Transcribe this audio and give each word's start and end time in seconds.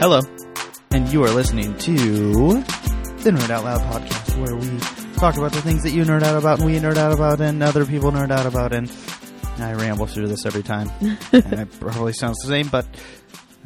Hello, 0.00 0.20
and 0.90 1.08
you 1.12 1.22
are 1.24 1.30
listening 1.30 1.76
to 1.78 1.92
the 1.94 3.30
Nerd 3.30 3.50
Out 3.50 3.64
Loud 3.64 3.80
podcast, 3.82 4.40
where 4.40 4.56
we 4.56 4.78
talk 5.18 5.36
about 5.36 5.52
the 5.52 5.60
things 5.62 5.82
that 5.82 5.90
you 5.90 6.04
nerd 6.04 6.22
out 6.22 6.36
about, 6.38 6.58
and 6.60 6.66
we 6.70 6.78
nerd 6.78 6.96
out 6.96 7.12
about, 7.12 7.40
and 7.40 7.62
other 7.62 7.84
people 7.84 8.10
nerd 8.10 8.30
out 8.30 8.46
about. 8.46 8.72
And 8.72 8.90
I 9.58 9.74
ramble 9.74 10.06
through 10.06 10.28
this 10.28 10.46
every 10.46 10.62
time, 10.62 10.90
and 11.32 11.52
it 11.52 11.80
probably 11.80 12.12
sounds 12.14 12.38
the 12.38 12.48
same, 12.48 12.68
but 12.68 12.86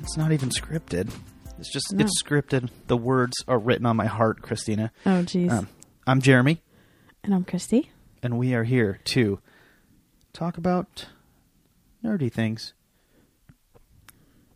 it's 0.02 0.16
not 0.16 0.33
even 0.33 0.48
scripted. 0.51 1.11
It's 1.59 1.73
just 1.73 1.93
No. 1.93 2.05
it's 2.05 2.20
scripted. 2.23 2.69
The 2.89 2.96
words 2.96 3.37
are 3.46 3.59
written 3.59 3.87
on 3.87 3.96
my 3.96 4.07
heart, 4.07 4.43
Christina. 4.43 4.91
Oh, 5.07 5.23
jeez. 5.23 5.51
Um, 5.51 5.69
I'm 6.07 6.21
Jeremy, 6.21 6.62
and 7.23 7.32
I'm 7.35 7.45
Christy. 7.45 7.91
and 8.23 8.38
we 8.38 8.55
are 8.55 8.65
here 8.65 8.98
to 9.05 9.38
talk 10.32 10.59
about 10.59 11.07
nerdy 12.05 12.30
things, 12.32 12.74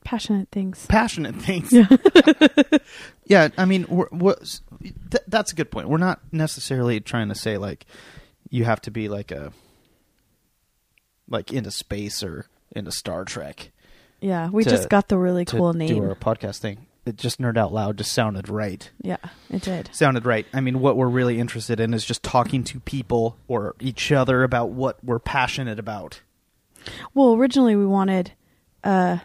Passionate 0.08 0.48
things. 0.50 0.86
passionate 0.86 1.36
things. 1.36 1.70
yeah, 3.26 3.48
I 3.58 3.66
mean, 3.66 3.84
we're, 3.90 4.08
we're, 4.10 4.36
th- 4.80 5.22
that's 5.26 5.52
a 5.52 5.54
good 5.54 5.70
point. 5.70 5.90
We're 5.90 5.98
not 5.98 6.20
necessarily 6.32 6.98
trying 7.00 7.28
to 7.28 7.34
say 7.34 7.58
like 7.58 7.84
you 8.48 8.64
have 8.64 8.80
to 8.82 8.90
be 8.90 9.10
like 9.10 9.30
a 9.30 9.52
like 11.28 11.52
into 11.52 11.70
space 11.70 12.22
or 12.22 12.46
into 12.74 12.90
Star 12.90 13.26
Trek 13.26 13.70
Yeah, 14.20 14.48
we 14.48 14.64
To- 14.64 14.70
just 14.70 14.88
got 14.88 15.08
the 15.08 15.18
really 15.18 15.44
cool 15.44 15.72
do 15.74 15.78
name. 15.78 16.02
our 16.09 16.14
podcast 16.14 16.60
thing. 16.60 16.86
It 17.04 17.16
just 17.16 17.38
nerd 17.38 17.59
out 17.59 17.72
loud 17.74 17.98
just 17.98 18.12
sounded 18.12 18.48
right. 18.48 18.90
Yeah, 19.02 19.18
it 19.50 19.60
did. 19.62 19.90
Sounded 19.92 20.24
right. 20.24 20.46
I 20.54 20.60
mean, 20.62 20.80
what 20.80 20.96
we're 20.96 21.06
really 21.09 21.38
interested 21.38 21.80
in 21.80 21.92
is 21.92 22.04
just 22.04 22.22
talking 22.22 22.65
to 22.65 22.80
people 22.80 23.37
or 23.46 23.74
each 23.80 24.10
other 24.10 24.43
about 24.43 24.70
what 24.70 25.02
we're 25.04 25.18
passionate 25.18 25.78
about. 25.78 26.22
Well, 27.12 27.34
originally 27.34 27.76
we 27.76 27.84
wanted 27.87 28.32
uh 28.82 29.18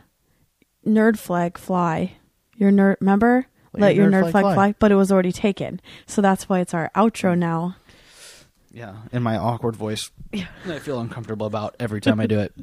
nerd 0.86 1.18
flag 1.18 1.58
fly. 1.58 2.18
Your 2.58 2.72
nerd 2.72 2.98
remember? 3.00 3.48
Let, 3.76 3.96
your 3.96 4.08
nerd, 4.10 4.30
flag, 4.30 4.44
fly. 4.54 4.76
but 4.78 4.92
it 4.92 4.96
was 4.96 5.12
already 5.12 5.32
taken. 5.32 5.82
So 6.06 6.22
that's 6.22 6.48
why 6.48 6.60
it's 6.60 6.74
our 6.76 6.92
outro 6.96 7.36
now. 7.38 7.76
Yeah, 8.72 8.98
in 9.12 9.24
my 9.24 9.36
awkward 9.38 9.76
voice, 9.76 10.12
Yeah. 10.32 10.46
I 10.68 10.80
feel 10.80 11.00
uncomfortable 11.00 11.48
about 11.48 11.76
every 11.80 12.00
time 12.02 12.20
I 12.20 12.28
do 12.28 12.40
it. 12.40 12.54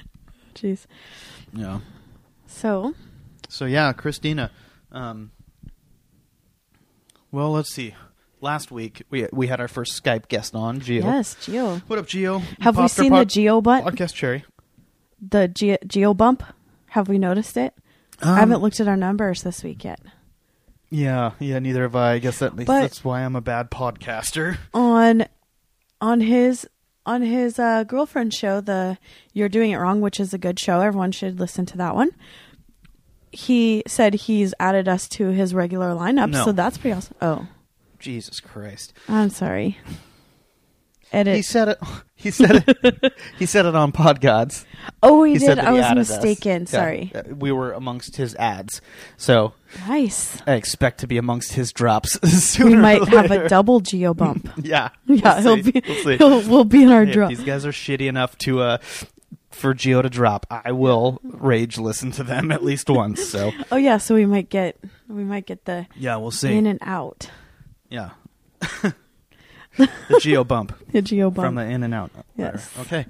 Jeez. 0.54 0.86
Yeah. 1.52 1.80
So, 2.48 2.94
So 3.48 3.66
yeah, 3.66 3.92
Christina. 3.92 4.50
Um, 4.90 5.30
well, 7.30 7.52
let's 7.52 7.72
see. 7.72 7.94
Last 8.40 8.70
week 8.70 9.02
we 9.10 9.26
we 9.32 9.48
had 9.48 9.60
our 9.60 9.68
first 9.68 10.00
Skype 10.02 10.28
guest 10.28 10.54
on, 10.54 10.80
Geo. 10.80 11.04
yes, 11.04 11.36
Geo. 11.44 11.76
What 11.88 11.98
up, 11.98 12.06
Geo? 12.06 12.38
Have 12.60 12.76
we 12.76 12.82
Popped 12.82 12.98
our 12.98 13.02
seen 13.04 13.10
pod- 13.10 13.20
the 13.28 13.32
Geo 13.32 13.60
butt? 13.60 13.84
podcast 13.84 14.14
cherry? 14.14 14.44
The 15.20 15.48
Ge- 15.48 15.84
Geo 15.88 16.14
bump? 16.14 16.42
Have 16.90 17.08
we 17.08 17.18
noticed 17.18 17.56
it? 17.56 17.74
I 18.22 18.30
Um, 18.30 18.36
haven't 18.36 18.62
looked 18.62 18.80
at 18.80 18.88
our 18.88 18.96
numbers 18.96 19.42
this 19.42 19.62
week 19.62 19.84
yet. 19.84 20.00
Yeah, 20.90 21.32
yeah. 21.38 21.58
Neither 21.58 21.82
have 21.82 21.94
I. 21.96 22.12
I 22.14 22.18
guess 22.18 22.38
that, 22.38 22.56
But- 22.56 22.66
that's 22.66 23.04
why 23.04 23.20
I'm 23.24 23.36
a 23.36 23.40
bad 23.40 23.70
podcaster. 23.70 24.56
on 24.74 25.26
on 26.00 26.20
his 26.20 26.66
on 27.04 27.22
his 27.22 27.58
uh, 27.58 27.84
girlfriend 27.84 28.32
show, 28.34 28.60
the 28.60 28.98
"You're 29.32 29.48
Doing 29.48 29.70
It 29.72 29.76
Wrong," 29.76 30.00
which 30.00 30.18
is 30.18 30.32
a 30.34 30.38
good 30.38 30.58
show. 30.58 30.80
Everyone 30.80 31.12
should 31.12 31.38
listen 31.38 31.66
to 31.66 31.76
that 31.78 31.94
one. 31.94 32.10
He 33.30 33.82
said 33.86 34.14
he's 34.14 34.54
added 34.58 34.88
us 34.88 35.06
to 35.10 35.28
his 35.28 35.52
regular 35.54 35.90
lineup, 35.94 36.30
No. 36.30 36.44
so 36.46 36.52
that's 36.52 36.78
pretty 36.78 36.96
awesome. 36.96 37.14
Oh, 37.20 37.46
Jesus 37.98 38.40
Christ! 38.40 38.94
I'm 39.08 39.30
sorry. 39.30 39.78
Edit. 41.12 41.36
He 41.36 41.42
said 41.42 41.68
it. 41.68 41.78
He 42.20 42.32
said 42.32 42.64
it. 42.66 43.14
he 43.38 43.46
said 43.46 43.64
it 43.64 43.76
on 43.76 43.92
Podgods. 43.92 44.64
oh, 45.04 45.22
he, 45.22 45.34
He 45.34 45.38
did. 45.38 45.60
I 45.60 45.70
was 45.70 45.82
added 45.84 46.00
us. 46.00 46.08
mistaken. 46.10 46.62
Yeah, 46.62 46.66
Sorry. 46.66 47.12
uh, 47.14 47.22
we 47.32 47.52
were 47.52 47.70
amongst 47.70 48.16
his 48.16 48.34
ads, 48.34 48.80
so 49.16 49.52
Nice. 49.86 50.42
I 50.44 50.54
expect 50.54 50.98
to 50.98 51.06
be 51.06 51.16
amongst 51.16 51.52
his 51.52 51.72
drops. 51.72 52.18
Sooner 52.28 52.70
We 52.70 52.76
might 52.76 53.06
have 53.10 53.30
a 53.30 53.48
double 53.48 53.78
geo 53.78 54.14
bump. 54.14 54.50
Yeah, 54.60 54.88
yeah, 55.06 55.40
we'll 55.44 55.54
he'll 55.58 55.64
see. 55.64 55.70
be. 55.70 55.82
We'll. 55.86 56.18
He'll, 56.18 56.50
we'll 56.50 56.64
be 56.64 56.82
in 56.82 56.90
our 56.90 57.04
Hey, 57.04 57.12
drop. 57.12 57.28
These 57.28 57.44
guys 57.44 57.64
are 57.64 57.70
shitty 57.70 58.08
enough 58.08 58.36
to 58.38 58.62
uh 58.62 58.78
for 59.50 59.72
Geo 59.74 60.02
to 60.02 60.10
drop, 60.10 60.44
I 60.50 60.72
will 60.72 61.20
rage 61.22 61.78
listen 61.78 62.10
to 62.12 62.24
them 62.24 62.50
at 62.50 62.64
least 62.64 62.90
once. 62.90 63.24
So 63.28 63.52
Oh 63.70 63.76
yeah, 63.76 63.98
so 63.98 64.16
we 64.16 64.26
might 64.26 64.48
get 64.50 64.76
we 65.08 65.22
might 65.22 65.46
get 65.46 65.66
the 65.66 65.86
yeah, 65.94 66.16
we'll 66.16 66.32
see. 66.32 66.56
in 66.56 66.66
and 66.66 66.80
out. 66.82 67.30
yeah, 67.88 68.10
the 69.78 70.18
Geo 70.20 70.44
bump 70.44 70.74
The 70.92 71.02
geo 71.02 71.30
bump. 71.30 71.46
from 71.46 71.54
the 71.54 71.62
in 71.64 71.82
and 71.82 71.94
out. 71.94 72.10
Yes. 72.36 72.70
Okay. 72.80 73.06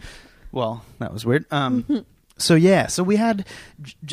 Well, 0.53 0.85
that 0.99 1.13
was 1.13 1.25
weird. 1.27 1.45
Um. 1.51 2.05
So 2.41 2.55
yeah, 2.55 2.87
so 2.87 3.03
we 3.03 3.17
had 3.17 3.45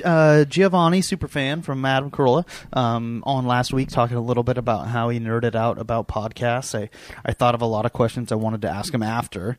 uh, 0.03 0.45
Giovanni, 0.45 1.01
superfan 1.01 1.63
from 1.63 1.85
Adam 1.85 2.09
Carolla, 2.09 2.43
um, 2.73 3.23
on 3.23 3.45
last 3.45 3.71
week 3.71 3.89
talking 3.89 4.17
a 4.17 4.21
little 4.21 4.41
bit 4.41 4.57
about 4.57 4.87
how 4.87 5.09
he 5.09 5.19
nerded 5.19 5.53
out 5.53 5.77
about 5.77 6.07
podcasts. 6.07 6.73
I, 6.73 6.89
I 7.23 7.33
thought 7.33 7.53
of 7.53 7.61
a 7.61 7.67
lot 7.67 7.85
of 7.85 7.93
questions 7.93 8.31
I 8.31 8.35
wanted 8.35 8.63
to 8.63 8.67
ask 8.69 8.91
him 8.91 9.03
after 9.03 9.57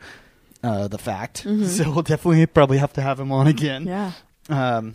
uh, 0.64 0.88
the 0.88 0.98
fact, 0.98 1.38
so 1.64 1.92
we'll 1.92 2.02
definitely 2.02 2.44
probably 2.46 2.78
have 2.78 2.92
to 2.94 3.02
have 3.02 3.20
him 3.20 3.30
on 3.30 3.46
again. 3.46 3.86
yeah. 3.86 4.12
Um, 4.48 4.94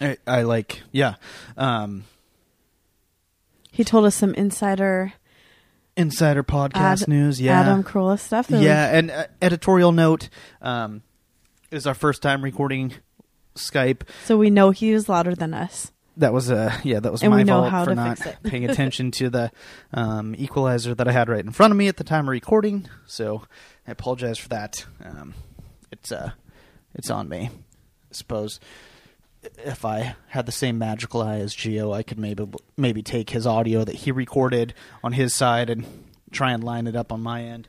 I, 0.00 0.16
I 0.24 0.42
like, 0.42 0.82
yeah. 0.92 1.16
Um, 1.56 2.04
He 3.72 3.82
told 3.82 4.04
us 4.04 4.14
some 4.14 4.32
insider 4.34 5.12
insider 5.96 6.42
podcast 6.42 7.02
Ad- 7.02 7.08
news, 7.08 7.40
yeah, 7.40 7.60
Adam 7.60 7.82
Carolla 7.82 8.18
stuff. 8.18 8.50
yeah. 8.50 8.96
And 8.96 9.10
uh, 9.10 9.26
editorial 9.40 9.92
note, 9.92 10.28
um, 10.60 11.02
was 11.70 11.86
our 11.86 11.94
first 11.94 12.22
time 12.22 12.42
recording 12.42 12.94
Skype. 13.54 14.02
So 14.24 14.36
we 14.36 14.50
know 14.50 14.70
he 14.70 14.92
was 14.92 15.08
louder 15.08 15.34
than 15.34 15.54
us. 15.54 15.92
That 16.18 16.32
was 16.34 16.50
uh, 16.50 16.76
yeah, 16.84 17.00
that 17.00 17.10
was 17.10 17.22
And 17.22 17.30
my 17.32 17.44
fault 17.44 17.86
for 17.86 17.94
not 17.94 18.20
paying 18.42 18.64
attention 18.68 19.10
to 19.12 19.30
the 19.30 19.50
um, 19.94 20.34
equalizer 20.36 20.94
that 20.94 21.08
I 21.08 21.12
had 21.12 21.28
right 21.28 21.44
in 21.44 21.52
front 21.52 21.70
of 21.70 21.76
me 21.76 21.88
at 21.88 21.96
the 21.96 22.04
time 22.04 22.24
of 22.26 22.28
recording. 22.28 22.88
So 23.06 23.42
I 23.86 23.92
apologize 23.92 24.38
for 24.38 24.50
that. 24.50 24.84
Um, 25.02 25.34
it's 25.90 26.12
uh, 26.12 26.32
it's 26.94 27.10
on 27.10 27.28
me. 27.28 27.48
I 27.48 28.14
suppose 28.14 28.60
if 29.58 29.84
I 29.84 30.16
had 30.28 30.46
the 30.46 30.52
same 30.52 30.78
magical 30.78 31.22
eye 31.22 31.38
as 31.38 31.54
Geo, 31.54 31.92
I 31.92 32.02
could 32.02 32.18
maybe 32.18 32.46
maybe 32.76 33.02
take 33.02 33.30
his 33.30 33.46
audio 33.46 33.84
that 33.84 33.96
he 33.96 34.12
recorded 34.12 34.74
on 35.02 35.12
his 35.12 35.34
side 35.34 35.68
and 35.70 35.84
try 36.30 36.52
and 36.52 36.62
line 36.64 36.86
it 36.86 36.96
up 36.96 37.12
on 37.12 37.22
my 37.22 37.42
end. 37.42 37.68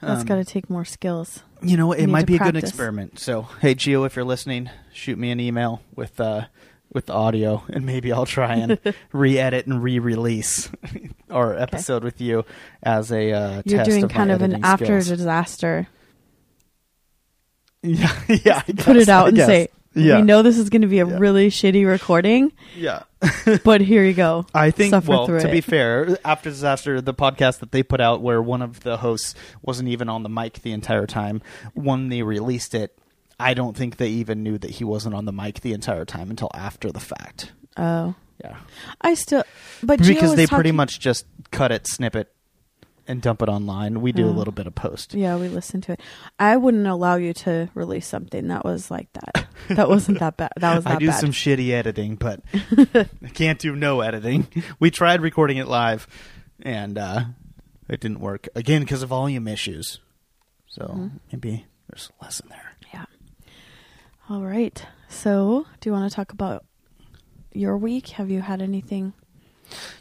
That's 0.00 0.20
Um, 0.20 0.26
got 0.26 0.34
to 0.36 0.44
take 0.44 0.68
more 0.68 0.84
skills. 0.84 1.42
you 1.62 1.76
know, 1.78 1.92
it 1.92 2.00
need 2.00 2.08
might 2.08 2.26
be 2.26 2.36
a 2.36 2.38
good 2.38 2.56
experiment. 2.56 3.18
So, 3.18 3.48
hey 3.60 3.74
Geo, 3.74 4.04
if 4.04 4.16
you're 4.16 4.24
listening, 4.24 4.68
shoot 4.92 5.18
me 5.18 5.30
an 5.30 5.40
email 5.40 5.80
with 5.96 6.20
uh 6.20 6.46
with 6.92 7.06
the 7.06 7.12
audio, 7.14 7.64
and 7.70 7.84
maybe 7.84 8.12
I'll 8.12 8.26
try 8.26 8.54
and 8.54 8.78
re-edit 9.12 9.66
and 9.66 9.82
re-release 9.82 10.70
our 11.30 11.52
episode 11.58 12.04
with 12.04 12.20
you 12.20 12.44
as 12.84 13.10
a 13.10 13.32
uh, 13.32 13.62
You're 13.64 13.82
doing 13.82 14.04
of 14.04 14.10
kind 14.10 14.30
of 14.30 14.42
an 14.42 14.62
after 14.64 15.00
skills. 15.00 15.08
disaster. 15.08 15.88
Yeah, 17.82 18.12
yeah. 18.28 18.58
I 18.66 18.72
Put 18.72 18.76
guess, 18.76 18.96
it 19.02 19.08
out 19.08 19.24
I 19.24 19.28
and 19.28 19.36
guess. 19.36 19.46
say, 19.46 19.68
yeah, 19.94 20.16
"We 20.16 20.22
know 20.22 20.42
this 20.42 20.58
is 20.58 20.68
going 20.70 20.82
to 20.82 20.88
be 20.88 20.98
a 21.00 21.06
Yeah. 21.06 21.18
really 21.18 21.48
shitty 21.50 21.86
recording, 21.86 22.52
yeah. 22.76 23.04
but 23.64 23.80
here 23.80 24.04
you 24.04 24.12
go." 24.14 24.46
I 24.54 24.70
think. 24.70 24.90
Suffer 24.90 25.08
well, 25.10 25.26
to 25.26 25.36
it. 25.36 25.50
be 25.52 25.60
fair, 25.60 26.18
after 26.24 26.50
disaster, 26.50 27.00
the 27.00 27.14
podcast 27.14 27.60
that 27.60 27.72
they 27.72 27.82
put 27.82 28.00
out, 28.00 28.20
where 28.22 28.42
one 28.42 28.62
of 28.62 28.80
the 28.80 28.96
hosts 28.98 29.34
wasn't 29.62 29.88
even 29.88 30.08
on 30.08 30.22
the 30.22 30.28
mic 30.28 30.62
the 30.62 30.72
entire 30.72 31.06
time, 31.06 31.42
when 31.74 32.08
they 32.08 32.22
released 32.22 32.74
it, 32.74 32.96
I 33.38 33.54
don't 33.54 33.76
think 33.76 33.96
they 33.96 34.08
even 34.10 34.42
knew 34.42 34.58
that 34.58 34.70
he 34.70 34.84
wasn't 34.84 35.14
on 35.14 35.24
the 35.24 35.32
mic 35.32 35.60
the 35.60 35.72
entire 35.72 36.04
time 36.04 36.30
until 36.30 36.50
after 36.54 36.90
the 36.92 37.00
fact. 37.00 37.52
Oh, 37.76 38.14
Yeah. 38.42 38.56
I 39.00 39.14
still, 39.14 39.42
but 39.82 39.98
because 39.98 40.34
they 40.36 40.46
pretty 40.46 40.70
talking- 40.70 40.76
much 40.76 41.00
just 41.00 41.24
cut 41.50 41.72
it, 41.72 41.86
snip 41.86 42.14
it, 42.16 42.30
and 43.06 43.20
dump 43.20 43.42
it 43.42 43.48
online. 43.48 44.00
We 44.00 44.12
do 44.12 44.26
a 44.26 44.30
Oh. 44.30 44.32
little 44.32 44.52
bit 44.52 44.66
of 44.66 44.74
post. 44.74 45.12
Yeah, 45.14 45.36
we 45.36 45.48
listen 45.48 45.80
to 45.82 45.92
it. 45.92 46.00
I 46.38 46.56
wouldn't 46.56 46.86
allow 46.86 47.16
you 47.16 47.32
to 47.34 47.68
release 47.74 48.06
something 48.06 48.48
that 48.48 48.64
was 48.64 48.90
like 48.90 49.08
that. 49.12 49.43
That 49.68 49.88
wasn't 49.88 50.18
that 50.20 50.36
bad. 50.36 50.52
That 50.56 50.76
was 50.76 50.86
I 50.86 50.96
do 50.98 51.06
bad. 51.08 51.20
some 51.20 51.30
shitty 51.30 51.70
editing, 51.70 52.16
but 52.16 52.40
I 53.24 53.28
can't 53.32 53.58
do 53.58 53.74
no 53.76 54.00
editing. 54.00 54.46
We 54.80 54.90
tried 54.90 55.20
recording 55.20 55.56
it 55.58 55.66
live, 55.68 56.06
and 56.62 56.98
uh, 56.98 57.24
it 57.88 58.00
didn't 58.00 58.20
work 58.20 58.48
again 58.54 58.82
because 58.82 59.02
of 59.02 59.08
volume 59.10 59.46
issues. 59.48 60.00
So 60.66 60.82
Mhm. 60.86 61.10
maybe 61.32 61.66
there's 61.88 62.10
a 62.20 62.24
lesson 62.24 62.48
there. 62.50 62.72
Yeah. 62.92 63.04
All 64.28 64.42
right. 64.42 64.84
So, 65.08 65.66
do 65.80 65.88
you 65.88 65.92
want 65.92 66.10
to 66.10 66.14
talk 66.14 66.32
about 66.32 66.64
your 67.52 67.76
week? 67.76 68.08
Have 68.10 68.30
you 68.30 68.40
had 68.40 68.60
anything? 68.60 69.12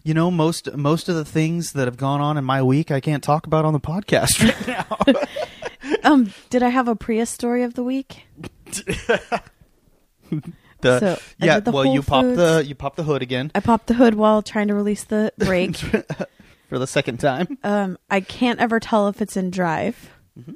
You 0.03 0.13
know, 0.13 0.29
most 0.31 0.75
most 0.75 1.07
of 1.09 1.15
the 1.15 1.23
things 1.25 1.71
that 1.73 1.85
have 1.87 1.97
gone 1.97 2.19
on 2.21 2.37
in 2.37 2.43
my 2.43 2.61
week, 2.63 2.89
I 2.91 2.99
can't 2.99 3.23
talk 3.23 3.45
about 3.47 3.63
on 3.65 3.73
the 3.73 3.79
podcast 3.79 4.41
right 4.43 4.67
now. 4.67 5.99
Um, 6.03 6.33
did 6.49 6.63
I 6.63 6.69
have 6.69 6.87
a 6.87 6.95
Prius 6.95 7.29
story 7.29 7.63
of 7.63 7.75
the 7.75 7.83
week? 7.83 8.25
The, 10.81 10.99
So, 10.99 11.19
yeah, 11.39 11.59
well, 11.59 11.83
Whole 11.85 11.93
you 11.93 12.01
pop 12.01 12.23
Foods. 12.25 12.37
the 12.37 12.63
you 12.67 12.75
pop 12.75 12.97
the 12.97 13.03
hood 13.03 13.21
again 13.21 13.51
I 13.55 13.61
popped 13.61 13.87
the 13.87 13.93
hood 13.93 14.15
while 14.15 14.41
trying 14.41 14.67
to 14.67 14.73
release 14.73 15.05
the 15.05 15.31
brake. 15.37 15.77
for 15.77 16.77
the 16.77 16.87
second 16.87 17.19
time. 17.21 17.57
um, 17.63 17.97
I 18.09 18.19
can't 18.19 18.59
ever 18.59 18.81
tell 18.81 19.07
if 19.07 19.21
it's 19.21 19.37
in 19.37 19.49
drive. 19.49 20.09
Mhm. 20.37 20.55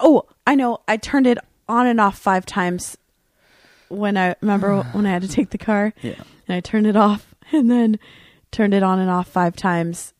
Oh, 0.00 0.24
I 0.46 0.54
know. 0.54 0.80
I 0.86 0.98
turned 0.98 1.26
it 1.26 1.38
on 1.66 1.86
and 1.86 1.98
off 1.98 2.18
five 2.18 2.44
times 2.44 2.98
when 3.88 4.18
I 4.18 4.34
remember 4.42 4.82
when 4.92 5.06
I 5.06 5.10
had 5.12 5.22
to 5.22 5.28
take 5.28 5.48
the 5.48 5.56
car 5.58 5.94
Yeah. 6.02 6.22
and 6.46 6.54
I 6.56 6.60
turned 6.60 6.86
it 6.86 6.96
off 6.96 7.34
and 7.50 7.70
then 7.70 7.98
turned 8.50 8.74
it 8.74 8.82
on 8.82 8.98
and 8.98 9.08
off 9.08 9.28
five 9.28 9.56
times, 9.56 10.12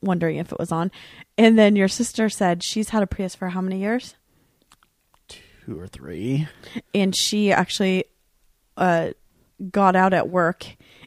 wondering 0.00 0.36
if 0.38 0.50
it 0.50 0.58
was 0.58 0.72
on. 0.72 0.90
And 1.36 1.58
then 1.58 1.76
your 1.76 1.88
sister 1.88 2.30
said 2.30 2.62
she's 2.64 2.88
had 2.88 3.02
a 3.02 3.06
Prius 3.06 3.34
for 3.34 3.50
how 3.50 3.60
many 3.60 3.80
years? 3.80 4.14
Two 5.66 5.78
or 5.80 5.86
three. 5.88 6.46
And 6.94 7.14
she 7.14 7.52
actually 7.52 8.04
uh, 8.76 9.10
got 9.70 9.96
out 9.96 10.14
at 10.14 10.28
work 10.28 10.64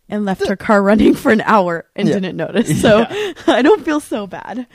and 0.10 0.26
left 0.26 0.46
her 0.48 0.56
car 0.58 0.82
running 0.84 1.14
for 1.16 1.32
an 1.32 1.42
hour 1.42 1.86
and 1.96 2.08
Yeah. 2.08 2.16
didn't 2.16 2.36
notice. 2.38 2.82
So 2.82 3.06
I 3.48 3.62
don't 3.62 3.84
feel 3.86 4.00
so 4.02 4.28
bad. 4.28 4.68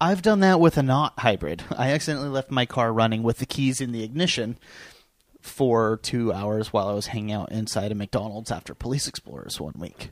I've 0.00 0.20
done 0.22 0.40
that 0.40 0.60
with 0.60 0.76
a 0.76 0.82
not 0.82 1.14
hybrid. 1.18 1.62
I 1.76 1.92
accidentally 1.92 2.28
left 2.28 2.50
my 2.50 2.66
car 2.66 2.92
running 2.92 3.22
with 3.22 3.38
the 3.38 3.46
keys 3.46 3.80
in 3.80 3.92
the 3.92 4.02
ignition 4.02 4.58
for 5.40 5.98
two 6.02 6.32
hours 6.32 6.72
while 6.72 6.88
I 6.88 6.92
was 6.94 7.06
hanging 7.06 7.32
out 7.32 7.52
inside 7.52 7.92
a 7.92 7.94
McDonald's 7.94 8.50
after 8.50 8.74
Police 8.74 9.06
Explorers 9.08 9.60
one 9.60 9.74
week. 9.78 10.10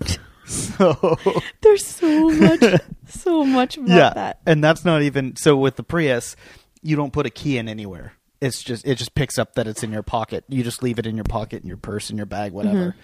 so 0.44 1.16
There's 1.62 1.84
so 1.84 2.28
much, 2.30 2.62
so 3.08 3.44
much 3.44 3.76
about 3.78 3.88
yeah, 3.88 4.10
that. 4.14 4.40
and 4.46 4.62
that's 4.62 4.84
not 4.84 5.02
even 5.02 5.34
so 5.36 5.56
with 5.56 5.76
the 5.76 5.82
Prius. 5.82 6.36
You 6.82 6.96
don't 6.96 7.12
put 7.14 7.24
a 7.26 7.30
key 7.30 7.56
in 7.58 7.68
anywhere. 7.68 8.12
It's 8.44 8.62
just 8.62 8.86
it 8.86 8.96
just 8.96 9.14
picks 9.14 9.38
up 9.38 9.54
that 9.54 9.66
it's 9.66 9.82
in 9.82 9.90
your 9.92 10.02
pocket. 10.02 10.44
You 10.48 10.62
just 10.62 10.82
leave 10.82 10.98
it 10.98 11.06
in 11.06 11.14
your 11.16 11.24
pocket, 11.24 11.62
in 11.62 11.68
your 11.68 11.76
purse, 11.78 12.10
in 12.10 12.16
your 12.16 12.26
bag, 12.26 12.52
whatever. 12.52 12.94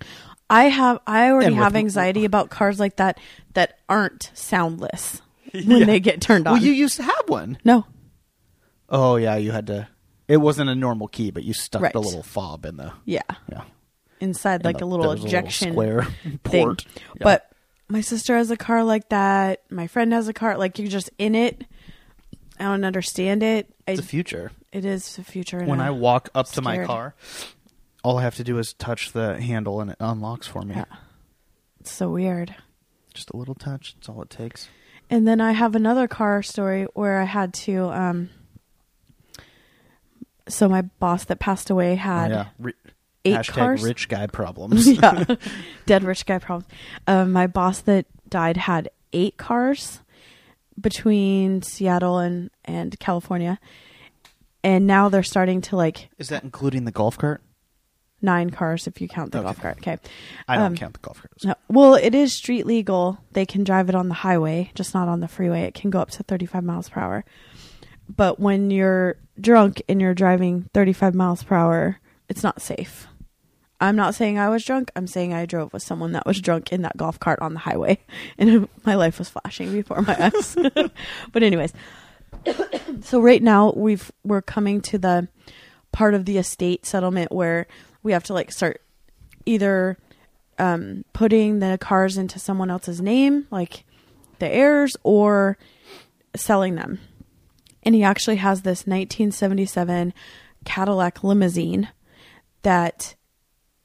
Mm-hmm. 0.00 0.06
I 0.50 0.64
have 0.64 1.00
I 1.06 1.30
already 1.30 1.54
have 1.54 1.74
anxiety 1.74 2.24
about 2.24 2.50
cars 2.50 2.78
like 2.78 2.96
that 2.96 3.18
that 3.54 3.78
aren't 3.88 4.30
soundless 4.34 5.22
when 5.52 5.78
Yeah. 5.80 5.84
they 5.86 6.00
get 6.00 6.20
turned 6.20 6.46
on. 6.46 6.54
Well, 6.54 6.62
you 6.62 6.72
used 6.72 6.96
to 6.96 7.02
have 7.02 7.28
one. 7.28 7.58
no, 7.64 7.86
Oh 8.88 9.16
yeah, 9.16 9.36
you 9.36 9.50
had 9.52 9.66
to. 9.68 9.88
It 10.28 10.36
wasn't 10.38 10.70
a 10.70 10.74
normal 10.74 11.08
key, 11.08 11.30
but 11.30 11.44
you 11.44 11.52
stuck 11.54 11.82
Right. 11.82 11.92
the 11.92 12.00
little 12.00 12.22
fob 12.22 12.64
in 12.66 12.76
the 12.76 12.92
yeah, 13.04 13.22
yeah. 13.50 13.62
inside 14.20 14.60
in 14.60 14.64
like 14.66 14.78
the- 14.78 14.84
a 14.84 14.86
little 14.86 15.06
there 15.06 15.16
was 15.16 15.24
ejection 15.24 15.72
square 15.72 16.02
thing. 16.44 16.64
port. 16.66 16.84
Yeah. 17.16 17.24
But 17.24 17.50
my 17.88 18.00
sister 18.02 18.36
has 18.36 18.50
a 18.50 18.56
car 18.56 18.84
like 18.84 19.08
that. 19.08 19.62
My 19.70 19.86
friend 19.86 20.12
has 20.12 20.28
a 20.28 20.32
car 20.32 20.56
like 20.58 20.78
you're 20.78 20.88
just 20.88 21.10
in 21.18 21.34
it. 21.34 21.64
I 22.58 22.64
don't 22.64 22.84
understand 22.84 23.42
it. 23.42 23.72
I, 23.88 23.92
it's 23.92 24.00
the 24.00 24.06
future. 24.06 24.52
it 24.72 24.84
is 24.84 25.16
the 25.16 25.24
future. 25.24 25.64
When 25.64 25.80
I 25.80 25.90
walk 25.90 26.28
up 26.34 26.46
to 26.52 26.62
my 26.62 26.84
car, 26.84 27.14
all 28.04 28.18
I 28.18 28.22
have 28.22 28.36
to 28.36 28.44
do 28.44 28.58
is 28.58 28.72
touch 28.74 29.12
the 29.12 29.40
handle 29.40 29.80
and 29.80 29.90
it 29.90 29.96
unlocks 30.00 30.46
for 30.46 30.62
me. 30.62 30.74
Yeah. 30.76 30.84
it's 31.80 31.90
so 31.92 32.10
weird. 32.10 32.54
Just 33.12 33.30
a 33.30 33.36
little 33.36 33.54
touch. 33.54 33.94
That's 33.94 34.08
all 34.08 34.22
it 34.22 34.30
takes. 34.30 34.68
And 35.10 35.26
then 35.28 35.40
I 35.40 35.52
have 35.52 35.74
another 35.74 36.08
car 36.08 36.42
story 36.42 36.84
where 36.94 37.20
I 37.20 37.24
had 37.24 37.52
to. 37.54 37.84
um 37.90 38.30
So 40.48 40.68
my 40.68 40.82
boss 40.82 41.24
that 41.24 41.38
passed 41.40 41.70
away 41.70 41.94
had 41.94 42.30
Oh, 42.32 42.34
yeah. 42.34 42.46
Ri- 42.58 42.74
eight 43.24 43.36
hashtag 43.36 43.52
cars. 43.54 43.82
rich 43.82 44.08
guy 44.08 44.26
problems. 44.40 44.86
yeah, 44.86 45.24
dead 45.86 46.04
rich 46.04 46.26
guy 46.26 46.38
problems. 46.38 46.70
Um, 47.06 47.32
my 47.32 47.46
boss 47.46 47.80
that 47.82 48.06
died 48.28 48.56
had 48.56 48.90
eight 49.12 49.36
cars 49.36 50.00
between 50.80 51.62
Seattle 51.62 52.18
and 52.18 52.50
and 52.64 52.98
California, 53.00 53.58
and 54.62 54.86
now 54.86 55.08
they're 55.08 55.22
starting 55.22 55.60
to 55.62 55.76
like 55.76 56.08
Is 56.18 56.28
that 56.28 56.42
including 56.44 56.84
the 56.84 56.90
golf 56.92 57.16
cart? 57.18 57.42
nine 58.22 58.48
cars 58.48 58.86
if 58.86 59.02
you 59.02 59.06
count 59.08 59.32
the 59.32 59.38
Okay. 59.38 59.44
golf 59.44 59.60
cart. 59.60 59.76
Okay. 59.78 59.98
I 60.48 60.56
don't 60.56 60.64
Um, 60.66 60.76
count 60.76 60.94
the 60.94 61.00
golf 61.00 61.20
carts. 61.20 61.44
No, 61.44 61.54
well, 61.68 61.94
it 61.94 62.14
is 62.14 62.34
street 62.34 62.64
legal. 62.66 63.18
They 63.32 63.44
can 63.44 63.64
drive 63.64 63.90
it 63.90 63.94
on 63.94 64.08
the 64.08 64.14
highway, 64.14 64.70
just 64.74 64.94
not 64.94 65.08
on 65.08 65.20
the 65.20 65.28
freeway. 65.28 65.62
It 65.64 65.74
can 65.74 65.90
go 65.90 66.00
up 66.00 66.10
to 66.12 66.22
35 66.22 66.64
miles 66.64 66.88
per 66.88 67.00
hour. 67.00 67.24
But 68.08 68.40
when 68.40 68.70
you're 68.70 69.16
drunk 69.38 69.82
and 69.90 70.00
you're 70.00 70.14
driving 70.14 70.70
35 70.72 71.14
miles 71.14 71.42
per 71.42 71.54
hour, 71.54 72.00
it's 72.30 72.42
not 72.42 72.62
safe. 72.62 73.06
I'm 73.84 73.96
not 73.96 74.14
saying 74.14 74.38
I 74.38 74.48
was 74.48 74.64
drunk. 74.64 74.90
I'm 74.96 75.06
saying 75.06 75.34
I 75.34 75.44
drove 75.44 75.72
with 75.72 75.82
someone 75.82 76.12
that 76.12 76.26
was 76.26 76.40
drunk 76.40 76.72
in 76.72 76.82
that 76.82 76.96
golf 76.96 77.20
cart 77.20 77.40
on 77.40 77.52
the 77.52 77.60
highway, 77.60 77.98
and 78.38 78.68
my 78.84 78.94
life 78.94 79.18
was 79.18 79.28
flashing 79.28 79.72
before 79.72 80.00
my 80.02 80.32
eyes. 80.34 80.56
but 81.32 81.42
anyways, 81.42 81.72
so 83.02 83.20
right 83.20 83.42
now 83.42 83.72
we've 83.76 84.10
we're 84.24 84.42
coming 84.42 84.80
to 84.82 84.98
the 84.98 85.28
part 85.92 86.14
of 86.14 86.24
the 86.24 86.38
estate 86.38 86.86
settlement 86.86 87.30
where 87.30 87.66
we 88.02 88.12
have 88.12 88.24
to 88.24 88.32
like 88.32 88.50
start 88.50 88.80
either 89.44 89.98
um, 90.58 91.04
putting 91.12 91.58
the 91.58 91.76
cars 91.78 92.16
into 92.16 92.38
someone 92.38 92.70
else's 92.70 93.02
name, 93.02 93.46
like 93.50 93.84
the 94.38 94.48
heirs, 94.48 94.96
or 95.02 95.58
selling 96.34 96.74
them. 96.74 97.00
And 97.82 97.94
he 97.94 98.02
actually 98.02 98.36
has 98.36 98.62
this 98.62 98.86
1977 98.86 100.14
Cadillac 100.64 101.22
limousine 101.22 101.90
that 102.62 103.14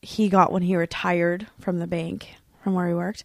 he 0.01 0.29
got 0.29 0.51
when 0.51 0.63
he 0.63 0.75
retired 0.75 1.47
from 1.59 1.79
the 1.79 1.87
bank 1.87 2.35
from 2.63 2.73
where 2.73 2.87
he 2.87 2.93
worked. 2.93 3.23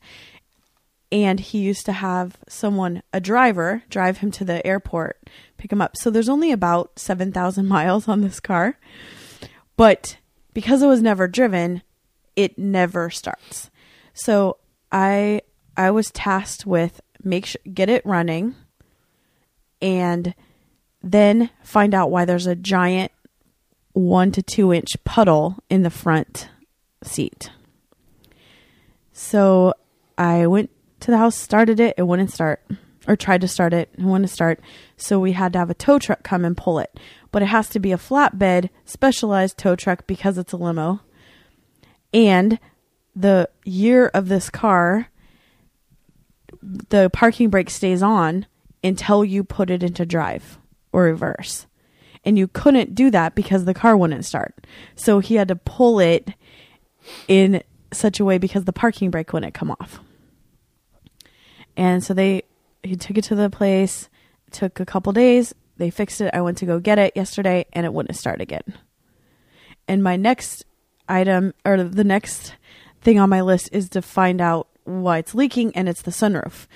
And 1.12 1.38
he 1.38 1.58
used 1.58 1.86
to 1.86 1.92
have 1.92 2.38
someone, 2.48 3.02
a 3.12 3.20
driver, 3.20 3.82
drive 3.88 4.18
him 4.18 4.30
to 4.32 4.44
the 4.44 4.66
airport, 4.66 5.30
pick 5.58 5.70
him 5.70 5.80
up. 5.80 5.96
So 5.96 6.10
there's 6.10 6.28
only 6.28 6.50
about 6.50 6.98
7,000 6.98 7.66
miles 7.68 8.08
on 8.08 8.20
this 8.20 8.40
car. 8.40 8.78
But 9.76 10.16
because 10.52 10.82
it 10.82 10.86
was 10.86 11.02
never 11.02 11.28
driven, 11.28 11.82
it 12.36 12.58
never 12.58 13.10
starts. 13.10 13.70
So 14.12 14.58
I 14.90 15.42
I 15.76 15.90
was 15.90 16.10
tasked 16.12 16.66
with 16.66 17.00
make 17.22 17.46
sure 17.46 17.60
get 17.72 17.88
it 17.88 18.06
running 18.06 18.54
and 19.82 20.34
then 21.02 21.50
find 21.62 21.94
out 21.94 22.10
why 22.10 22.24
there's 22.24 22.46
a 22.46 22.54
giant 22.54 23.10
one 23.92 24.30
to 24.32 24.42
two 24.42 24.72
inch 24.72 24.92
puddle 25.04 25.56
in 25.68 25.82
the 25.82 25.90
front 25.90 26.48
seat. 27.06 27.50
So 29.12 29.74
I 30.18 30.46
went 30.46 30.70
to 31.00 31.10
the 31.10 31.18
house, 31.18 31.36
started 31.36 31.80
it, 31.80 31.94
it 31.96 32.02
wouldn't 32.02 32.32
start. 32.32 32.64
Or 33.06 33.16
tried 33.16 33.42
to 33.42 33.48
start 33.48 33.74
it, 33.74 33.90
it 33.98 34.02
wouldn't 34.02 34.30
start. 34.30 34.60
So 34.96 35.20
we 35.20 35.32
had 35.32 35.52
to 35.52 35.58
have 35.58 35.68
a 35.68 35.74
tow 35.74 35.98
truck 35.98 36.22
come 36.22 36.44
and 36.44 36.56
pull 36.56 36.78
it. 36.78 36.98
But 37.30 37.42
it 37.42 37.46
has 37.46 37.68
to 37.70 37.78
be 37.78 37.92
a 37.92 37.98
flatbed, 37.98 38.70
specialized 38.86 39.58
tow 39.58 39.76
truck 39.76 40.06
because 40.06 40.38
it's 40.38 40.52
a 40.52 40.56
limo. 40.56 41.00
And 42.14 42.58
the 43.14 43.50
year 43.64 44.06
of 44.14 44.28
this 44.28 44.48
car, 44.48 45.08
the 46.62 47.10
parking 47.10 47.50
brake 47.50 47.68
stays 47.68 48.02
on 48.02 48.46
until 48.82 49.24
you 49.24 49.44
put 49.44 49.70
it 49.70 49.82
into 49.82 50.06
drive 50.06 50.58
or 50.92 51.02
reverse. 51.02 51.66
And 52.24 52.38
you 52.38 52.48
couldn't 52.48 52.94
do 52.94 53.10
that 53.10 53.34
because 53.34 53.64
the 53.64 53.74
car 53.74 53.96
wouldn't 53.96 54.24
start. 54.24 54.66
So 54.96 55.18
he 55.18 55.34
had 55.34 55.48
to 55.48 55.56
pull 55.56 56.00
it 56.00 56.30
in 57.28 57.62
such 57.92 58.20
a 58.20 58.24
way 58.24 58.38
because 58.38 58.64
the 58.64 58.72
parking 58.72 59.10
brake 59.10 59.32
wouldn't 59.32 59.54
come 59.54 59.70
off. 59.70 60.00
And 61.76 62.02
so 62.02 62.14
they 62.14 62.42
he 62.82 62.96
took 62.96 63.16
it 63.16 63.24
to 63.24 63.34
the 63.34 63.50
place, 63.50 64.08
took 64.50 64.78
a 64.78 64.86
couple 64.86 65.12
days, 65.12 65.54
they 65.76 65.90
fixed 65.90 66.20
it. 66.20 66.34
I 66.34 66.42
went 66.42 66.58
to 66.58 66.66
go 66.66 66.78
get 66.78 66.98
it 66.98 67.12
yesterday 67.16 67.66
and 67.72 67.86
it 67.86 67.92
wouldn't 67.92 68.16
start 68.16 68.40
again. 68.40 68.74
And 69.88 70.02
my 70.02 70.16
next 70.16 70.64
item 71.08 71.54
or 71.64 71.82
the 71.82 72.04
next 72.04 72.54
thing 73.00 73.18
on 73.18 73.30
my 73.30 73.40
list 73.40 73.68
is 73.72 73.88
to 73.90 74.02
find 74.02 74.40
out 74.40 74.68
why 74.84 75.18
it's 75.18 75.34
leaking 75.34 75.74
and 75.76 75.88
it's 75.88 76.02
the 76.02 76.10
sunroof. 76.10 76.66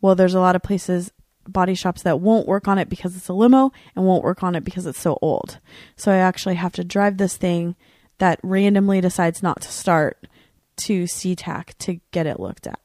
Well, 0.00 0.14
there's 0.14 0.34
a 0.34 0.40
lot 0.40 0.56
of 0.56 0.62
places 0.62 1.12
body 1.48 1.74
shops 1.74 2.02
that 2.02 2.20
won't 2.20 2.46
work 2.46 2.68
on 2.68 2.78
it 2.78 2.88
because 2.88 3.16
it's 3.16 3.28
a 3.28 3.32
limo 3.32 3.72
and 3.96 4.06
won't 4.06 4.22
work 4.22 4.42
on 4.42 4.54
it 4.54 4.64
because 4.64 4.86
it's 4.86 5.00
so 5.00 5.18
old. 5.20 5.58
So 5.96 6.12
I 6.12 6.16
actually 6.16 6.54
have 6.54 6.72
to 6.74 6.84
drive 6.84 7.16
this 7.16 7.36
thing 7.36 7.74
that 8.22 8.38
randomly 8.44 9.00
decides 9.00 9.42
not 9.42 9.60
to 9.60 9.68
start 9.68 10.28
to 10.76 11.04
SeaTac 11.04 11.76
to 11.78 11.98
get 12.12 12.24
it 12.24 12.38
looked 12.38 12.68
at 12.68 12.78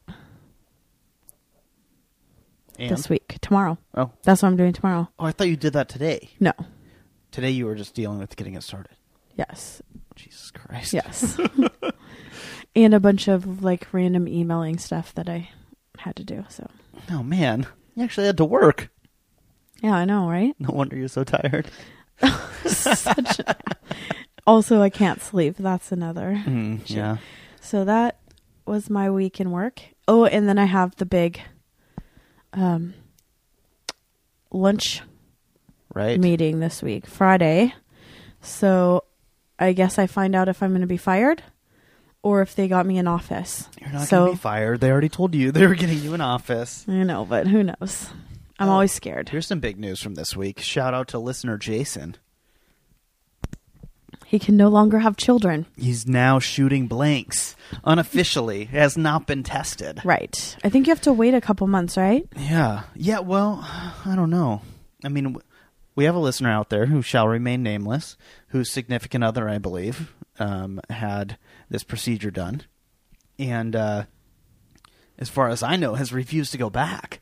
And? 2.79 2.89
this 2.89 3.07
week, 3.07 3.37
tomorrow. 3.39 3.77
Oh. 3.93 4.09
That's 4.23 4.41
what 4.41 4.47
I'm 4.49 4.57
doing 4.57 4.73
tomorrow. 4.73 5.07
oh, 5.19 5.25
I 5.25 5.31
thought 5.31 5.47
you 5.47 5.55
did 5.55 5.73
that 5.73 5.89
today. 5.89 6.31
No. 6.39 6.53
Today 7.31 7.51
you 7.51 7.67
were 7.67 7.75
just 7.75 7.93
dealing 7.93 8.17
with 8.17 8.35
getting 8.35 8.55
it 8.55 8.63
started. 8.63 8.95
Yes. 9.35 9.79
Jesus 10.15 10.49
Christ. 10.49 10.93
Yes. 10.93 11.37
and 12.75 12.95
a 12.95 12.99
bunch 12.99 13.27
of 13.27 13.61
like 13.63 13.87
random 13.93 14.27
emailing 14.27 14.79
stuff 14.79 15.13
that 15.13 15.29
I 15.29 15.49
had 15.99 16.15
to 16.15 16.23
do. 16.23 16.45
So, 16.49 16.67
Oh 17.11 17.21
man, 17.21 17.67
you 17.93 18.03
actually 18.03 18.25
had 18.25 18.37
to 18.37 18.45
work. 18.45 18.89
yeah, 19.83 19.93
I 19.93 20.05
know, 20.05 20.27
right? 20.27 20.55
No 20.57 20.71
wonder 20.73 20.95
you're 20.97 21.07
so 21.09 21.23
tired. 21.23 21.67
Such 22.65 23.37
a- 23.41 23.55
also, 24.47 24.81
I 24.81 24.89
can't 24.89 25.21
sleep. 25.21 25.57
That's 25.59 25.91
another. 25.91 26.41
Mm, 26.45 26.81
yeah. 26.85 27.17
So 27.61 27.85
that 27.85 28.17
was 28.65 28.89
my 28.89 29.11
week 29.11 29.39
in 29.39 29.51
work. 29.51 29.81
Oh, 30.07 30.25
and 30.25 30.47
then 30.49 30.57
I 30.57 30.65
have 30.65 30.95
the 30.95 31.05
big 31.05 31.39
um 32.53 32.93
lunch 34.51 35.01
Right. 35.93 36.19
meeting 36.19 36.59
this 36.59 36.81
week, 36.83 37.05
Friday. 37.07 37.73
So 38.41 39.03
I 39.59 39.73
guess 39.73 39.97
I 39.97 40.05
find 40.07 40.35
out 40.35 40.47
if 40.47 40.61
I'm 40.61 40.69
going 40.69 40.81
to 40.81 40.87
be 40.87 40.97
fired 40.97 41.43
or 42.21 42.41
if 42.41 42.55
they 42.55 42.67
got 42.67 42.85
me 42.85 42.97
an 42.99 43.07
office. 43.07 43.67
You're 43.81 43.89
not 43.91 44.07
so 44.07 44.19
gonna 44.19 44.31
be 44.31 44.37
fired. 44.37 44.79
They 44.81 44.91
already 44.91 45.09
told 45.09 45.33
you 45.33 45.51
they 45.53 45.65
were 45.65 45.75
getting 45.75 45.99
you 45.99 46.13
an 46.13 46.21
office. 46.21 46.85
I 46.87 47.03
know, 47.03 47.25
but 47.25 47.47
who 47.47 47.63
knows? 47.63 48.09
I'm 48.59 48.69
Oh. 48.69 48.73
always 48.73 48.91
scared. 48.91 49.29
Here's 49.29 49.47
some 49.47 49.59
big 49.59 49.79
news 49.79 50.01
from 50.01 50.15
this 50.15 50.35
week. 50.35 50.59
Shout 50.59 50.93
out 50.93 51.07
to 51.09 51.19
listener 51.19 51.57
Jason. 51.57 52.15
He 54.29 54.39
can 54.39 54.57
no 54.57 54.67
longer 54.67 54.99
have 54.99 55.15
children. 55.15 55.67
He's 55.77 56.05
now 56.05 56.37
shooting 56.39 56.87
blanks 56.87 57.55
unofficially. 57.85 58.63
It 58.63 58.67
has 58.71 58.97
not 58.97 59.25
been 59.25 59.41
tested. 59.41 60.01
Right. 60.03 60.57
I 60.65 60.69
think 60.69 60.85
you 60.85 60.91
have 60.91 60.99
to 61.03 61.13
wait 61.13 61.33
a 61.33 61.39
couple 61.39 61.65
months, 61.67 61.95
right? 61.95 62.27
Yeah. 62.35 62.83
Yeah, 62.93 63.19
well, 63.19 63.61
I 64.05 64.15
don't 64.17 64.29
know. 64.29 64.61
I 65.01 65.07
mean, 65.07 65.23
w- 65.25 65.43
we 65.95 66.03
have 66.03 66.15
a 66.15 66.19
listener 66.19 66.51
out 66.51 66.69
there 66.69 66.87
who 66.87 67.01
shall 67.01 67.25
remain 67.25 67.63
nameless, 67.63 68.17
whose 68.49 68.69
significant 68.69 69.23
other, 69.23 69.47
I 69.47 69.59
believe, 69.59 70.13
um, 70.39 70.81
had 70.89 71.37
this 71.69 71.85
procedure 71.85 72.29
done. 72.29 72.63
And 73.39 73.77
uh, 73.77 74.03
as 75.17 75.29
far 75.29 75.47
as 75.47 75.63
I 75.63 75.77
know, 75.77 75.95
has 75.95 76.11
refused 76.11 76.51
to 76.51 76.57
go 76.57 76.69
back. 76.69 77.21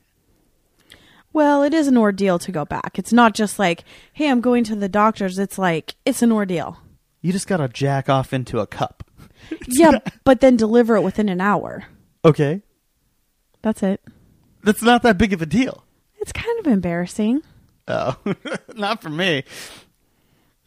Well, 1.33 1.61
it 1.61 1.73
is 1.75 1.87
an 1.87 1.97
ordeal 1.97 2.39
to 2.39 2.51
go 2.51 2.65
back. 2.65 2.97
It's 2.97 3.13
not 3.13 3.35
just 3.35 3.59
like, 3.59 3.83
hey, 4.13 4.27
I'm 4.27 4.41
going 4.41 4.63
to 4.63 4.75
the 4.75 4.89
doctor's. 4.89 5.37
It's 5.37 5.59
like, 5.59 5.93
it's 6.03 6.23
an 6.23 6.31
ordeal. 6.31 6.79
You 7.25 7.31
just 7.31 7.47
got 7.47 7.57
to 7.57 7.67
jack 7.67 8.07
off 8.07 8.33
into 8.33 8.59
a 8.59 8.67
cup. 8.67 9.03
yeah, 9.67 9.97
but 10.25 10.41
then 10.41 10.57
deliver 10.57 10.95
it 10.95 11.01
within 11.01 11.27
an 11.27 11.41
hour. 11.41 11.85
Okay. 12.23 12.61
That's 13.63 13.81
it. 13.81 13.99
That's 14.61 14.83
not 14.83 15.01
that 15.01 15.17
big 15.17 15.33
of 15.33 15.41
a 15.41 15.47
deal. 15.47 15.85
It's 16.17 16.31
kind 16.31 16.59
of 16.59 16.67
embarrassing. 16.67 17.41
Oh, 17.87 18.15
not 18.75 19.01
for 19.01 19.09
me. 19.09 19.43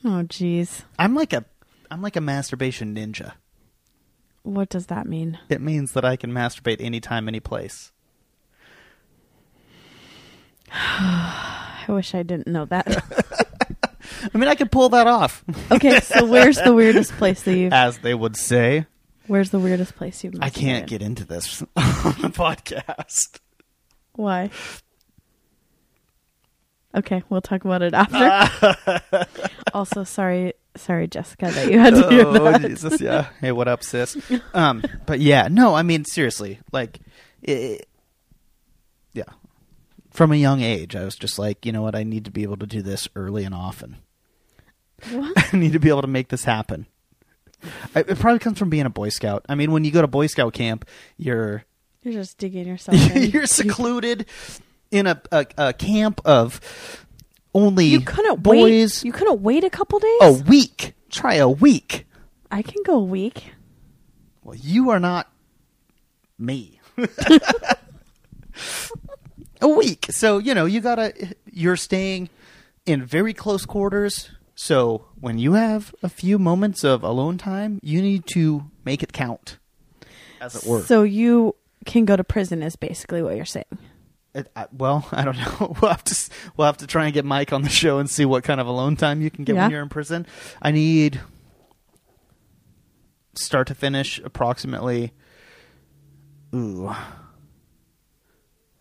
Oh, 0.04 0.24
jeez. 0.24 0.82
I'm 0.98 1.14
like 1.14 1.32
a 1.32 1.44
I'm 1.92 2.02
like 2.02 2.16
a 2.16 2.20
masturbation 2.20 2.92
ninja. 2.92 3.34
What 4.42 4.68
does 4.68 4.86
that 4.86 5.06
mean? 5.06 5.38
It 5.48 5.60
means 5.60 5.92
that 5.92 6.04
I 6.04 6.16
can 6.16 6.32
masturbate 6.32 6.80
anytime, 6.80 7.28
any 7.28 7.38
place. 7.38 7.92
I 10.72 11.84
wish 11.88 12.16
I 12.16 12.24
didn't 12.24 12.48
know 12.48 12.64
that. 12.64 13.46
I 14.34 14.38
mean, 14.38 14.48
I 14.48 14.54
could 14.54 14.70
pull 14.70 14.88
that 14.90 15.06
off, 15.06 15.44
okay, 15.70 16.00
so 16.00 16.24
where's 16.26 16.56
the 16.56 16.74
weirdest 16.74 17.12
place 17.12 17.42
that 17.42 17.56
you've? 17.56 17.72
as 17.74 17.98
they 17.98 18.14
would 18.14 18.36
say. 18.36 18.86
Where's 19.26 19.50
the 19.50 19.58
weirdest 19.58 19.94
place 19.96 20.24
you've? 20.24 20.36
I 20.40 20.50
can't 20.50 20.86
get 20.86 21.02
into 21.02 21.24
this 21.24 21.62
on 21.76 22.14
the 22.22 22.32
podcast. 22.32 23.40
Why? 24.14 24.50
Okay, 26.94 27.22
we'll 27.28 27.42
talk 27.42 27.64
about 27.64 27.82
it 27.82 27.92
after. 27.94 29.26
also, 29.74 30.04
sorry, 30.04 30.54
sorry, 30.76 31.06
Jessica, 31.06 31.50
that 31.50 31.70
you 31.70 31.78
had 31.78 31.94
to 31.94 32.08
hear 32.08 32.26
oh 32.26 32.32
that. 32.32 32.62
Jesus, 32.62 33.00
yeah. 33.00 33.28
Hey, 33.40 33.52
what 33.52 33.68
up, 33.68 33.82
sis? 33.82 34.16
Um, 34.54 34.82
but 35.06 35.20
yeah, 35.20 35.48
no, 35.50 35.74
I 35.74 35.82
mean 35.82 36.04
seriously, 36.04 36.60
like, 36.72 36.98
it, 37.42 37.86
yeah. 39.12 39.24
From 40.10 40.32
a 40.32 40.36
young 40.36 40.62
age, 40.62 40.96
I 40.96 41.04
was 41.04 41.14
just 41.14 41.38
like, 41.38 41.64
you 41.66 41.72
know 41.72 41.82
what? 41.82 41.94
I 41.94 42.02
need 42.02 42.24
to 42.24 42.30
be 42.30 42.42
able 42.42 42.56
to 42.56 42.66
do 42.66 42.82
this 42.82 43.06
early 43.14 43.44
and 43.44 43.54
often. 43.54 43.98
What? 45.12 45.34
I 45.54 45.56
need 45.56 45.72
to 45.72 45.78
be 45.80 45.88
able 45.88 46.02
to 46.02 46.08
make 46.08 46.28
this 46.28 46.44
happen. 46.44 46.86
I, 47.94 48.00
it 48.00 48.18
probably 48.18 48.38
comes 48.38 48.58
from 48.58 48.70
being 48.70 48.86
a 48.86 48.90
Boy 48.90 49.08
Scout. 49.08 49.44
I 49.48 49.54
mean, 49.54 49.72
when 49.72 49.84
you 49.84 49.90
go 49.90 50.00
to 50.00 50.06
Boy 50.08 50.26
Scout 50.28 50.52
camp, 50.54 50.84
you're 51.16 51.64
You're 52.02 52.14
just 52.14 52.38
digging 52.38 52.66
yourself 52.66 52.96
in. 53.16 53.30
you're 53.30 53.46
secluded 53.46 54.26
in 54.90 55.06
a, 55.06 55.20
a, 55.32 55.46
a 55.58 55.72
camp 55.72 56.20
of 56.24 56.60
only 57.54 57.86
You 57.86 58.00
couldn't 58.00 58.42
boys. 58.42 59.02
wait. 59.02 59.04
You 59.04 59.12
couldn't 59.12 59.40
wait 59.42 59.64
a 59.64 59.70
couple 59.70 59.98
days. 59.98 60.18
a 60.20 60.32
week. 60.46 60.94
Try 61.10 61.34
a 61.34 61.48
week. 61.48 62.06
I 62.50 62.62
can 62.62 62.82
go 62.84 62.94
a 62.96 63.02
week. 63.04 63.52
Well, 64.44 64.54
you 64.56 64.90
are 64.90 65.00
not 65.00 65.30
me. 66.38 66.80
a 69.60 69.68
week. 69.68 70.06
So, 70.10 70.38
you 70.38 70.54
know, 70.54 70.64
you 70.66 70.80
gotta, 70.80 71.12
you're 71.50 71.76
staying 71.76 72.28
in 72.86 73.04
very 73.04 73.34
close 73.34 73.66
quarters. 73.66 74.30
So, 74.60 75.04
when 75.20 75.38
you 75.38 75.52
have 75.52 75.94
a 76.02 76.08
few 76.08 76.36
moments 76.36 76.82
of 76.82 77.04
alone 77.04 77.38
time, 77.38 77.78
you 77.80 78.02
need 78.02 78.26
to 78.32 78.68
make 78.84 79.04
it 79.04 79.12
count, 79.12 79.56
as 80.40 80.56
it 80.56 80.68
were. 80.68 80.82
So 80.82 81.04
you 81.04 81.54
can 81.86 82.04
go 82.04 82.16
to 82.16 82.24
prison, 82.24 82.60
is 82.64 82.74
basically 82.74 83.22
what 83.22 83.36
you're 83.36 83.44
saying. 83.44 83.78
It, 84.34 84.50
I, 84.56 84.66
well, 84.76 85.06
I 85.12 85.24
don't 85.24 85.36
know. 85.38 85.76
We'll 85.80 85.92
have 85.92 86.02
to 86.02 86.30
we'll 86.56 86.66
have 86.66 86.78
to 86.78 86.88
try 86.88 87.04
and 87.04 87.14
get 87.14 87.24
Mike 87.24 87.52
on 87.52 87.62
the 87.62 87.68
show 87.68 87.98
and 88.00 88.10
see 88.10 88.24
what 88.24 88.42
kind 88.42 88.60
of 88.60 88.66
alone 88.66 88.96
time 88.96 89.22
you 89.22 89.30
can 89.30 89.44
get 89.44 89.54
Yeah. 89.54 89.62
when 89.62 89.70
you're 89.70 89.82
in 89.82 89.88
prison. 89.88 90.26
I 90.60 90.72
need 90.72 91.20
start 93.36 93.68
to 93.68 93.76
finish 93.76 94.18
approximately 94.24 95.12
ooh 96.52 96.92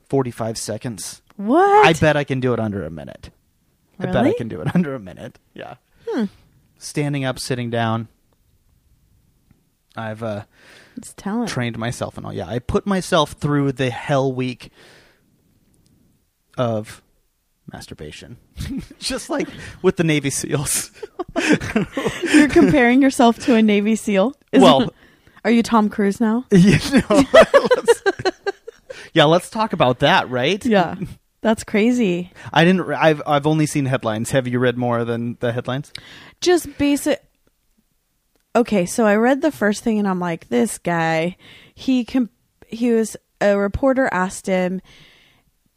45 0.09 0.57
seconds. 0.57 1.21
What? 1.35 1.85
I 1.85 1.93
bet 1.93 2.17
I 2.17 2.23
can 2.23 2.39
do 2.39 2.53
it 2.53 2.59
under 2.59 2.83
a 2.83 2.89
minute. 2.89 3.29
I 3.99 4.05
bet 4.05 4.15
I 4.17 4.33
can 4.33 4.47
do 4.47 4.61
it 4.61 4.67
under 4.75 4.93
a 4.95 4.99
minute. 4.99 5.39
Yeah. 5.53 5.75
Hmm. 6.07 6.25
Standing 6.77 7.25
up, 7.25 7.39
sitting 7.39 7.69
down. 7.69 8.07
I've 9.95 10.21
uh 10.21 10.43
It's 10.95 11.13
talent. 11.13 11.49
trained 11.49 11.77
myself 11.77 12.17
and 12.17 12.25
all. 12.25 12.33
Yeah, 12.33 12.47
I 12.47 12.59
put 12.59 12.85
myself 12.85 13.31
through 13.31 13.71
the 13.73 13.89
hell 13.89 14.31
week 14.31 14.69
of 16.57 17.01
masturbation, 17.71 18.37
just 18.99 19.29
like 19.29 19.47
with 19.81 19.97
the 19.97 20.03
Navy 20.03 20.29
SEALs. 20.29 20.91
You're 22.33 22.47
comparing 22.49 23.01
yourself 23.01 23.39
to 23.39 23.55
a 23.55 23.61
Navy 23.61 23.95
SEAL. 23.95 24.33
Is 24.51 24.61
Well- 24.61 24.81
it- 24.83 24.89
are 25.45 25.51
you 25.51 25.63
Tom 25.63 25.87
Cruise 25.89 26.19
now? 26.19 26.43
you 26.51 26.71
know, 26.91 27.23
let's- 27.33 28.01
yeah, 29.13 29.23
let's 29.23 29.49
talk 29.49 29.71
about 29.71 29.99
that, 29.99 30.29
right? 30.29 30.63
Yeah, 30.65 30.95
that's 31.47 31.63
crazy. 31.63 32.29
I 32.51 32.65
didn't. 32.65 32.81
re- 32.81 32.95
I've 32.95 33.21
I've 33.25 33.47
only 33.47 33.65
seen 33.67 33.85
headlines. 33.85 34.31
Have 34.31 34.49
you 34.49 34.59
read 34.59 34.75
more 34.77 35.05
than 35.05 35.37
the 35.39 35.53
headlines? 35.53 35.93
Just 36.41 36.77
basic. 36.77 37.23
Okay, 38.53 38.85
so 38.85 39.05
I 39.05 39.15
read 39.15 39.41
the 39.41 39.51
first 39.51 39.81
thing 39.81 39.97
and 39.97 40.05
I'm 40.07 40.19
like, 40.19 40.49
this 40.49 40.77
guy, 40.77 41.37
he 41.73 42.03
com- 42.03 42.29
he 42.67 42.91
was 42.91 43.15
a 43.39 43.57
reporter 43.57 44.09
asked 44.11 44.45
him 44.47 44.81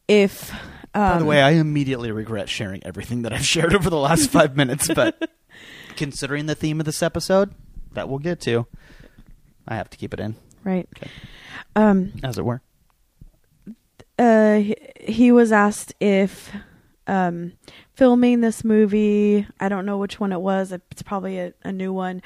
if. 0.09 0.53
Um, 0.93 1.13
By 1.13 1.19
the 1.21 1.25
way, 1.25 1.41
I 1.41 1.51
immediately 1.51 2.11
regret 2.11 2.49
sharing 2.49 2.85
everything 2.85 3.23
that 3.23 3.33
I've 3.33 3.47
shared 3.47 3.73
over 3.77 3.89
the 3.89 3.97
last 3.97 4.29
five 4.33 4.57
minutes, 4.57 4.89
but 4.93 5.31
considering 5.97 6.47
the 6.47 6.57
theme 6.57 6.81
of 6.81 6.87
this 6.87 7.01
episode, 7.01 7.55
that 7.93 8.09
we'll 8.09 8.19
get 8.19 8.41
to, 8.41 8.67
I 9.69 9.77
have 9.77 9.89
to 9.91 9.97
keep 9.97 10.13
it 10.13 10.19
in, 10.19 10.35
right, 10.65 10.89
Okay. 10.97 11.09
um, 11.77 12.13
as 12.25 12.39
it 12.39 12.45
were. 12.45 12.61
Uh, 14.21 14.63
he, 15.01 15.33
was 15.33 15.51
asked 15.51 15.95
if 15.99 16.53
um, 17.07 17.55
filming 17.95 18.43
this 18.43 18.63
movie, 18.63 19.47
I 19.59 19.71
don't 19.71 19.87
know 19.87 19.97
which 19.97 20.21
one 20.21 20.31
it 20.31 20.41
was, 20.43 20.73
it's 20.73 21.03
probably 21.03 21.39
a, 21.39 21.55
a 21.65 21.73
new 21.73 21.91
one, 21.91 22.21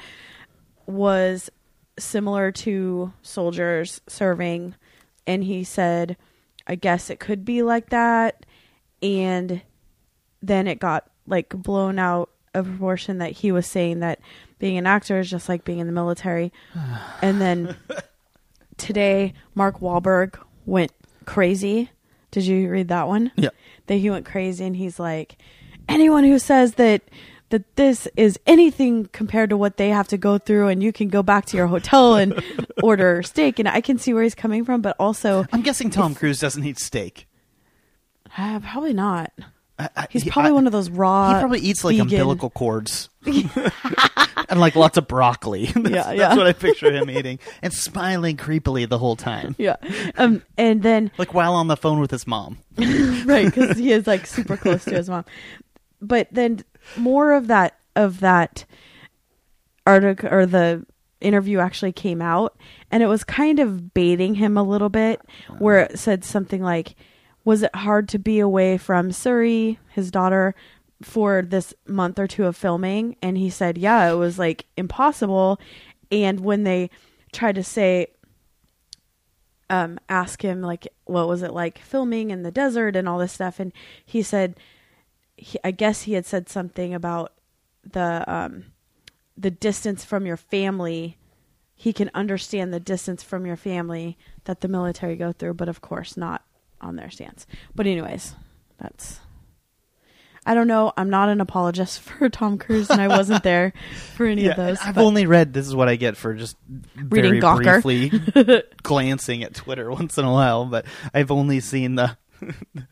was 0.85 1.49
similar 1.97 2.51
to 2.51 3.13
soldiers 3.21 4.01
serving. 4.07 4.75
And 5.25 5.41
he 5.41 5.63
said, 5.63 6.17
I 6.67 6.75
guess 6.75 7.09
it 7.09 7.21
could 7.21 7.45
be 7.45 7.61
like 7.61 7.91
that. 7.91 8.45
And 9.01 9.61
then 10.41 10.67
it 10.67 10.79
got 10.79 11.09
like 11.25 11.47
blown 11.49 11.97
out 11.97 12.29
of 12.53 12.65
proportion 12.65 13.19
that 13.19 13.31
he 13.31 13.53
was 13.53 13.67
saying 13.67 14.01
that 14.01 14.19
being 14.59 14.77
an 14.77 14.85
actor 14.85 15.17
is 15.19 15.29
just 15.29 15.47
like 15.47 15.63
being 15.63 15.79
in 15.79 15.87
the 15.87 15.93
military. 15.93 16.51
and 17.21 17.39
then 17.39 17.77
today, 18.77 19.33
Mark 19.53 19.79
Wahlberg 19.79 20.37
went 20.65 20.91
crazy. 21.25 21.89
Did 22.31 22.45
you 22.45 22.69
read 22.69 22.89
that 22.89 23.07
one? 23.07 23.31
Yeah. 23.35 23.49
That 23.87 23.95
he 23.95 24.09
went 24.09 24.25
crazy 24.25 24.65
and 24.65 24.75
he's 24.75 24.99
like, 24.99 25.37
anyone 25.87 26.23
who 26.23 26.39
says 26.39 26.75
that 26.75 27.03
that 27.49 27.75
this 27.75 28.07
is 28.17 28.39
anything 28.47 29.05
compared 29.13 29.51
to 29.51 29.57
what 29.57 29.77
they 29.77 29.89
have 29.89 30.07
to 30.07 30.17
go 30.17 30.37
through 30.39 30.67
and 30.67 30.81
you 30.81 30.91
can 30.91 31.09
go 31.09 31.21
back 31.21 31.45
to 31.45 31.55
your 31.55 31.67
hotel 31.67 32.15
and 32.15 32.43
order 32.83 33.21
steak 33.21 33.59
and 33.59 33.67
I 33.67 33.81
can 33.81 33.99
see 33.99 34.13
where 34.13 34.23
he's 34.23 34.33
coming 34.35 34.65
from, 34.65 34.81
but 34.81 34.95
also 34.99 35.45
I'm 35.53 35.61
guessing 35.61 35.89
Tom 35.91 36.15
Cruise 36.15 36.39
doesn't 36.39 36.63
eat 36.63 36.79
steak. 36.79 37.27
uh, 38.37 38.59
probably 38.59 38.93
not. 38.93 39.31
I, 39.77 39.89
I, 39.95 40.07
He's 40.09 40.23
probably 40.23 40.51
I- 40.51 40.53
one 40.53 40.67
of 40.67 40.71
those 40.71 40.89
raw. 40.89 41.33
He 41.33 41.39
probably 41.39 41.59
eats 41.59 41.83
like 41.83 41.93
vegan- 41.97 42.07
umbilical 42.13 42.49
cords 42.49 43.09
and 43.25 44.59
like 44.59 44.75
lots 44.75 44.97
of 44.97 45.07
broccoli. 45.07 45.65
that's, 45.75 45.89
Yeah, 45.89 46.13
that's 46.15 46.37
what 46.37 46.47
I 46.47 46.53
picture 46.53 46.91
him 46.91 47.09
eating 47.09 47.39
and 47.61 47.73
smiling 47.73 48.37
creepily 48.37 48.87
the 48.87 48.97
whole 48.97 49.15
time, 49.15 49.55
Yeah. 49.57 49.75
Um, 50.17 50.43
and 50.57 50.81
then 50.83 51.11
like 51.17 51.33
while 51.33 51.53
on 51.55 51.67
the 51.67 51.75
phone 51.77 51.99
with 51.99 52.11
his 52.11 52.25
mom. 52.27 52.59
right 52.77 53.45
because 53.45 53.77
he 53.77 53.91
is 53.91 54.07
like 54.07 54.25
super 54.27 54.55
close 54.57 54.83
to 54.85 54.95
his 54.95 55.09
mom 55.09 55.23
but 56.01 56.27
then 56.31 56.63
more 56.97 57.31
of 57.33 57.47
that 57.47 57.77
of 57.95 58.19
that 58.19 58.65
article 59.87 60.29
or 60.31 60.45
the 60.45 60.85
interview 61.21 61.59
actually 61.59 61.91
came 61.93 62.21
out 62.21 62.57
and 62.91 63.01
it 63.01 63.07
was 63.07 63.23
kind 63.23 63.59
of 63.59 63.93
baiting 63.93 64.35
him 64.35 64.57
a 64.57 64.63
little 64.63 64.89
bit 64.89 65.21
where 65.57 65.79
it 65.79 65.97
said 65.97 66.23
something 66.23 66.61
like 66.61 66.95
was 67.45 67.63
it 67.63 67.73
hard 67.75 68.09
to 68.09 68.19
be 68.19 68.39
away 68.39 68.77
from 68.77 69.11
Suri 69.11 69.77
his 69.89 70.11
daughter 70.11 70.53
for 71.01 71.41
this 71.41 71.73
month 71.87 72.19
or 72.19 72.27
two 72.27 72.45
of 72.45 72.57
filming? 72.57 73.15
And 73.21 73.37
he 73.37 73.49
said 73.49 73.77
yeah 73.77 74.11
it 74.11 74.15
was 74.15 74.37
like 74.37 74.65
impossible. 74.75 75.59
And 76.11 76.41
when 76.41 76.63
they 76.63 76.89
tried 77.31 77.55
to 77.55 77.63
say 77.63 78.07
um, 79.69 79.99
ask 80.09 80.43
him 80.43 80.61
like 80.61 80.87
what 81.05 81.27
was 81.27 81.41
it 81.41 81.53
like 81.53 81.79
filming 81.79 82.29
in 82.29 82.43
the 82.43 82.51
desert 82.51 82.95
and 82.95 83.09
all 83.09 83.17
this 83.17 83.33
stuff 83.33 83.59
and 83.59 83.73
he 84.05 84.21
said 84.21 84.59
he, 85.37 85.57
i 85.63 85.71
guess 85.71 86.03
he 86.03 86.13
had 86.13 86.23
said 86.23 86.47
something 86.47 86.93
about 86.93 87.33
the 87.83 88.23
um, 88.31 88.65
the 89.37 89.51
distance 89.51 90.03
from 90.03 90.25
your 90.25 90.37
family. 90.37 91.17
He 91.75 91.93
can 91.93 92.09
understand 92.13 92.73
the 92.73 92.79
distance 92.79 93.21
from 93.21 93.45
your 93.45 93.57
family 93.57 94.17
that 94.45 94.61
the 94.61 94.67
military 94.67 95.15
go 95.15 95.31
through, 95.31 95.55
but 95.55 95.69
of 95.69 95.81
course 95.81 96.15
not 96.15 96.44
on 96.81 96.95
their 96.95 97.09
stance. 97.09 97.45
But 97.73 97.87
anyways, 97.87 98.35
that's 98.77 99.19
I 100.45 100.53
don't 100.53 100.67
know. 100.67 100.93
I'm 100.95 101.09
not 101.09 101.29
an 101.29 101.41
apologist 101.41 101.99
for 102.01 102.29
Tom 102.29 102.57
Cruise, 102.57 102.89
and 102.89 103.01
I 103.01 103.07
wasn't 103.07 103.43
there 103.43 103.73
for 104.15 104.25
any 104.25 104.47
of 104.47 104.55
those. 104.57 104.79
I've 104.81 104.97
only 104.97 105.25
read. 105.25 105.53
This 105.53 105.67
is 105.67 105.75
what 105.75 105.89
I 105.89 105.95
get 105.95 106.15
for 106.17 106.33
just 106.33 106.55
Reading 106.95 107.41
Gawker. 107.41 107.81
briefly 107.81 108.63
glancing 108.83 109.43
at 109.43 109.55
Twitter 109.55 109.89
once 109.91 110.17
in 110.17 110.25
a 110.25 110.31
while. 110.31 110.65
But 110.65 110.85
I've 111.13 111.31
only 111.31 111.59
seen 111.59 111.95
the. 111.95 112.17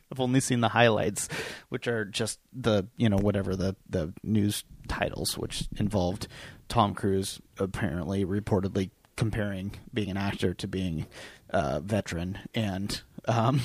I've 0.10 0.20
only 0.20 0.40
seen 0.40 0.62
the 0.62 0.70
highlights, 0.70 1.28
which 1.70 1.88
are 1.88 2.06
just 2.06 2.40
the 2.54 2.88
you 2.98 3.10
know 3.10 3.18
whatever 3.18 3.56
the 3.56 3.76
the 3.90 4.14
news 4.24 4.64
titles, 4.88 5.38
which 5.38 5.68
involved 5.78 6.28
Tom 6.70 6.96
Cruise 6.96 7.42
apparently 7.60 8.26
reportedly 8.26 8.90
comparing 9.16 9.74
being 9.94 10.10
an 10.10 10.18
actor 10.18 10.54
to 10.54 10.68
being 10.68 11.06
a 11.50 11.80
veteran, 11.80 12.40
and 12.56 13.02
um, 13.28 13.62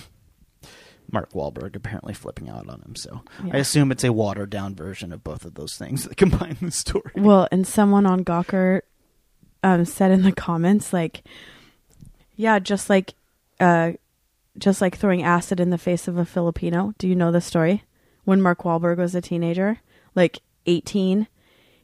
Mark 1.10 1.32
Wahlberg 1.32 1.74
apparently 1.74 2.12
flipping 2.14 2.48
out 2.48 2.68
on 2.68 2.80
him. 2.82 2.94
So 2.96 3.22
Yeah. 3.44 3.54
I 3.54 3.58
assume 3.58 3.90
it's 3.90 4.04
a 4.04 4.12
watered 4.12 4.50
down 4.50 4.74
version 4.74 5.12
of 5.12 5.24
both 5.24 5.44
of 5.44 5.54
those 5.54 5.76
things 5.76 6.04
that 6.04 6.16
combine 6.18 6.56
the 6.60 6.70
story. 6.70 7.12
Well, 7.16 7.48
and 7.50 7.66
someone 7.66 8.04
on 8.06 8.24
Gawker 8.24 8.82
um, 9.62 9.84
said 9.84 10.10
in 10.10 10.22
the 10.22 10.32
comments, 10.32 10.92
like, 10.92 11.22
yeah, 12.36 12.58
just 12.58 12.88
like, 12.90 13.14
uh, 13.58 13.92
just 14.58 14.80
like 14.80 14.96
throwing 14.96 15.22
acid 15.22 15.60
in 15.60 15.70
the 15.70 15.78
face 15.78 16.08
of 16.08 16.18
a 16.18 16.24
Filipino. 16.24 16.92
Do 16.98 17.08
you 17.08 17.16
know 17.16 17.32
the 17.32 17.40
story? 17.40 17.84
When 18.24 18.42
Mark 18.42 18.62
Wahlberg 18.62 18.98
was 18.98 19.14
a 19.14 19.20
teenager, 19.22 19.78
like 20.14 20.40
eighteen, 20.66 21.26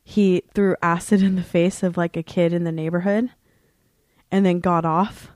he 0.02 0.42
threw 0.54 0.76
acid 0.82 1.22
in 1.22 1.36
the 1.36 1.42
face 1.42 1.82
of 1.82 1.96
like 1.96 2.16
a 2.18 2.22
kid 2.22 2.52
in 2.52 2.64
the 2.64 2.72
neighborhood, 2.72 3.30
and 4.34 4.44
then 4.44 4.58
got 4.58 4.84
off 4.84 5.30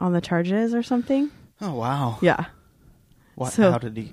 on 0.00 0.14
the 0.14 0.20
charges 0.22 0.74
or 0.74 0.82
something. 0.82 1.30
Oh 1.60 1.74
wow! 1.74 2.18
Yeah, 2.22 2.46
What, 3.34 3.52
So- 3.52 3.70
how 3.72 3.78
did 3.78 3.96
he? 3.98 4.12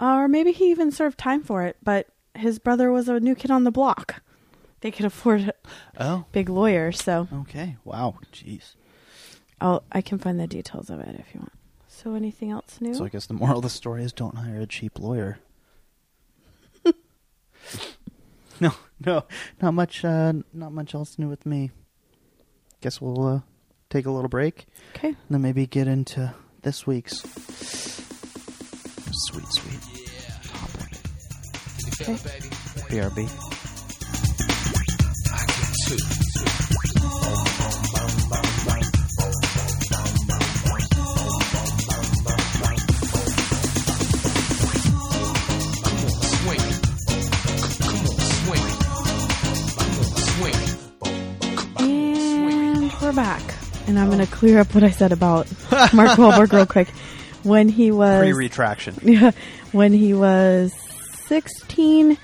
or 0.00 0.28
maybe 0.28 0.50
he 0.52 0.70
even 0.70 0.90
served 0.90 1.18
time 1.18 1.42
for 1.42 1.62
it. 1.64 1.76
But 1.82 2.06
his 2.34 2.58
brother 2.58 2.90
was 2.90 3.06
a 3.08 3.20
new 3.20 3.34
kid 3.34 3.50
on 3.50 3.64
the 3.64 3.70
block. 3.70 4.22
They 4.80 4.90
could 4.90 5.04
afford 5.04 5.52
Oh, 5.98 6.24
big 6.32 6.48
lawyer, 6.48 6.90
so 6.90 7.28
okay. 7.42 7.76
Wow. 7.84 8.14
Jeez. 8.32 8.76
I'll 9.60 9.84
I 9.92 10.00
can 10.00 10.18
find 10.18 10.40
the 10.40 10.46
details 10.46 10.88
of 10.88 11.00
it 11.00 11.16
if 11.20 11.34
you 11.34 11.40
want. 11.40 11.52
So 11.86 12.14
anything 12.14 12.50
else 12.50 12.80
new? 12.80 12.94
So 12.94 13.04
I 13.04 13.10
guess 13.10 13.26
the 13.26 13.34
moral 13.34 13.58
of 13.58 13.62
the 13.62 13.68
story 13.68 14.02
is 14.04 14.12
don't 14.14 14.36
hire 14.38 14.62
a 14.62 14.66
cheap 14.66 14.98
lawyer. 14.98 15.38
no, 18.60 18.72
no, 19.04 19.24
not 19.60 19.74
much. 19.74 20.02
Uh, 20.02 20.32
not 20.54 20.72
much 20.72 20.94
else 20.94 21.18
new 21.18 21.28
with 21.28 21.44
me. 21.44 21.70
Guess 22.80 23.00
we'll 23.00 23.26
uh, 23.26 23.40
take 23.90 24.06
a 24.06 24.10
little 24.10 24.28
break 24.28 24.66
okay. 24.96 25.08
and 25.08 25.16
then 25.28 25.42
maybe 25.42 25.66
get 25.66 25.86
into 25.86 26.32
this 26.62 26.86
week's 26.86 27.20
sweet, 29.12 29.46
sweet 29.50 29.80
topic. 30.44 30.98
Okay. 32.00 32.14
BRB. 32.88 33.28
And 38.30 38.66
we're 38.66 38.69
back. 53.20 53.42
And 53.86 53.98
I'm 53.98 54.06
going 54.08 54.24
to 54.24 54.32
clear 54.32 54.60
up 54.60 54.74
what 54.74 54.82
I 54.82 54.88
said 54.90 55.12
about 55.12 55.46
Mark 55.92 56.16
Wahlberg 56.16 56.52
real 56.54 56.64
quick. 56.64 56.88
When 57.42 57.68
he 57.68 57.90
was 57.90 58.20
Pre 58.20 58.32
retraction. 58.32 58.94
Yeah, 59.02 59.32
when 59.72 59.92
he 59.92 60.14
was 60.14 60.72
16, 61.26 62.16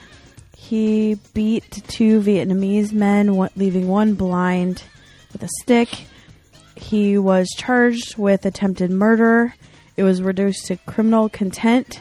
he 0.56 1.18
beat 1.34 1.70
two 1.88 2.20
Vietnamese 2.22 2.92
men, 2.94 3.36
one- 3.36 3.50
leaving 3.56 3.88
one 3.88 4.14
blind 4.14 4.84
with 5.34 5.42
a 5.42 5.48
stick. 5.60 5.90
He 6.76 7.18
was 7.18 7.46
charged 7.58 8.16
with 8.16 8.46
attempted 8.46 8.90
murder. 8.90 9.54
It 9.98 10.02
was 10.02 10.22
reduced 10.22 10.64
to 10.68 10.76
criminal 10.76 11.28
contempt, 11.28 12.00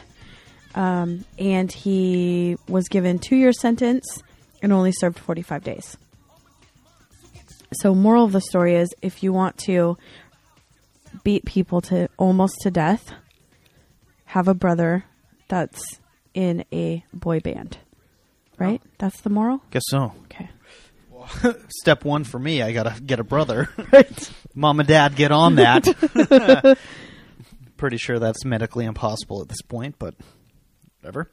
um, 0.74 1.26
and 1.38 1.70
he 1.70 2.56
was 2.66 2.88
given 2.88 3.18
two 3.18 3.36
year 3.36 3.52
sentence 3.52 4.22
and 4.62 4.72
only 4.72 4.92
served 4.92 5.18
45 5.18 5.64
days. 5.64 5.96
So, 7.80 7.94
moral 7.94 8.24
of 8.24 8.32
the 8.32 8.40
story 8.40 8.76
is 8.76 8.94
if 9.02 9.22
you 9.22 9.32
want 9.32 9.58
to 9.58 9.96
beat 11.24 11.44
people 11.44 11.80
to 11.82 12.08
almost 12.16 12.56
to 12.62 12.70
death, 12.70 13.12
have 14.26 14.48
a 14.48 14.54
brother 14.54 15.04
that's 15.48 16.00
in 16.34 16.64
a 16.72 17.04
boy 17.12 17.40
band. 17.40 17.78
Right? 18.58 18.80
Oh. 18.84 18.88
That's 18.98 19.20
the 19.20 19.30
moral? 19.30 19.62
Guess 19.70 19.82
so. 19.88 20.12
Okay. 20.24 20.48
Step 21.68 22.04
one 22.04 22.24
for 22.24 22.38
me, 22.38 22.62
I 22.62 22.72
gotta 22.72 23.00
get 23.00 23.20
a 23.20 23.24
brother. 23.24 23.68
Right. 23.92 24.30
Mom 24.54 24.80
and 24.80 24.88
dad, 24.88 25.16
get 25.16 25.32
on 25.32 25.56
that. 25.56 26.78
Pretty 27.76 27.98
sure 27.98 28.18
that's 28.18 28.44
medically 28.44 28.84
impossible 28.86 29.42
at 29.42 29.48
this 29.48 29.60
point, 29.60 29.96
but 29.98 30.14
whatever. 31.00 31.30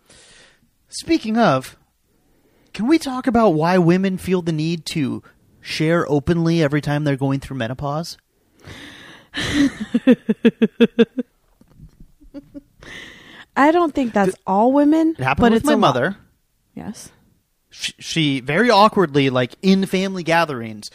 Speaking 0.89 1.37
of, 1.37 1.77
can 2.73 2.87
we 2.87 2.99
talk 2.99 3.27
about 3.27 3.51
why 3.51 3.77
women 3.77 4.17
feel 4.17 4.41
the 4.41 4.51
need 4.51 4.85
to 4.87 5.23
share 5.63 6.07
openly 6.07 6.61
every 6.61 6.81
time 6.81 7.03
they're 7.03 7.15
going 7.17 7.39
through 7.39 7.57
menopause? 7.57 8.17
I 13.55 13.71
don't 13.71 13.93
think 13.93 14.13
that's 14.13 14.35
all 14.47 14.71
women. 14.71 15.15
It 15.17 15.23
happened 15.23 15.41
but 15.41 15.51
with 15.51 15.61
it's 15.61 15.65
my 15.67 15.73
a 15.73 15.75
lot. 15.75 15.79
mother. 15.81 16.17
Yes. 16.75 17.11
She, 17.69 17.93
she 17.99 18.39
very 18.39 18.69
awkwardly, 18.69 19.29
like 19.29 19.55
in 19.61 19.85
family 19.85 20.23
gatherings, 20.23 20.89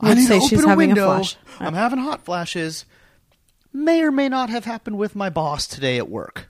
I 0.00 0.08
Would 0.10 0.18
need 0.18 0.26
say 0.26 0.40
to 0.40 0.46
she's 0.46 0.58
open 0.60 0.64
a 0.64 0.68
having 0.70 0.90
a 0.90 0.94
window. 0.94 1.06
flash. 1.06 1.36
I'm 1.60 1.74
having 1.74 1.98
hot 2.00 2.24
flashes. 2.24 2.84
May 3.72 4.02
or 4.02 4.10
may 4.12 4.28
not 4.28 4.50
have 4.50 4.64
happened 4.64 4.98
with 4.98 5.14
my 5.16 5.30
boss 5.30 5.66
today 5.66 5.96
at 5.98 6.08
work. 6.08 6.48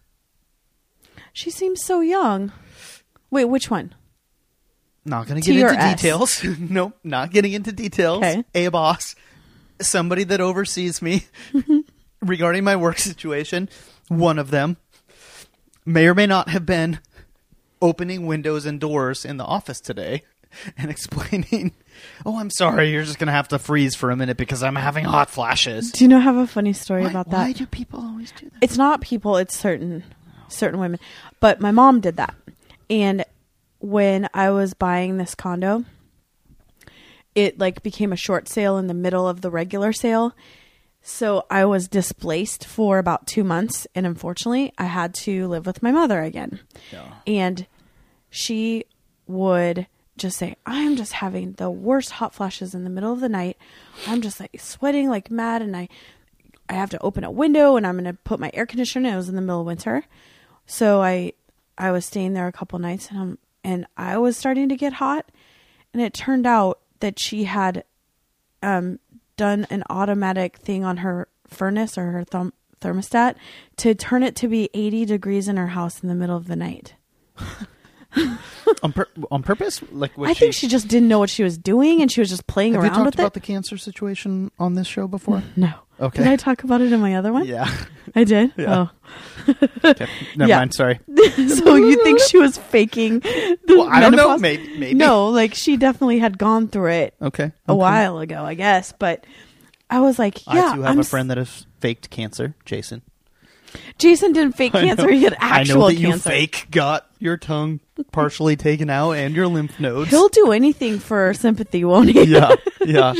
She 1.32 1.50
seems 1.50 1.82
so 1.82 2.00
young. 2.00 2.52
Wait, 3.30 3.44
which 3.46 3.70
one? 3.70 3.94
Not 5.04 5.26
going 5.26 5.40
to 5.40 5.46
get 5.46 5.58
into 5.58 5.80
S? 5.80 6.00
details. 6.00 6.44
nope, 6.58 6.98
not 7.02 7.30
getting 7.32 7.52
into 7.52 7.72
details. 7.72 8.18
Okay. 8.18 8.44
A 8.54 8.68
boss, 8.68 9.14
somebody 9.80 10.24
that 10.24 10.40
oversees 10.40 11.02
me 11.02 11.26
mm-hmm. 11.52 11.80
regarding 12.20 12.64
my 12.64 12.76
work 12.76 12.98
situation. 12.98 13.68
One 14.08 14.38
of 14.38 14.50
them 14.50 14.76
may 15.84 16.06
or 16.06 16.14
may 16.14 16.26
not 16.26 16.50
have 16.50 16.64
been 16.66 17.00
opening 17.80 18.26
windows 18.26 18.64
and 18.64 18.78
doors 18.78 19.24
in 19.24 19.38
the 19.38 19.44
office 19.44 19.80
today 19.80 20.22
and 20.78 20.90
explaining, 20.90 21.72
"Oh, 22.24 22.38
I'm 22.38 22.50
sorry, 22.50 22.90
you're 22.92 23.02
just 23.02 23.18
going 23.18 23.26
to 23.26 23.32
have 23.32 23.48
to 23.48 23.58
freeze 23.58 23.96
for 23.96 24.10
a 24.10 24.16
minute 24.16 24.36
because 24.36 24.62
I'm 24.62 24.76
having 24.76 25.04
hot 25.04 25.30
flashes." 25.30 25.90
Do 25.90 26.04
you 26.04 26.08
know 26.08 26.18
I 26.18 26.20
have 26.20 26.36
a 26.36 26.46
funny 26.46 26.72
story 26.72 27.02
Why, 27.02 27.10
about 27.10 27.30
that? 27.30 27.38
why 27.38 27.52
do 27.52 27.66
people 27.66 28.00
always 28.00 28.30
do 28.32 28.46
that? 28.50 28.58
it's 28.60 28.76
not 28.76 29.00
people 29.00 29.36
it's 29.36 29.56
certain 29.56 30.04
certain 30.48 30.78
women 30.78 31.00
but 31.40 31.60
my 31.60 31.70
mom 31.70 32.00
did 32.00 32.16
that 32.18 32.34
and 32.90 33.24
when 33.82 34.28
i 34.32 34.48
was 34.50 34.74
buying 34.74 35.16
this 35.18 35.34
condo 35.34 35.84
it 37.34 37.58
like 37.58 37.82
became 37.82 38.12
a 38.12 38.16
short 38.16 38.48
sale 38.48 38.78
in 38.78 38.86
the 38.86 38.94
middle 38.94 39.28
of 39.28 39.40
the 39.40 39.50
regular 39.50 39.92
sale 39.92 40.34
so 41.02 41.44
i 41.50 41.64
was 41.64 41.88
displaced 41.88 42.64
for 42.64 42.98
about 42.98 43.26
two 43.26 43.42
months 43.44 43.86
and 43.94 44.06
unfortunately 44.06 44.72
i 44.78 44.84
had 44.84 45.12
to 45.12 45.46
live 45.48 45.66
with 45.66 45.82
my 45.82 45.90
mother 45.90 46.22
again 46.22 46.60
Yeah. 46.92 47.12
and 47.26 47.66
she 48.30 48.84
would 49.26 49.86
just 50.16 50.38
say 50.38 50.54
i'm 50.66 50.94
just 50.96 51.14
having 51.14 51.52
the 51.54 51.70
worst 51.70 52.10
hot 52.12 52.34
flashes 52.34 52.74
in 52.74 52.84
the 52.84 52.90
middle 52.90 53.12
of 53.12 53.20
the 53.20 53.28
night 53.28 53.56
i'm 54.06 54.20
just 54.20 54.38
like 54.38 54.54
sweating 54.60 55.08
like 55.08 55.30
mad 55.30 55.60
and 55.62 55.76
i 55.76 55.88
i 56.68 56.74
have 56.74 56.90
to 56.90 57.02
open 57.02 57.24
a 57.24 57.30
window 57.30 57.76
and 57.76 57.86
i'm 57.86 57.94
going 57.94 58.04
to 58.04 58.12
put 58.22 58.38
my 58.38 58.50
air 58.54 58.66
conditioner 58.66 59.08
in. 59.08 59.14
it 59.14 59.16
was 59.16 59.28
in 59.28 59.34
the 59.34 59.40
middle 59.42 59.60
of 59.60 59.66
winter 59.66 60.04
so 60.66 61.00
i 61.02 61.32
i 61.78 61.90
was 61.90 62.04
staying 62.04 62.34
there 62.34 62.46
a 62.46 62.52
couple 62.52 62.78
nights 62.78 63.08
and 63.10 63.18
um 63.18 63.38
and 63.64 63.86
i 63.96 64.16
was 64.18 64.36
starting 64.36 64.68
to 64.68 64.76
get 64.76 64.94
hot 64.94 65.30
and 65.92 66.02
it 66.02 66.12
turned 66.14 66.46
out 66.46 66.80
that 67.00 67.18
she 67.18 67.44
had 67.44 67.84
um 68.62 68.98
done 69.36 69.66
an 69.70 69.82
automatic 69.90 70.56
thing 70.58 70.84
on 70.84 70.98
her 70.98 71.26
furnace 71.46 71.96
or 71.98 72.10
her 72.12 72.24
thermostat 72.80 73.34
to 73.76 73.94
turn 73.94 74.22
it 74.22 74.36
to 74.36 74.48
be 74.48 74.68
80 74.74 75.04
degrees 75.06 75.48
in 75.48 75.56
her 75.56 75.68
house 75.68 76.02
in 76.02 76.08
the 76.08 76.14
middle 76.14 76.36
of 76.36 76.46
the 76.48 76.56
night 76.56 76.94
on, 78.82 78.92
pur- 78.92 79.08
on 79.30 79.42
purpose? 79.42 79.82
Like, 79.90 80.12
I 80.18 80.34
think 80.34 80.54
she 80.54 80.68
just 80.68 80.88
didn't 80.88 81.08
know 81.08 81.18
what 81.18 81.30
she 81.30 81.42
was 81.42 81.56
doing, 81.56 82.02
and 82.02 82.12
she 82.12 82.20
was 82.20 82.28
just 82.28 82.46
playing 82.46 82.74
Have 82.74 82.82
you 82.82 82.88
around 82.88 82.96
talked 82.98 83.04
with 83.06 83.14
about 83.14 83.26
it. 83.28 83.32
the 83.34 83.40
cancer 83.40 83.76
situation 83.78 84.50
on 84.58 84.74
this 84.74 84.86
show 84.86 85.08
before? 85.08 85.42
no, 85.56 85.72
Okay. 86.02 86.22
Did 86.24 86.32
I 86.32 86.36
talk 86.36 86.64
about 86.64 86.80
it 86.80 86.92
in 86.92 87.00
my 87.00 87.14
other 87.14 87.32
one? 87.32 87.46
yeah. 87.46 87.72
I 88.14 88.24
did. 88.24 88.52
Yeah. 88.58 88.88
Oh. 89.48 89.54
Okay. 89.84 90.06
Never 90.36 90.48
Yeah. 90.48 90.58
mind. 90.58 90.74
Sorry. 90.74 90.98
so 91.48 91.76
you 91.76 92.02
think 92.02 92.20
she 92.20 92.36
was 92.38 92.58
faking 92.58 93.20
the 93.20 93.58
Well, 93.68 93.88
I 93.88 94.00
don't 94.00 94.16
know. 94.16 94.36
Maybe. 94.36 94.76
Maybe. 94.78 94.94
No, 94.94 95.28
like 95.28 95.54
she 95.54 95.76
definitely 95.76 96.18
had 96.18 96.36
gone 96.38 96.68
through 96.68 96.90
it 96.90 97.14
Okay. 97.22 97.44
a 97.44 97.72
okay. 97.72 97.78
while 97.78 98.18
ago, 98.18 98.44
I 98.44 98.54
guess. 98.54 98.92
But 98.98 99.24
I 99.88 100.00
was 100.00 100.18
like, 100.18 100.44
yeah, 100.46 100.70
I 100.72 100.74
too 100.74 100.82
have 100.82 100.90
I'm 100.92 100.98
a 100.98 101.04
friend 101.04 101.30
that 101.30 101.38
has 101.38 101.66
faked 101.80 102.10
cancer, 102.10 102.54
Jason. 102.64 103.02
Jason 103.96 104.32
didn't 104.32 104.52
fake 104.52 104.72
cancer; 104.72 105.10
he 105.10 105.22
had 105.22 105.34
actual 105.38 105.84
I 105.84 105.84
know 105.84 105.88
that 105.88 105.94
cancer. 105.96 106.08
you 106.08 106.18
fake 106.18 106.66
got 106.70 107.06
your 107.18 107.38
tongue 107.38 107.80
partially 108.10 108.54
taken 108.54 108.90
out 108.90 109.12
and 109.12 109.34
your 109.34 109.46
lymph 109.46 109.80
nodes. 109.80 110.10
He'll 110.10 110.28
do 110.28 110.52
anything 110.52 110.98
for 110.98 111.32
sympathy, 111.32 111.82
won't 111.82 112.10
he? 112.10 112.24
yeah, 112.24 112.54
yeah. 112.84 113.14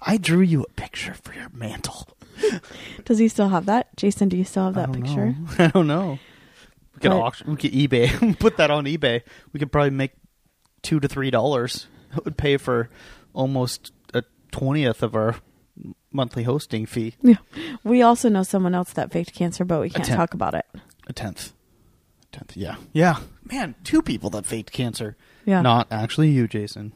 I 0.00 0.16
drew 0.16 0.40
you 0.40 0.62
a 0.62 0.68
picture 0.70 1.12
for 1.22 1.34
your 1.34 1.50
mantle. 1.52 2.06
Does 3.04 3.18
he 3.18 3.28
still 3.28 3.48
have 3.48 3.66
that? 3.66 3.96
Jason, 3.96 4.28
do 4.28 4.36
you 4.36 4.44
still 4.44 4.64
have 4.66 4.74
that 4.74 4.92
don't 4.92 5.02
picture? 5.02 5.26
know. 5.26 5.46
I 5.58 5.66
don't 5.68 5.86
know. 5.86 6.18
We 6.94 7.00
could 7.00 7.10
But- 7.10 7.20
auction. 7.20 7.50
We 7.50 7.56
could 7.56 7.72
eBay. 7.72 8.38
Put 8.40 8.56
that 8.56 8.70
on 8.70 8.84
eBay. 8.84 9.22
We 9.52 9.60
could 9.60 9.70
probably 9.72 9.90
make 9.90 10.12
two 10.82 11.00
to 11.00 11.08
three 11.08 11.30
dollars. 11.30 11.86
It 12.16 12.24
would 12.24 12.36
pay 12.38 12.56
for 12.56 12.88
almost 13.34 13.92
a 14.14 14.22
twentieth 14.52 15.02
of 15.02 15.14
our 15.14 15.36
monthly 16.10 16.42
hosting 16.44 16.86
fee. 16.86 17.14
Yeah. 17.22 17.36
We 17.84 18.02
also 18.02 18.28
know 18.28 18.42
someone 18.42 18.74
else 18.74 18.92
that 18.94 19.12
faked 19.12 19.34
cancer, 19.34 19.64
but 19.64 19.80
we 19.80 19.90
can't 19.90 20.08
talk 20.08 20.34
about 20.34 20.54
it. 20.54 20.64
A 21.06 21.12
tenth. 21.12 21.52
Tenth. 22.32 22.56
Yeah. 22.56 22.76
Yeah. 22.92 23.18
Man, 23.50 23.74
two 23.84 24.02
people 24.02 24.30
that 24.30 24.46
faked 24.46 24.72
cancer. 24.72 25.16
Yeah. 25.44 25.60
Not 25.62 25.86
actually 25.90 26.30
you, 26.30 26.48
Jason. 26.48 26.92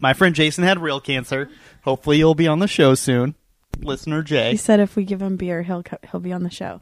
My 0.00 0.12
friend 0.14 0.34
Jason 0.34 0.64
had 0.64 0.78
real 0.80 1.00
cancer. 1.00 1.50
Hopefully, 1.82 2.18
you'll 2.18 2.34
be 2.34 2.46
on 2.48 2.58
the 2.60 2.68
show 2.68 2.94
soon, 2.94 3.34
listener 3.80 4.22
Jay. 4.22 4.50
He 4.52 4.56
said 4.56 4.80
if 4.80 4.96
we 4.96 5.04
give 5.04 5.20
him 5.22 5.36
beer, 5.36 5.62
he'll 5.62 5.82
co- 5.82 5.98
he'll 6.10 6.20
be 6.20 6.32
on 6.32 6.42
the 6.42 6.50
show. 6.50 6.80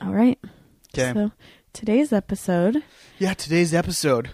All 0.00 0.12
right. 0.12 0.38
Okay. 0.96 1.12
So 1.12 1.32
today's 1.72 2.12
episode, 2.12 2.82
Yeah, 3.18 3.34
today's 3.34 3.72
episode 3.74 4.30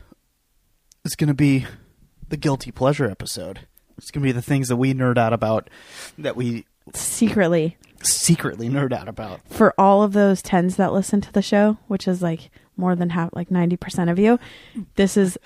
is 1.04 1.14
going 1.16 1.28
to 1.28 1.34
be 1.34 1.66
the 2.28 2.36
guilty 2.36 2.70
pleasure 2.70 3.08
episode. 3.10 3.60
It's 3.98 4.10
going 4.10 4.22
to 4.22 4.28
be 4.28 4.32
the 4.32 4.42
things 4.42 4.68
that 4.68 4.76
we 4.76 4.94
nerd 4.94 5.18
out 5.18 5.32
about, 5.32 5.68
that 6.18 6.34
we 6.36 6.64
secretly 6.94 7.76
secretly 8.02 8.68
nerd 8.70 8.92
out 8.92 9.08
about. 9.08 9.40
for 9.48 9.74
all 9.78 10.02
of 10.02 10.14
those 10.14 10.40
tens 10.40 10.76
that 10.76 10.92
listen 10.92 11.20
to 11.20 11.32
the 11.32 11.42
show, 11.42 11.76
which 11.86 12.08
is 12.08 12.22
like 12.22 12.50
more 12.76 12.96
than 12.96 13.10
half, 13.10 13.28
like 13.34 13.50
ninety 13.50 13.76
percent 13.76 14.08
of 14.08 14.18
you, 14.18 14.38
this 14.96 15.16
is 15.18 15.38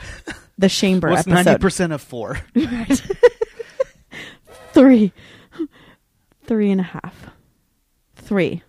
the 0.57 0.69
chamber 0.69 1.11
ninety 1.11 1.33
episode. 1.33 1.61
percent 1.61 1.93
of 1.93 2.01
four? 2.01 2.39
Three, 4.75 5.13
three 6.45 6.71
and 6.71 6.81
a 6.81 6.85
half, 6.85 7.31
three. 8.17 8.63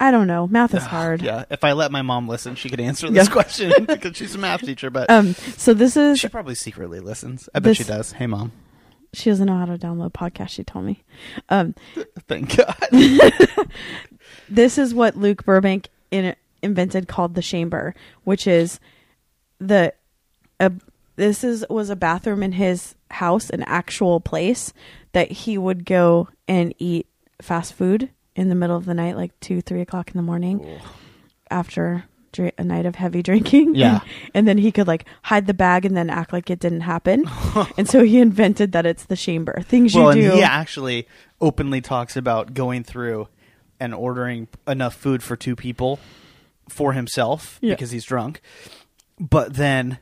I 0.00 0.10
don't 0.10 0.26
know. 0.26 0.46
Math 0.48 0.74
is 0.74 0.82
hard. 0.84 1.22
Yeah, 1.22 1.44
if 1.50 1.62
I 1.62 1.72
let 1.72 1.92
my 1.92 2.02
mom 2.02 2.26
listen, 2.28 2.54
she 2.56 2.68
could 2.68 2.80
answer 2.80 3.08
this 3.10 3.26
Yeah. 3.28 3.32
question 3.32 3.72
because 3.86 4.16
she's 4.16 4.34
a 4.34 4.38
math 4.38 4.60
teacher. 4.62 4.90
But 4.90 5.10
Um. 5.10 5.34
So 5.34 5.74
this 5.74 5.96
is 5.96 6.18
she 6.18 6.28
probably 6.28 6.54
secretly 6.54 7.00
listens. 7.00 7.48
I 7.54 7.58
bet 7.60 7.76
she 7.76 7.82
This- 7.84 7.88
does. 7.96 8.12
Hey, 8.12 8.26
mom. 8.26 8.52
she 9.12 9.30
doesn't 9.30 9.46
know 9.46 9.56
how 9.58 9.66
to 9.66 9.76
download 9.78 10.12
podcasts. 10.12 10.50
She 10.50 10.64
told 10.64 10.84
me. 10.86 11.02
Um. 11.48 11.74
Thank 12.28 12.56
God. 12.56 12.76
this 14.48 14.78
is 14.78 14.94
what 14.94 15.16
Luke 15.16 15.44
Burbank 15.44 15.88
in, 16.10 16.34
invented 16.62 17.08
called 17.08 17.34
the 17.34 17.42
chamber, 17.42 17.94
which 18.24 18.46
is 18.46 18.80
the 19.60 19.92
a, 20.60 20.72
this 21.16 21.44
is 21.44 21.64
was 21.68 21.90
a 21.90 21.96
bathroom 21.96 22.42
in 22.42 22.52
his 22.52 22.94
house, 23.10 23.50
an 23.50 23.62
actual 23.64 24.20
place 24.20 24.72
that 25.12 25.30
he 25.30 25.58
would 25.58 25.84
go 25.84 26.28
and 26.48 26.74
eat 26.78 27.06
fast 27.40 27.74
food 27.74 28.10
in 28.34 28.48
the 28.48 28.54
middle 28.54 28.76
of 28.76 28.84
the 28.86 28.94
night, 28.94 29.16
like 29.16 29.38
two, 29.40 29.60
three 29.60 29.80
o'clock 29.82 30.08
in 30.10 30.16
the 30.16 30.22
morning, 30.22 30.80
after 31.50 32.04
dr- 32.32 32.52
a 32.56 32.64
night 32.64 32.86
of 32.86 32.94
heavy 32.94 33.22
drinking. 33.22 33.74
Yeah. 33.74 34.00
and 34.34 34.48
then 34.48 34.58
he 34.58 34.72
could 34.72 34.86
like 34.86 35.04
hide 35.22 35.46
the 35.46 35.54
bag 35.54 35.84
and 35.84 35.96
then 35.96 36.08
act 36.10 36.32
like 36.32 36.50
it 36.50 36.58
didn't 36.58 36.80
happen. 36.82 37.28
and 37.76 37.88
so 37.88 38.02
he 38.02 38.18
invented 38.20 38.72
that 38.72 38.86
it's 38.86 39.04
the 39.04 39.16
chamber. 39.16 39.60
Things 39.62 39.94
well, 39.94 40.16
you 40.16 40.22
and 40.24 40.30
do. 40.32 40.36
he 40.38 40.42
actually 40.42 41.06
openly 41.40 41.80
talks 41.80 42.16
about 42.16 42.54
going 42.54 42.84
through 42.84 43.28
and 43.78 43.94
ordering 43.94 44.48
enough 44.66 44.94
food 44.94 45.22
for 45.22 45.36
two 45.36 45.56
people 45.56 45.98
for 46.68 46.92
himself 46.94 47.58
Yeah. 47.60 47.74
because 47.74 47.90
he's 47.90 48.04
drunk, 48.04 48.40
but 49.18 49.54
then 49.54 49.98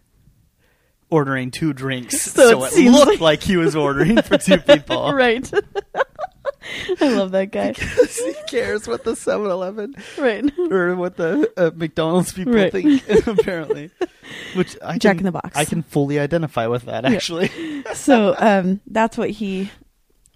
ordering 1.11 1.51
two 1.51 1.73
drinks 1.73 2.21
So 2.33 2.51
so, 2.51 2.65
it 2.65 2.73
it, 2.87 2.91
looked 2.91 3.07
like- 3.13 3.21
like... 3.21 3.43
he 3.43 3.57
was 3.57 3.75
ordering 3.77 4.21
for 4.23 4.39
two 4.39 4.59
people. 4.73 5.13
right. 5.13 5.51
I 7.01 7.09
love 7.09 7.33
that 7.33 7.51
guy. 7.53 7.73
he 7.73 8.35
cares 8.49 8.87
what 8.87 9.03
the 9.05 9.13
7-Eleven 9.13 9.95
Right. 10.19 10.45
or 10.71 10.95
what 10.95 11.17
the 11.17 11.51
uh, 11.57 11.71
McDonald's 11.75 12.33
people 12.33 12.53
Right. 12.53 12.71
think. 12.71 13.03
apparently, 13.27 13.91
which 14.55 14.77
I 14.83 14.99
Jack 14.99 15.17
can, 15.17 15.21
in 15.21 15.25
the 15.27 15.33
Box. 15.33 15.57
I 15.57 15.65
can 15.65 15.83
fully 15.83 16.19
identify 16.21 16.67
with 16.67 16.85
that. 16.85 17.05
Yeah. 17.05 17.11
Actually, 17.11 17.51
so 17.95 18.35
um, 18.39 18.81
that's 18.87 19.17
what 19.17 19.31
he 19.31 19.71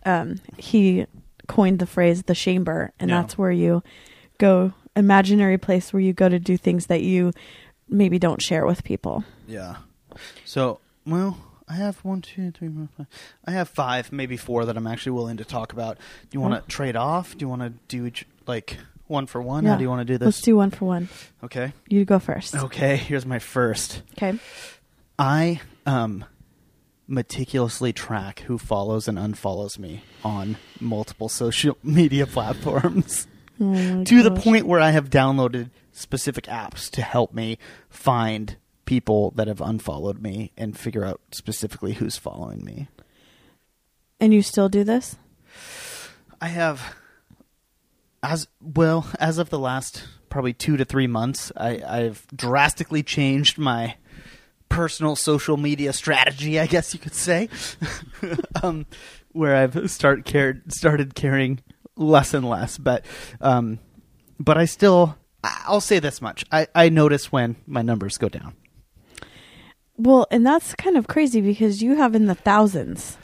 um, 0.07 0.37
he 0.57 1.07
coined 1.47 1.79
the 1.79 1.87
phrase 1.87 2.23
the 2.23 2.35
chamber, 2.35 2.93
and 2.99 3.11
Yeah. 3.11 3.21
that's 3.21 3.37
where 3.39 3.53
you 3.53 3.83
go 4.39 4.73
imaginary 4.97 5.59
place 5.59 5.93
where 5.93 6.01
you 6.01 6.13
go 6.15 6.29
to 6.29 6.39
do 6.39 6.57
things 6.57 6.87
that 6.87 7.03
you 7.03 7.33
maybe 7.89 8.19
don't 8.19 8.41
share 8.43 8.65
with 8.67 8.83
people. 8.83 9.25
Yeah. 9.47 9.77
So, 10.45 10.81
well, 11.07 11.39
I 11.69 11.75
have 11.75 11.97
one, 12.05 12.21
two, 12.23 12.51
three, 12.51 12.69
four, 12.69 12.89
five. 12.97 13.07
I 13.47 13.53
have 13.53 13.69
five, 13.69 14.13
maybe 14.13 14.37
four 14.37 14.65
that 14.67 14.77
I'm 14.77 14.87
actually 14.87 15.13
willing 15.13 15.37
to 15.39 15.45
talk 15.45 15.73
about. 15.73 15.97
Do 15.97 16.29
you 16.37 16.41
want 16.41 16.55
to 16.63 16.69
trade 16.71 16.97
off? 16.97 17.37
Do 17.37 17.45
you 17.45 17.49
want 17.49 17.63
to 17.63 17.71
do 17.89 18.07
each, 18.07 18.27
like 18.47 18.77
one 19.07 19.27
for 19.27 19.41
one? 19.43 19.65
How 19.65 19.73
Yeah. 19.73 19.77
do 19.79 19.83
you 19.85 19.89
want 19.89 20.01
to 20.07 20.13
do 20.13 20.19
this? 20.19 20.27
Let's 20.27 20.41
do 20.43 20.57
one 20.57 20.71
for 20.71 20.85
one. 20.85 21.09
okay. 21.43 21.73
You 21.89 22.05
go 22.05 22.19
first. 22.19 22.55
Okay. 22.55 22.97
Here's 22.97 23.25
my 23.27 23.39
first. 23.39 24.03
Okay. 24.17 24.39
I 25.19 25.61
um 25.87 26.25
meticulously 27.07 27.93
track 27.93 28.41
who 28.41 28.57
follows 28.57 29.07
and 29.09 29.19
unfollows 29.19 29.79
me 29.79 30.03
on 30.25 30.57
multiple 30.81 31.29
social 31.29 31.77
media 31.83 32.27
platforms 32.27 33.27
Oh 33.61 33.65
my 33.67 34.05
to 34.05 34.23
the 34.23 34.31
gosh. 34.31 34.43
point 34.43 34.67
where 34.67 34.81
I 34.81 34.91
have 34.91 35.11
downloaded 35.11 35.71
specific 35.93 36.45
apps 36.47 36.91
to 36.93 37.03
help 37.03 37.33
me 37.35 37.59
find 37.91 38.57
people 38.85 39.33
that 39.33 39.49
have 39.49 39.61
unfollowed 39.61 40.21
me 40.21 40.53
and 40.57 40.79
figure 40.79 41.05
out 41.05 41.21
specifically 41.33 41.95
who's 41.95 42.17
following 42.17 42.65
me. 42.65 42.89
And 44.21 44.33
you 44.33 44.43
still 44.43 44.69
do 44.69 44.85
this? 44.85 45.17
I 46.41 46.49
have 46.49 46.95
as 48.23 48.49
well 48.61 49.07
as 49.21 49.39
of 49.39 49.51
the 49.51 49.59
last 49.59 50.05
probably 50.31 50.53
2 50.53 50.77
to 50.79 50.85
3 50.85 51.07
months, 51.07 51.53
I 51.57 51.83
I've 51.87 52.27
drastically 52.35 53.03
changed 53.03 53.59
my 53.59 53.97
personal 54.69 55.15
social 55.15 55.57
media 55.57 55.93
strategy, 55.93 56.59
I 56.59 56.67
guess 56.67 56.95
you 56.95 57.01
could 57.01 57.15
say. 57.15 57.49
um 58.63 58.87
where 59.33 59.57
I've 59.57 59.91
start 59.91 60.25
cared 60.25 60.73
started 60.73 61.15
caring 61.15 61.61
less 61.97 62.35
and 62.35 62.49
less, 62.49 62.79
but 62.79 63.05
um 63.41 63.79
but 64.39 64.59
I 64.59 64.65
still 64.65 65.17
I'll 65.67 65.81
say 65.83 65.99
this 65.99 66.23
much. 66.23 66.45
I, 66.51 66.67
I 66.75 66.89
notice 66.89 67.31
when 67.31 67.57
my 67.67 67.83
numbers 67.83 68.17
go 68.17 68.29
down. 68.29 68.55
Well, 69.97 70.27
and 70.31 70.45
that's 70.47 70.75
kind 70.75 70.97
of 70.97 71.07
crazy 71.07 71.41
because 71.41 71.83
you 71.83 71.97
have 71.97 72.15
in 72.15 72.27
the 72.27 72.35
thousands, 72.35 73.17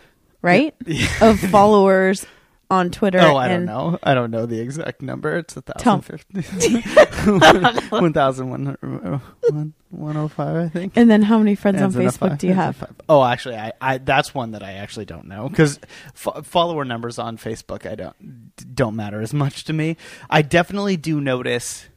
right? 0.42 0.74
Of 1.20 1.38
followers 1.40 2.24
on 2.70 2.90
Twitter. 2.90 3.18
Oh, 3.18 3.36
I 3.36 3.48
don't 3.48 3.56
and- 3.58 3.66
know. 3.66 3.98
I 4.04 4.14
don't 4.14 4.30
know 4.30 4.46
the 4.46 4.60
exact 4.60 5.02
number. 5.02 5.36
It's 5.38 5.56
a 5.56 5.62
Tell- 5.62 6.00
thousand 6.00 6.24
fifty. 6.32 6.80
One 7.90 8.12
thousand 8.12 8.50
one 8.50 8.64
hundred 8.66 9.20
one 9.50 9.74
one 9.90 10.16
oh 10.16 10.28
five, 10.28 10.54
I 10.56 10.68
think. 10.68 10.92
And 10.94 11.10
then 11.10 11.22
how 11.22 11.38
many 11.38 11.56
friends 11.56 11.82
Ends 11.82 11.96
on 11.96 12.02
in 12.02 12.06
a 12.08 12.10
Facebook 12.12 12.18
five- 12.30 12.38
do 12.38 12.46
you 12.46 12.52
ends 12.52 12.60
in 12.60 12.64
have? 12.66 12.76
five. 12.76 12.94
Oh, 13.08 13.24
actually, 13.24 13.56
I, 13.56 13.72
I 13.80 13.98
that's 13.98 14.32
one 14.32 14.52
that 14.52 14.62
I 14.62 14.74
actually 14.74 15.06
don't 15.06 15.26
know 15.26 15.48
because 15.48 15.80
fo- 16.14 16.42
follower 16.42 16.84
numbers 16.84 17.18
on 17.18 17.36
Facebook 17.36 17.90
I 17.90 17.96
don't 17.96 18.74
don't 18.76 18.94
matter 18.94 19.20
as 19.20 19.34
much 19.34 19.64
to 19.64 19.72
me. 19.72 19.96
I 20.30 20.42
definitely 20.42 20.96
do 20.96 21.20
notice. 21.20 21.88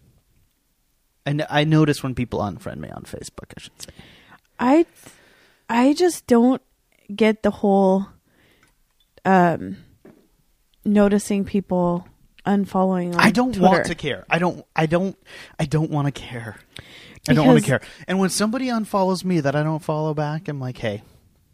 And 1.26 1.46
I 1.50 1.64
notice 1.64 2.02
when 2.04 2.16
people 2.16 2.40
unfriend 2.40 2.78
me 2.78 2.90
on 2.90 3.04
Facebook. 3.04 3.54
I 3.56 3.62
should 3.62 3.80
say. 3.82 3.90
I 4.60 4.86
I 5.70 5.94
just 5.94 6.28
don't 6.28 6.62
get 7.13 7.44
the 7.44 7.52
whole 7.52 8.08
um 9.26 9.78
noticing 10.86 11.46
people 11.46 12.08
unfollowing 12.46 13.13
on 13.13 13.20
I 13.20 13.32
don't 13.32 13.54
Twitter. 13.54 13.72
want 13.72 13.86
to 13.88 13.96
care. 13.96 14.26
I 14.30 14.39
don't. 14.39 14.66
I 14.76 14.86
don't. 14.86 15.18
I 15.60 15.66
don't 15.66 15.89
want 15.92 16.08
to 16.08 16.12
care. 16.12 16.58
I 17.28 17.34
don't 17.34 17.48
want 17.48 17.60
to 17.60 17.66
care. 17.66 17.82
And 18.08 18.20
when 18.20 18.30
somebody 18.30 18.68
unfollows 18.68 19.24
me 19.24 19.39
that 19.39 19.56
I 19.56 19.63
don't 19.63 19.82
follow 19.84 20.13
back, 20.13 20.50
I'm 20.50 20.60
like, 20.60 20.78
hey, 20.78 21.04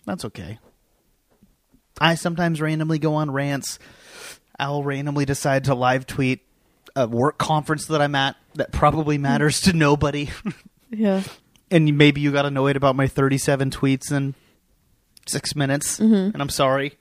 that's 0.05 0.25
okay. 0.25 0.57
I 2.01 2.15
sometimes 2.15 2.59
randomly 2.59 2.97
go 2.97 3.15
on 3.15 3.29
rants. 3.29 3.77
I'll 4.57 4.83
randomly 4.83 5.25
decide 5.25 5.65
to 5.65 5.75
live 5.75 6.07
tweet 6.07 6.41
a 6.95 7.07
work 7.07 7.37
conference 7.37 7.85
that 7.85 8.01
I'm 8.01 8.15
at 8.15 8.35
that 8.55 8.71
probably 8.71 9.17
matters 9.19 9.61
to 9.61 9.73
nobody. 9.73 10.29
Yeah. 10.91 11.21
And 11.71 11.97
maybe 11.97 12.21
you 12.21 12.31
got 12.31 12.45
annoyed 12.45 12.75
about 12.75 12.95
my 12.95 13.07
37 13.07 13.69
tweets 13.71 14.11
in 14.11 14.35
six 15.25 15.55
minutes, 15.55 15.99
Mm-hmm. 15.99 16.33
and 16.33 16.41
I'm 16.41 16.49
sorry. 16.49 16.97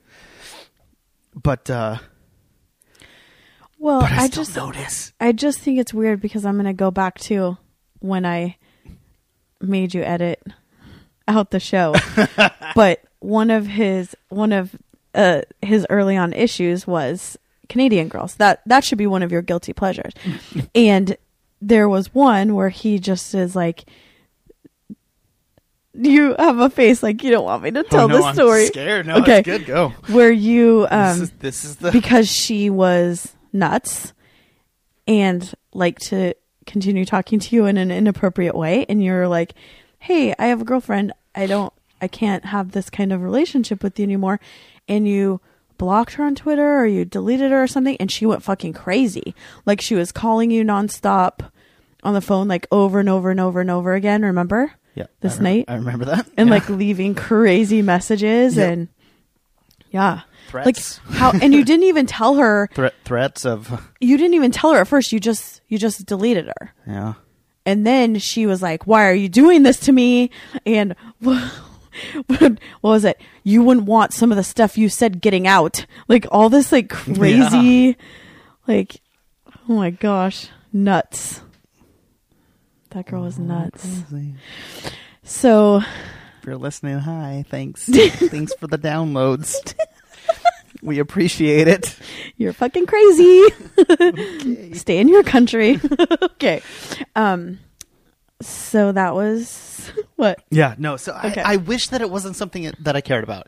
but 1.35 1.69
uh, 1.69 1.97
Well, 3.77 4.01
but 4.01 4.11
I, 4.11 4.23
I, 4.23 4.27
just 4.27 4.55
notice. 4.55 5.13
I 5.19 5.31
just 5.31 5.59
think 5.59 5.79
it's 5.79 5.93
weird 5.93 6.21
because 6.21 6.45
I'm 6.45 6.55
going 6.55 6.65
to 6.65 6.73
go 6.73 6.91
back 6.91 7.17
to 7.21 7.57
when 7.99 8.25
I 8.25 8.57
made 9.61 9.93
you 9.93 10.01
edit 10.03 10.41
out 11.27 11.51
the 11.51 11.59
show. 11.59 11.93
but 12.75 13.01
one 13.19 13.49
of 13.51 13.67
his 13.67 14.15
one 14.29 14.51
of 14.53 14.75
uh 15.13 15.41
his 15.61 15.85
early 15.89 16.15
on 16.15 16.31
issues 16.33 16.85
was 16.87 17.37
Canadian 17.67 18.07
girls. 18.07 18.35
That 18.35 18.61
that 18.65 18.83
should 18.83 18.97
be 18.97 19.07
one 19.07 19.23
of 19.23 19.31
your 19.31 19.41
guilty 19.41 19.73
pleasures. 19.73 20.13
and 20.75 21.17
there 21.61 21.89
was 21.89 22.13
one 22.13 22.55
where 22.55 22.69
he 22.69 22.99
just 22.99 23.33
is 23.35 23.55
like 23.55 23.85
you 25.93 26.35
have 26.37 26.59
a 26.59 26.69
face 26.69 27.01
like 27.01 27.23
you 27.23 27.31
don't 27.31 27.43
want 27.45 27.63
me 27.63 27.71
to 27.71 27.83
tell 27.83 28.05
oh, 28.05 28.07
no, 28.07 28.17
the 28.19 28.23
I'm 28.23 28.35
story. 28.35 28.65
scared. 28.67 29.07
No, 29.07 29.15
Okay. 29.17 29.39
it's 29.39 29.45
good. 29.45 29.65
Go. 29.65 29.89
Where 30.07 30.31
you 30.31 30.87
um 30.91 31.19
this, 31.19 31.21
is, 31.21 31.31
this 31.39 31.65
is 31.65 31.75
the 31.77 31.91
because 31.91 32.29
she 32.29 32.69
was 32.69 33.33
nuts 33.51 34.13
and 35.07 35.53
like 35.73 35.99
to 35.99 36.33
continue 36.65 37.05
talking 37.05 37.39
to 37.39 37.55
you 37.55 37.65
in 37.65 37.77
an 37.77 37.89
inappropriate 37.91 38.55
way 38.55 38.85
and 38.87 39.03
you're 39.03 39.27
like 39.27 39.53
hey 39.97 40.35
i 40.37 40.45
have 40.47 40.61
a 40.61 40.63
girlfriend 40.65 41.11
i 41.33 41.47
don't 41.47 41.73
i 41.99 42.07
can't 42.07 42.45
have 42.45 42.71
this 42.71 42.91
kind 42.91 43.11
of 43.11 43.23
relationship 43.23 43.81
with 43.81 43.97
you 43.97 44.03
anymore 44.03 44.39
and 44.87 45.07
you 45.07 45.41
blocked 45.79 46.13
her 46.13 46.23
on 46.23 46.35
twitter 46.35 46.75
or 46.77 46.85
you 46.85 47.05
deleted 47.05 47.49
her 47.49 47.63
or 47.63 47.67
something 47.67 47.97
and 47.99 48.11
she 48.11 48.23
went 48.27 48.43
fucking 48.43 48.71
crazy 48.73 49.33
like 49.65 49.81
she 49.81 49.95
was 49.95 50.11
calling 50.11 50.51
you 50.51 50.63
nonstop 50.63 51.49
on 52.03 52.13
the 52.13 52.21
phone 52.21 52.47
like 52.47 52.67
over 52.71 52.99
and 52.99 53.09
over 53.09 53.31
and 53.31 53.39
over 53.39 53.59
and 53.61 53.71
over 53.71 53.95
again 53.95 54.21
remember 54.21 54.73
yeah. 54.99 55.07
this 55.21 55.39
I 55.39 55.43
night? 55.43 55.65
I 55.67 55.75
remember 55.75 56.05
that. 56.05 56.27
and 56.37 56.49
Yeah. 56.49 56.53
like 56.55 56.69
leaving 56.69 57.15
crazy 57.15 57.81
messages 57.81 58.55
Yep. 58.57 58.71
and 58.71 58.87
yeah 59.91 60.21
threats, 60.49 60.99
like 61.09 61.15
how 61.17 61.31
and 61.31 61.51
you 61.53 61.65
didn't 61.65 61.85
even 61.85 62.05
tell 62.05 62.35
her 62.35 62.69
Threat, 62.75 62.93
threats 63.05 63.43
of 63.45 63.89
you 63.99 64.17
didn't 64.17 64.35
even 64.35 64.51
tell 64.51 64.73
her 64.73 64.81
at 64.81 64.87
first 64.87 65.11
you 65.11 65.19
just 65.19 65.61
you 65.67 65.77
just 65.79 66.05
deleted 66.05 66.45
her 66.59 66.73
yeah. 66.85 67.13
and 67.65 67.87
then 67.87 68.19
she 68.19 68.45
was 68.45 68.61
like 68.61 68.85
why 68.85 69.07
are 69.09 69.13
you 69.15 69.27
doing 69.29 69.63
this 69.63 69.79
to 69.81 69.91
me 69.91 70.29
and 70.65 70.95
what 71.19 71.51
was 72.83 73.03
it 73.03 73.19
you 73.43 73.63
wouldn't 73.63 73.87
want 73.87 74.13
some 74.13 74.31
of 74.31 74.35
the 74.37 74.43
stuff 74.43 74.77
you 74.77 74.89
said 74.89 75.21
getting 75.21 75.47
out 75.47 75.85
like 76.07 76.25
all 76.31 76.49
this 76.49 76.71
like 76.71 76.89
crazy 76.89 77.97
like 78.67 79.01
oh 79.67 79.73
my 79.73 79.89
gosh 79.89 80.49
nuts 80.71 81.41
that 82.91 83.05
girl 83.07 83.21
was 83.23 83.37
nuts 83.39 83.83
Crazy. 84.09 84.35
so 85.23 85.77
If 85.77 86.45
you're 86.45 86.57
listening, 86.57 86.99
hi. 86.99 87.45
Thanks. 87.49 87.85
Thanks 87.89 88.53
for 88.55 88.67
the 88.67 88.77
downloads. 88.77 89.55
we 90.81 90.99
appreciate 90.99 91.67
it. 91.67 91.95
you're 92.37 92.53
fucking 92.53 92.85
crazy 92.85 93.43
stay 94.73 94.97
in 94.99 95.07
your 95.09 95.23
country 95.23 95.79
okay 96.23 96.61
um 97.15 97.59
so 98.41 98.91
that 98.93 99.13
was 99.15 99.91
what 100.15 100.41
Yeah, 100.49 100.75
no. 100.77 100.95
So 100.95 101.13
Okay. 101.25 101.41
I, 101.41 101.53
I 101.53 101.55
wish 101.57 101.89
that 101.89 101.99
it 102.01 102.09
wasn't 102.09 102.37
something 102.37 102.71
that 102.79 102.95
I 102.95 103.01
cared 103.01 103.23
about. 103.25 103.47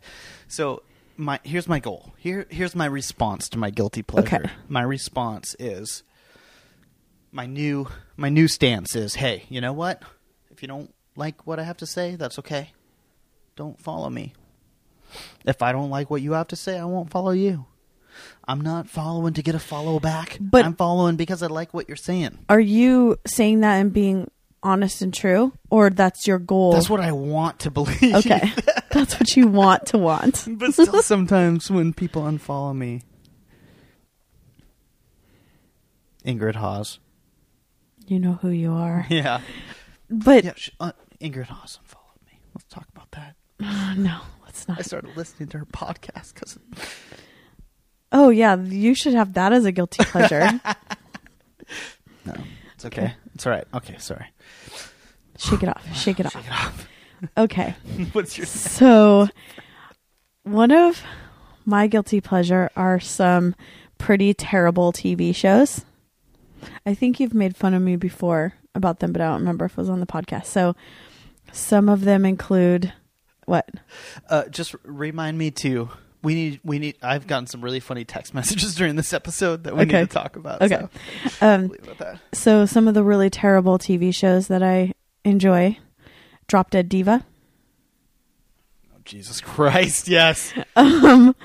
So 0.49 0.83
my 1.15 1.39
here's 1.43 1.67
my 1.69 1.79
goal. 1.79 2.13
Here 2.17 2.45
here's 2.49 2.75
my 2.75 2.87
response 2.87 3.47
to 3.49 3.57
my 3.57 3.69
guilty 3.69 4.01
pleasure. 4.01 4.35
Okay. 4.37 4.49
My 4.67 4.81
response 4.81 5.55
is 5.59 6.03
my 7.31 7.45
new 7.45 7.87
my 8.17 8.29
new 8.29 8.47
stance 8.47 8.95
is, 8.95 9.15
hey, 9.15 9.43
you 9.49 9.61
know 9.61 9.73
what? 9.73 10.01
If 10.51 10.61
you 10.61 10.67
don't 10.67 10.93
like 11.15 11.47
what 11.47 11.59
I 11.59 11.63
have 11.63 11.77
to 11.77 11.85
say, 11.85 12.15
that's 12.15 12.39
okay. 12.39 12.71
Don't 13.55 13.79
follow 13.79 14.09
me. 14.09 14.33
If 15.45 15.61
I 15.61 15.71
don't 15.71 15.89
like 15.89 16.09
what 16.09 16.21
you 16.21 16.33
have 16.33 16.47
to 16.49 16.55
say, 16.55 16.79
I 16.79 16.85
won't 16.85 17.09
follow 17.09 17.31
you. 17.31 17.65
I'm 18.47 18.61
not 18.61 18.87
following 18.89 19.33
to 19.33 19.41
get 19.41 19.55
a 19.55 19.59
follow 19.59 19.99
back. 19.99 20.37
But- 20.39 20.65
I'm 20.65 20.75
following 20.75 21.15
because 21.15 21.41
I 21.43 21.47
like 21.47 21.73
what 21.73 21.87
you're 21.87 21.95
saying. 21.97 22.39
Are 22.49 22.59
you 22.59 23.17
saying 23.25 23.61
that 23.61 23.75
and 23.75 23.91
being 23.93 24.29
honest 24.63 25.01
and 25.01 25.13
true, 25.13 25.53
or 25.69 25.89
that's 25.89 26.27
your 26.27 26.39
goal? 26.39 26.73
That's 26.73 26.89
what 26.89 26.99
I 26.99 27.11
want 27.13 27.59
to 27.61 27.71
believe. 27.71 28.15
Okay, 28.15 28.51
that's 28.91 29.19
what 29.19 29.35
you 29.35 29.47
want 29.47 29.87
to 29.87 29.97
want. 29.97 30.45
But 30.57 30.73
still, 30.73 31.01
sometimes 31.01 31.71
when 31.71 31.93
people 31.93 32.23
unfollow 32.23 32.75
me, 32.75 33.01
Ingrid 36.25 36.55
Haas. 36.55 36.99
You 38.11 38.19
know 38.19 38.33
who 38.41 38.49
you 38.49 38.73
are, 38.73 39.05
Yeah, 39.09 39.39
but 40.09 40.43
yeah. 40.43 40.51
Sh- 40.57 40.71
uh, 40.81 40.91
Ingrid 41.21 41.45
Haas 41.45 41.79
followed 41.85 42.19
me. 42.27 42.39
Let's 42.53 42.65
talk 42.67 42.85
about 42.93 43.09
that. 43.11 43.35
no, 43.97 44.19
let's 44.43 44.67
not. 44.67 44.79
I 44.79 44.81
started 44.81 45.15
listening 45.15 45.47
to 45.47 45.59
her 45.59 45.65
podcast 45.65 46.33
because 46.33 46.59
Oh 48.11 48.27
yeah, 48.29 48.57
you 48.61 48.95
should 48.95 49.13
have 49.13 49.31
that 49.35 49.53
as 49.53 49.63
a 49.63 49.71
guilty 49.71 50.03
pleasure. 50.07 50.59
no, 52.25 52.33
it's 52.75 52.83
okay. 52.83 53.01
Okay. 53.03 53.13
It's 53.33 53.47
all 53.47 53.53
right. 53.53 53.65
Okay, 53.75 53.95
sorry. 53.97 54.25
shake 55.37 55.63
it 55.63 55.69
off. 55.69 55.81
Shake 55.95 56.19
it 56.19 56.25
off. 56.25 56.33
Shake 56.33 56.45
it 56.47 56.51
off. 56.51 56.87
Okay, 57.37 57.75
What's 58.11 58.37
your? 58.37 58.45
so 58.45 59.29
one 60.43 60.71
of 60.71 61.01
my 61.65 61.87
guilty 61.87 62.19
pleasure 62.19 62.69
are 62.75 62.99
some 62.99 63.55
pretty 63.97 64.33
terrible 64.33 64.91
TV 64.91 65.33
shows. 65.33 65.85
I 66.85 66.93
think 66.93 67.19
you've 67.19 67.33
made 67.33 67.55
fun 67.55 67.73
of 67.73 67.81
me 67.81 67.95
before 67.95 68.53
about 68.75 68.99
them, 68.99 69.11
but 69.11 69.21
I 69.21 69.25
don't 69.27 69.39
remember 69.39 69.65
if 69.65 69.71
it 69.73 69.77
was 69.77 69.89
on 69.89 69.99
the 69.99 70.05
podcast. 70.05 70.45
So 70.45 70.75
some 71.51 71.89
of 71.89 72.01
them 72.01 72.25
include 72.25 72.93
what? 73.45 73.69
Uh, 74.29 74.45
just 74.49 74.75
remind 74.83 75.37
me 75.37 75.51
to. 75.51 75.89
We 76.23 76.35
need. 76.35 76.59
We 76.63 76.77
need. 76.79 76.97
I've 77.01 77.25
gotten 77.27 77.47
some 77.47 77.61
really 77.61 77.79
funny 77.79 78.05
text 78.05 78.33
messages 78.35 78.75
during 78.75 78.95
this 78.95 79.11
episode 79.13 79.63
that 79.63 79.75
we 79.75 79.81
Okay. 79.83 80.01
need 80.01 80.09
to 80.09 80.13
talk 80.13 80.35
about. 80.35 80.61
Okay. 80.61 80.85
so 81.29 81.45
Um, 81.55 81.67
leave 81.69 81.79
it 81.83 81.87
at 81.89 81.97
that. 81.97 82.19
so 82.33 82.65
some 82.67 82.87
of 82.87 82.93
the 82.93 83.03
really 83.03 83.29
terrible 83.31 83.79
TV 83.79 84.13
shows 84.13 84.47
that 84.47 84.61
I 84.61 84.93
enjoy: 85.25 85.77
Drop 86.47 86.69
Dead 86.69 86.87
Diva, 86.89 87.25
Oh, 88.93 88.99
Jesus 89.03 89.41
Christ! 89.41 90.07
Yes. 90.07 90.53
um, 90.75 91.35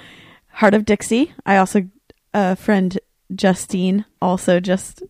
Hart 0.48 0.74
of 0.74 0.84
Dixie. 0.84 1.32
I 1.44 1.56
also 1.56 1.88
a 2.34 2.54
friend 2.56 2.98
Justine 3.34 4.04
also 4.22 4.60
just 4.60 5.02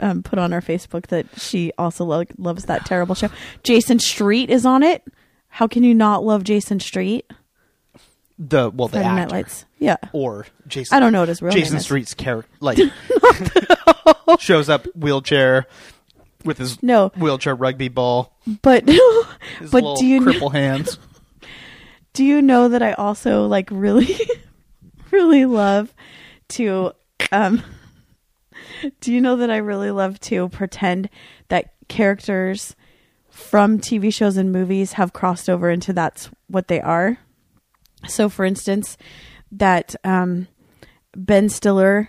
um, 0.00 0.22
put 0.22 0.38
on 0.38 0.52
our 0.52 0.60
Facebook 0.60 1.06
that 1.08 1.26
she 1.38 1.72
also 1.78 2.04
lo- 2.04 2.24
loves 2.38 2.64
that 2.66 2.84
terrible 2.86 3.14
show. 3.14 3.28
Jason 3.62 3.98
Street 3.98 4.50
is 4.50 4.64
on 4.66 4.82
it. 4.82 5.02
How 5.48 5.66
can 5.66 5.82
you 5.84 5.94
not 5.94 6.24
love 6.24 6.44
Jason 6.44 6.80
Street? 6.80 7.30
The 8.38 8.70
well, 8.70 8.88
the 8.88 8.98
Friday 9.00 9.08
Night 9.14 9.22
actor 9.24 9.34
Lights. 9.36 9.64
Yeah, 9.78 9.96
or 10.12 10.46
Jason. 10.66 10.96
I 10.96 11.00
don't 11.00 11.12
know 11.12 11.20
what 11.20 11.28
his 11.28 11.42
real 11.42 11.52
Jason 11.52 11.74
name 11.74 11.78
is. 11.78 11.84
Street's 11.84 12.14
character 12.14 12.50
like 12.60 12.78
shows 14.38 14.68
up 14.68 14.86
wheelchair 14.96 15.66
with 16.44 16.56
his 16.58 16.82
No, 16.82 17.08
wheelchair 17.16 17.54
rugby 17.54 17.88
ball, 17.88 18.32
but 18.62 18.88
his 18.88 19.70
But 19.70 19.72
little 19.72 19.96
do 19.96 20.06
you 20.06 20.20
cripple 20.22 20.52
hands. 20.52 20.98
do 22.14 22.24
you 22.24 22.40
know 22.40 22.68
that 22.68 22.82
I 22.82 22.92
also 22.94 23.46
like 23.46 23.68
really, 23.70 24.18
really 25.10 25.44
love 25.44 25.92
to 26.50 26.92
um. 27.32 27.62
Do 29.00 29.12
you 29.12 29.20
know 29.20 29.36
that 29.36 29.50
I 29.50 29.58
really 29.58 29.90
love 29.90 30.18
to 30.20 30.48
pretend 30.48 31.08
that 31.48 31.74
characters 31.88 32.74
from 33.28 33.78
TV 33.78 34.12
shows 34.12 34.36
and 34.36 34.52
movies 34.52 34.94
have 34.94 35.12
crossed 35.12 35.48
over 35.48 35.70
into 35.70 35.92
that's 35.92 36.30
what 36.48 36.68
they 36.68 36.80
are? 36.80 37.18
So, 38.08 38.28
for 38.28 38.44
instance, 38.44 38.96
that 39.52 39.94
um, 40.04 40.48
Ben 41.14 41.48
Stiller 41.48 42.08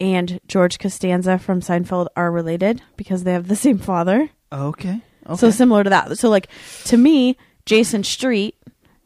and 0.00 0.40
George 0.46 0.78
Costanza 0.78 1.38
from 1.38 1.60
Seinfeld 1.60 2.08
are 2.16 2.30
related 2.30 2.82
because 2.96 3.24
they 3.24 3.32
have 3.32 3.48
the 3.48 3.56
same 3.56 3.78
father. 3.78 4.30
Okay. 4.52 5.00
Okay. 5.26 5.36
So 5.36 5.50
similar 5.50 5.84
to 5.84 5.90
that. 5.90 6.18
So 6.18 6.28
like 6.28 6.48
to 6.84 6.96
me, 6.96 7.36
Jason 7.64 8.04
Street 8.04 8.56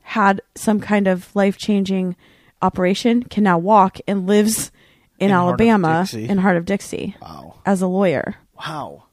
had 0.03 0.41
some 0.57 0.81
kind 0.81 1.07
of 1.07 1.35
life 1.37 1.57
changing 1.59 2.17
operation, 2.61 3.23
can 3.23 3.45
now 3.45 3.59
walk 3.59 3.99
and 4.09 4.27
lives 4.27 4.73
in, 5.19 5.31
In 5.31 5.33
Alabama 5.33 6.07
in 6.13 6.39
Hart 6.39 6.57
of 6.57 6.65
Dixie 6.65 7.17
wow. 7.21 7.55
as 7.67 7.83
a 7.83 7.87
lawyer. 7.87 8.37
Wow. 8.59 9.05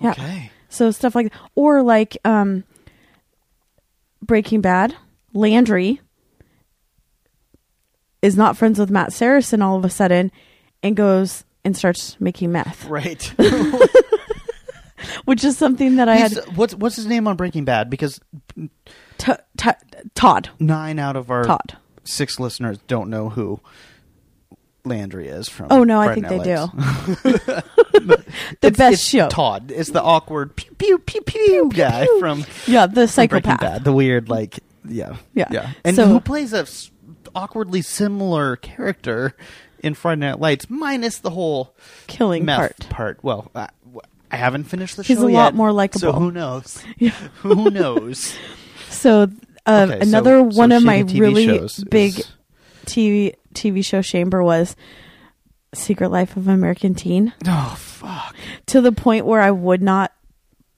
Yeah. 0.00 0.10
Okay. 0.10 0.50
So 0.68 0.90
stuff 0.90 1.14
like 1.14 1.32
or 1.54 1.82
like 1.82 2.16
um 2.24 2.64
Breaking 4.22 4.60
Bad, 4.60 4.94
Landry 5.32 6.00
is 8.22 8.36
not 8.36 8.56
friends 8.56 8.78
with 8.78 8.90
Matt 8.90 9.12
Saracen 9.12 9.62
all 9.62 9.76
of 9.76 9.84
a 9.84 9.90
sudden 9.90 10.30
and 10.82 10.96
goes 10.96 11.44
and 11.64 11.76
starts 11.76 12.18
making 12.20 12.52
meth, 12.52 12.84
Right. 12.86 13.22
which 15.24 15.44
is 15.44 15.56
something 15.56 15.96
that 15.96 16.08
I 16.08 16.16
had 16.16 16.32
what's 16.56 16.74
what's 16.74 16.96
his 16.96 17.06
name 17.06 17.26
on 17.28 17.36
Breaking 17.36 17.64
Bad? 17.64 17.90
Because 17.90 18.20
t- 19.18 19.32
t- 19.56 19.70
Todd. 20.14 20.50
nine 20.58 20.98
out 20.98 21.16
of 21.16 21.30
our 21.30 21.44
Todd. 21.44 21.76
six 22.04 22.40
listeners 22.40 22.78
don't 22.86 23.08
know 23.10 23.28
who 23.28 23.60
Landry 24.84 25.28
is 25.28 25.48
from. 25.48 25.68
Oh 25.70 25.84
no, 25.84 26.00
I 26.00 26.14
think 26.14 26.28
they 26.28 26.38
do. 26.38 26.66
The 28.60 28.68
It's- 28.68 28.76
best 28.78 28.92
it's 28.94 29.02
show. 29.04 29.28
Todd. 29.28 29.70
It's 29.74 29.90
the 29.90 30.02
awkward 30.02 30.56
pew 30.56 30.72
pew 30.78 30.98
pew 30.98 31.20
pew 31.22 31.70
guy 31.74 32.06
from 32.20 32.44
Yeah, 32.66 32.86
the 32.86 33.06
psychopath. 33.08 33.60
Bad. 33.60 33.84
The 33.84 33.92
weird 33.92 34.28
like 34.28 34.60
yeah 34.88 35.16
Yeah. 35.34 35.48
yeah. 35.50 35.70
And 35.84 35.96
So- 35.96 36.06
who 36.06 36.20
plays 36.20 36.52
a 36.52 36.60
s- 36.60 36.90
awkwardly 37.34 37.82
similar 37.82 38.56
character 38.56 39.34
in 39.82 39.94
Friday 39.94 40.20
Night 40.22 40.40
Lights, 40.40 40.70
minus 40.70 41.18
the 41.18 41.30
whole 41.30 41.74
Killing 42.06 42.46
part. 42.46 42.88
part. 42.88 43.18
Well, 43.22 43.50
I, 43.54 43.68
I 44.30 44.36
haven't 44.36 44.64
finished 44.64 44.96
the 44.96 45.02
He's 45.02 45.18
show 45.18 45.26
He's 45.26 45.30
a 45.30 45.32
yet, 45.32 45.38
lot 45.38 45.54
more 45.54 45.72
likable. 45.72 46.00
So 46.00 46.12
who 46.12 46.30
knows? 46.32 46.82
Yeah. 46.98 47.10
who 47.42 47.70
knows? 47.70 48.34
So 48.90 49.28
uh, 49.66 49.86
Okay, 49.90 50.00
another 50.00 50.38
so 50.50 50.58
one 50.58 50.72
of 50.72 50.82
my 50.82 51.02
TV 51.02 51.20
really 51.20 51.46
big 51.90 52.18
is- 52.20 52.32
TV 52.86 53.34
TV 53.58 53.84
show 53.84 54.02
chamber 54.02 54.42
was 54.42 54.76
Secret 55.74 56.10
Life 56.10 56.36
of 56.36 56.48
American 56.48 56.94
Teen 56.94 57.32
Oh 57.46 57.74
fuck! 57.78 58.34
to 58.66 58.80
the 58.80 58.92
point 58.92 59.26
where 59.26 59.40
I 59.40 59.50
would 59.50 59.82
not 59.82 60.12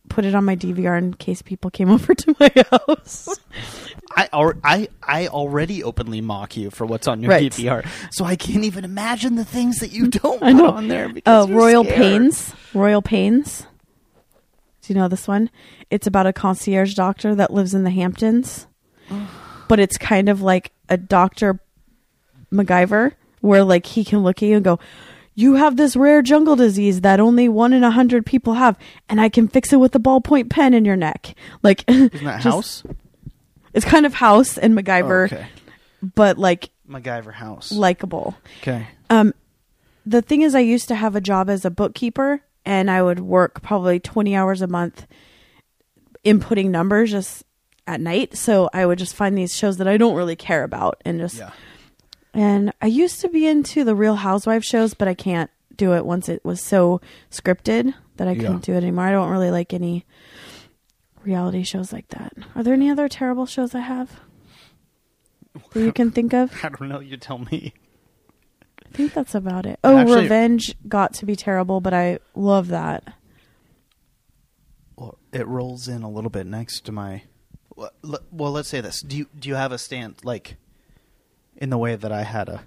put 0.08 0.24
it 0.24 0.34
on 0.34 0.44
my 0.44 0.56
DVR 0.56 0.98
in 0.98 1.14
case 1.14 1.40
people 1.42 1.70
came 1.70 1.88
over 1.96 2.14
to 2.14 2.34
my 2.40 2.50
house. 2.70 3.28
I, 4.16 4.28
al- 4.32 4.54
I 4.64 4.88
I 5.02 5.28
already 5.28 5.84
openly 5.84 6.20
mock 6.20 6.56
you 6.56 6.70
for 6.70 6.84
what's 6.84 7.06
on 7.06 7.22
your 7.22 7.30
Right. 7.30 7.52
DVR, 7.52 7.86
so 8.10 8.24
I 8.24 8.34
can't 8.34 8.64
even 8.64 8.84
imagine 8.84 9.36
the 9.36 9.44
things 9.44 9.78
that 9.78 9.92
you 9.92 10.08
don't 10.08 10.40
put 10.40 10.60
on 10.60 10.88
there. 10.88 11.08
Because 11.08 11.48
Uh, 11.48 11.52
Royal 11.52 11.84
scared. 11.84 11.96
Pains. 11.96 12.52
Royal 12.74 13.02
Pains. 13.02 13.66
Do 14.82 14.92
you 14.92 14.98
know 14.98 15.06
this 15.06 15.28
one? 15.28 15.50
It's 15.90 16.08
about 16.08 16.26
a 16.26 16.32
concierge 16.32 16.94
doctor 16.94 17.34
that 17.36 17.52
lives 17.52 17.74
in 17.74 17.84
the 17.84 17.90
Hamptons, 17.90 18.66
but 19.68 19.78
it's 19.78 19.96
kind 19.98 20.28
of 20.28 20.42
like 20.42 20.72
a 20.88 20.96
Doctor 20.96 21.60
MacGyver, 22.52 23.12
where 23.40 23.64
like 23.64 23.86
he 23.86 24.04
can 24.04 24.22
look 24.22 24.42
at 24.42 24.48
you 24.48 24.56
and 24.56 24.64
go, 24.64 24.78
"You 25.34 25.54
have 25.54 25.76
this 25.76 25.96
rare 25.96 26.22
jungle 26.22 26.56
disease 26.56 27.00
that 27.02 27.20
only 27.20 27.48
one 27.48 27.72
in 27.72 27.84
a 27.84 27.90
hundred 27.90 28.26
people 28.26 28.54
have, 28.54 28.78
and 29.08 29.20
I 29.20 29.28
can 29.28 29.48
fix 29.48 29.72
it 29.72 29.76
with 29.76 29.94
a 29.94 29.98
ballpoint 30.00 30.50
pen 30.50 30.74
in 30.74 30.84
your 30.84 30.96
neck." 30.96 31.34
Like, 31.62 31.84
Isn't 31.88 32.12
that 32.24 32.40
just- 32.42 32.44
House? 32.44 32.82
It's 33.72 33.86
kind 33.86 34.04
of 34.04 34.14
House 34.14 34.58
and 34.58 34.76
MacGyver, 34.76 35.26
okay. 35.32 35.46
but 36.16 36.38
like 36.38 36.70
MacGyver 36.88 37.32
House. 37.32 37.70
likable. 37.70 38.34
okay. 38.62 38.88
Um, 39.08 39.32
the 40.04 40.22
thing 40.22 40.42
is, 40.42 40.54
I 40.56 40.60
used 40.60 40.88
to 40.88 40.96
have 40.96 41.14
a 41.14 41.20
job 41.20 41.48
as 41.48 41.64
a 41.64 41.70
bookkeeper, 41.70 42.40
and 42.66 42.90
I 42.90 43.00
would 43.02 43.20
work 43.20 43.62
probably 43.62 44.00
twenty 44.00 44.34
hours 44.34 44.60
a 44.60 44.66
month 44.66 45.06
inputting 46.24 46.70
numbers 46.70 47.10
just 47.12 47.44
at 47.86 48.00
night. 48.00 48.36
So 48.36 48.68
I 48.72 48.86
would 48.86 48.98
just 48.98 49.14
find 49.14 49.36
these 49.36 49.54
shows 49.54 49.76
that 49.78 49.88
I 49.88 49.96
don't 49.96 50.14
really 50.16 50.36
care 50.36 50.64
about, 50.64 51.00
and 51.04 51.18
just 51.20 51.36
Yeah. 51.36 51.50
And 52.34 52.72
I 52.80 52.86
used 52.86 53.20
to 53.22 53.28
be 53.28 53.46
into 53.46 53.84
the 53.84 53.94
Real 53.94 54.16
Housewives 54.16 54.66
shows, 54.66 54.94
but 54.94 55.08
I 55.08 55.14
can't 55.14 55.50
do 55.76 55.94
it 55.94 56.04
once 56.06 56.28
it 56.28 56.44
was 56.44 56.60
so 56.62 57.00
scripted 57.30 57.94
that 58.16 58.28
I 58.28 58.34
couldn't 58.34 58.68
Yeah. 58.68 58.74
do 58.74 58.74
it 58.74 58.84
anymore. 58.84 59.04
I 59.06 59.12
don't 59.12 59.30
really 59.30 59.50
like 59.50 59.72
any 59.72 60.04
reality 61.24 61.62
shows 61.62 61.92
like 61.92 62.08
that. 62.08 62.32
Are 62.54 62.62
there 62.62 62.74
any 62.74 62.90
other 62.90 63.08
terrible 63.08 63.46
shows 63.46 63.74
I 63.74 63.80
have 63.80 64.20
that 65.72 65.80
you 65.80 65.92
can 65.92 66.10
think 66.10 66.32
of? 66.34 66.52
I 66.64 66.68
don't 66.68 66.88
know. 66.88 67.00
You 67.00 67.16
tell 67.16 67.38
me. 67.38 67.72
I 68.84 68.88
think 68.96 69.14
that's 69.14 69.34
about 69.34 69.66
it. 69.66 69.78
Oh, 69.84 69.96
Actually- 69.98 70.22
Revenge 70.22 70.74
got 70.88 71.14
to 71.14 71.26
be 71.26 71.36
terrible, 71.36 71.80
but 71.80 71.94
I 71.94 72.18
love 72.34 72.68
that. 72.68 73.14
Well, 74.96 75.18
it 75.32 75.46
rolls 75.46 75.88
in 75.88 76.02
a 76.02 76.10
little 76.10 76.30
bit 76.30 76.46
next 76.46 76.84
to 76.86 76.92
my. 76.92 77.22
Well, 77.76 77.90
le- 78.02 78.20
well, 78.30 78.52
let's 78.52 78.68
say 78.68 78.80
this. 78.80 79.00
Do 79.00 79.16
you 79.16 79.26
do 79.38 79.48
you 79.48 79.54
have 79.54 79.72
a 79.72 79.78
stand 79.78 80.16
like, 80.24 80.56
in 81.60 81.70
the 81.70 81.78
way 81.78 81.94
that 81.96 82.10
I 82.12 82.22
had 82.22 82.48
a, 82.48 82.62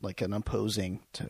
like 0.00 0.20
an 0.20 0.32
opposing 0.32 1.00
to? 1.14 1.28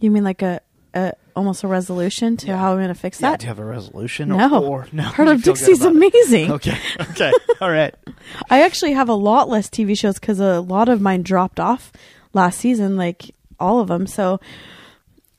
You 0.00 0.10
mean 0.10 0.24
like 0.24 0.42
a, 0.42 0.60
a 0.94 1.12
almost 1.36 1.64
a 1.64 1.68
resolution 1.68 2.36
to 2.38 2.46
Yeah. 2.48 2.56
how 2.58 2.70
I'm 2.72 2.76
going 2.78 2.88
to 2.88 2.94
fix 2.94 3.20
Yeah, 3.20 3.30
that? 3.30 3.40
do 3.40 3.44
you 3.44 3.48
have 3.48 3.58
a 3.58 3.64
resolution? 3.64 4.28
no, 4.28 4.62
Or, 4.64 4.82
or 4.82 4.88
no. 4.92 5.02
Hart 5.02 5.28
of 5.28 5.42
Dixie's 5.42 5.80
about 5.80 5.94
it? 5.94 5.96
amazing. 5.96 6.50
Okay. 6.52 6.78
Okay. 7.00 7.32
All 7.60 7.70
right. 7.70 7.94
I 8.50 8.62
actually 8.62 8.92
have 8.92 9.08
a 9.08 9.14
lot 9.14 9.48
less 9.48 9.68
TV 9.68 9.98
shows 9.98 10.18
because 10.18 10.40
a 10.40 10.60
lot 10.60 10.88
of 10.88 11.00
mine 11.00 11.22
dropped 11.22 11.58
off 11.60 11.92
last 12.32 12.58
season, 12.60 12.96
like 12.96 13.34
all 13.58 13.80
of 13.80 13.88
them. 13.88 14.06
So 14.06 14.40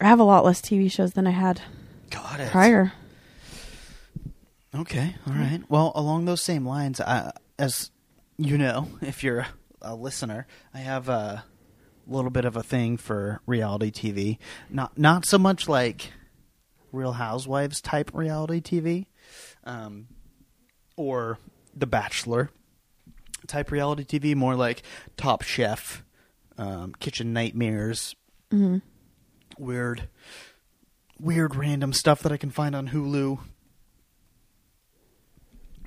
I 0.02 0.06
have 0.08 0.20
a 0.20 0.24
lot 0.24 0.44
less 0.46 0.62
TV 0.62 0.92
shows 0.92 1.14
than 1.14 1.26
I 1.28 1.32
had 1.32 1.62
Got 2.10 2.40
it. 2.40 2.50
prior. 2.52 2.92
Okay, 4.74 5.16
all 5.26 5.34
right. 5.34 5.62
Well, 5.70 5.94
along 5.96 6.26
those 6.26 6.42
same 6.42 6.66
lines, 6.68 7.00
I, 7.00 7.32
as 7.58 7.92
you 8.38 8.58
know, 8.58 8.88
if 9.02 9.24
you're 9.24 9.48
a 9.82 9.96
listener, 9.96 10.48
I 10.74 10.80
have 10.80 11.10
a 11.10 11.44
little 12.08 12.32
bit 12.32 12.46
of 12.46 12.56
a 12.56 12.64
thing 12.64 12.98
for 12.98 13.42
reality 13.46 13.92
TV. 13.92 14.38
Not 14.70 14.98
not 14.98 15.26
so 15.26 15.38
much 15.38 15.68
like 15.68 16.12
Real 16.92 17.14
Housewives 17.14 17.82
type 17.82 18.12
reality 18.14 18.62
TV, 18.62 19.06
um, 19.64 20.08
or 20.96 21.38
The 21.76 21.88
Bachelor 21.88 22.50
type 23.48 23.72
reality 23.72 24.04
TV. 24.04 24.36
More 24.36 24.56
like 24.56 24.84
Top 25.18 25.42
Chef, 25.42 26.04
um, 26.58 26.94
Kitchen 27.00 27.34
Nightmares, 27.34 28.16
hmm 28.52 28.78
weird, 29.58 30.10
weird 31.20 31.56
random 31.56 31.94
stuff 31.94 32.22
that 32.24 32.32
I 32.32 32.38
can 32.38 32.50
find 32.52 32.76
on 32.76 32.90
Hulu. 32.90 33.40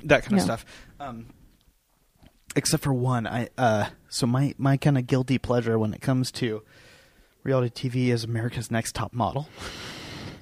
That 0.04 0.22
kind 0.22 0.32
of 0.34 0.38
Yeah. 0.38 0.44
stuff. 0.44 0.64
Um, 1.00 1.26
except 2.58 2.82
for 2.82 2.92
one, 2.92 3.26
I 3.26 3.48
uh, 3.56 3.86
so 4.08 4.26
my 4.26 4.54
my 4.58 4.76
kind 4.76 4.98
of 4.98 5.06
guilty 5.06 5.38
pleasure 5.38 5.78
when 5.78 5.94
it 5.94 6.02
comes 6.02 6.30
to 6.32 6.62
reality 7.42 7.88
TV 7.88 8.08
is 8.08 8.24
America's 8.24 8.70
Next 8.70 8.94
Top 8.94 9.14
Model, 9.14 9.48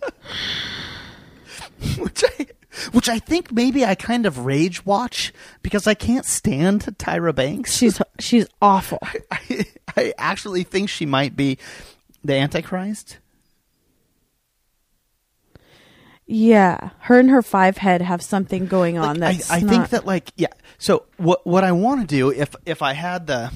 which 1.99 2.25
I 2.25 2.47
which 2.93 3.09
I 3.09 3.19
think 3.19 3.53
maybe 3.53 3.85
I 3.85 3.95
kind 3.95 4.27
of 4.27 4.45
rage 4.45 4.85
watch 4.85 5.33
because 5.63 5.87
I 5.87 5.95
can't 5.95 6.25
stand 6.25 6.83
Tyra 6.99 7.35
Banks. 7.35 7.77
She's 7.77 8.01
she's 8.19 8.47
awful. 8.61 8.99
I, 9.31 9.67
I 9.97 10.15
actually 10.19 10.65
think 10.65 10.89
she 10.89 11.07
might 11.07 11.37
be 11.37 11.59
the 12.25 12.35
Antichrist. 12.35 13.19
Yeah, 16.27 16.91
her 17.01 17.19
and 17.21 17.31
her 17.31 17.43
five 17.43 17.79
head 17.79 18.03
have 18.03 18.21
something 18.21 18.67
going 18.67 18.99
on. 18.99 19.21
Like, 19.21 19.37
that's 19.39 19.51
I, 19.51 19.57
I 19.57 19.61
not- 19.61 19.71
think 19.71 19.89
that 19.91 20.07
like 20.07 20.33
yeah. 20.37 20.49
So 20.79 21.05
what 21.17 21.47
what 21.47 21.65
I 21.65 21.73
want 21.73 22.01
to 22.01 22.07
do 22.07 22.31
if 22.31 22.55
if 22.65 22.83
I 22.83 22.95
had 22.95 23.27
the 23.27 23.53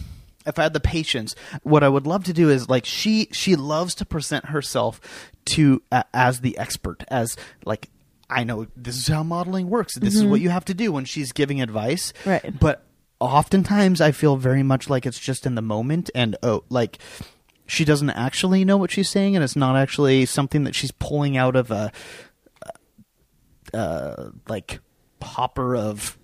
if 0.47 0.59
I 0.59 0.63
had 0.63 0.73
the 0.73 0.81
patience, 0.81 1.35
what 1.63 1.83
I 1.83 1.89
would 1.89 2.07
love 2.07 2.25
to 2.25 2.33
do 2.33 2.49
is 2.49 2.69
like 2.69 2.85
she 2.85 3.29
she 3.33 3.57
loves 3.57 3.95
to 3.97 4.05
present 4.05 4.47
herself 4.47 5.01
to 5.47 5.83
uh, 5.91 6.05
as 6.15 6.41
the 6.41 6.57
expert 6.59 7.05
as 7.09 7.37
like 7.65 7.91
I 8.29 8.45
know 8.45 8.69
this 8.77 8.97
is 8.97 9.09
how 9.09 9.25
modeling 9.25 9.69
works. 9.69 9.97
This 9.99 10.15
is 10.15 10.25
what 10.25 10.41
you 10.41 10.51
have 10.51 10.65
to 10.67 10.75
do 10.75 10.93
when 10.93 11.05
she's 11.05 11.33
giving 11.33 11.61
advice. 11.61 12.13
Mm-hmm. 12.21 12.31
Right. 12.31 12.61
But 12.61 12.85
oftentimes 13.19 14.01
I 14.01 14.13
feel 14.13 14.37
very 14.37 14.63
much 14.63 14.89
like 14.89 15.07
it's 15.07 15.19
just 15.19 15.45
in 15.45 15.57
the 15.57 15.63
moment 15.63 16.11
and 16.15 16.37
oh 16.43 16.63
like 16.71 16.99
she 17.67 17.85
doesn't 17.85 18.11
actually 18.11 18.65
know 18.65 18.77
what 18.77 18.91
she's 18.91 19.11
saying 19.11 19.35
and 19.37 19.45
it's 19.45 19.57
not 19.57 19.77
actually 19.77 20.27
something 20.27 20.65
that 20.65 20.75
she's 20.75 20.91
pulling 20.93 21.37
out 21.37 21.55
of 21.55 21.71
a 21.71 21.93
uh, 23.75 24.31
like 24.49 24.81
popper 25.21 25.77
of 25.77 26.17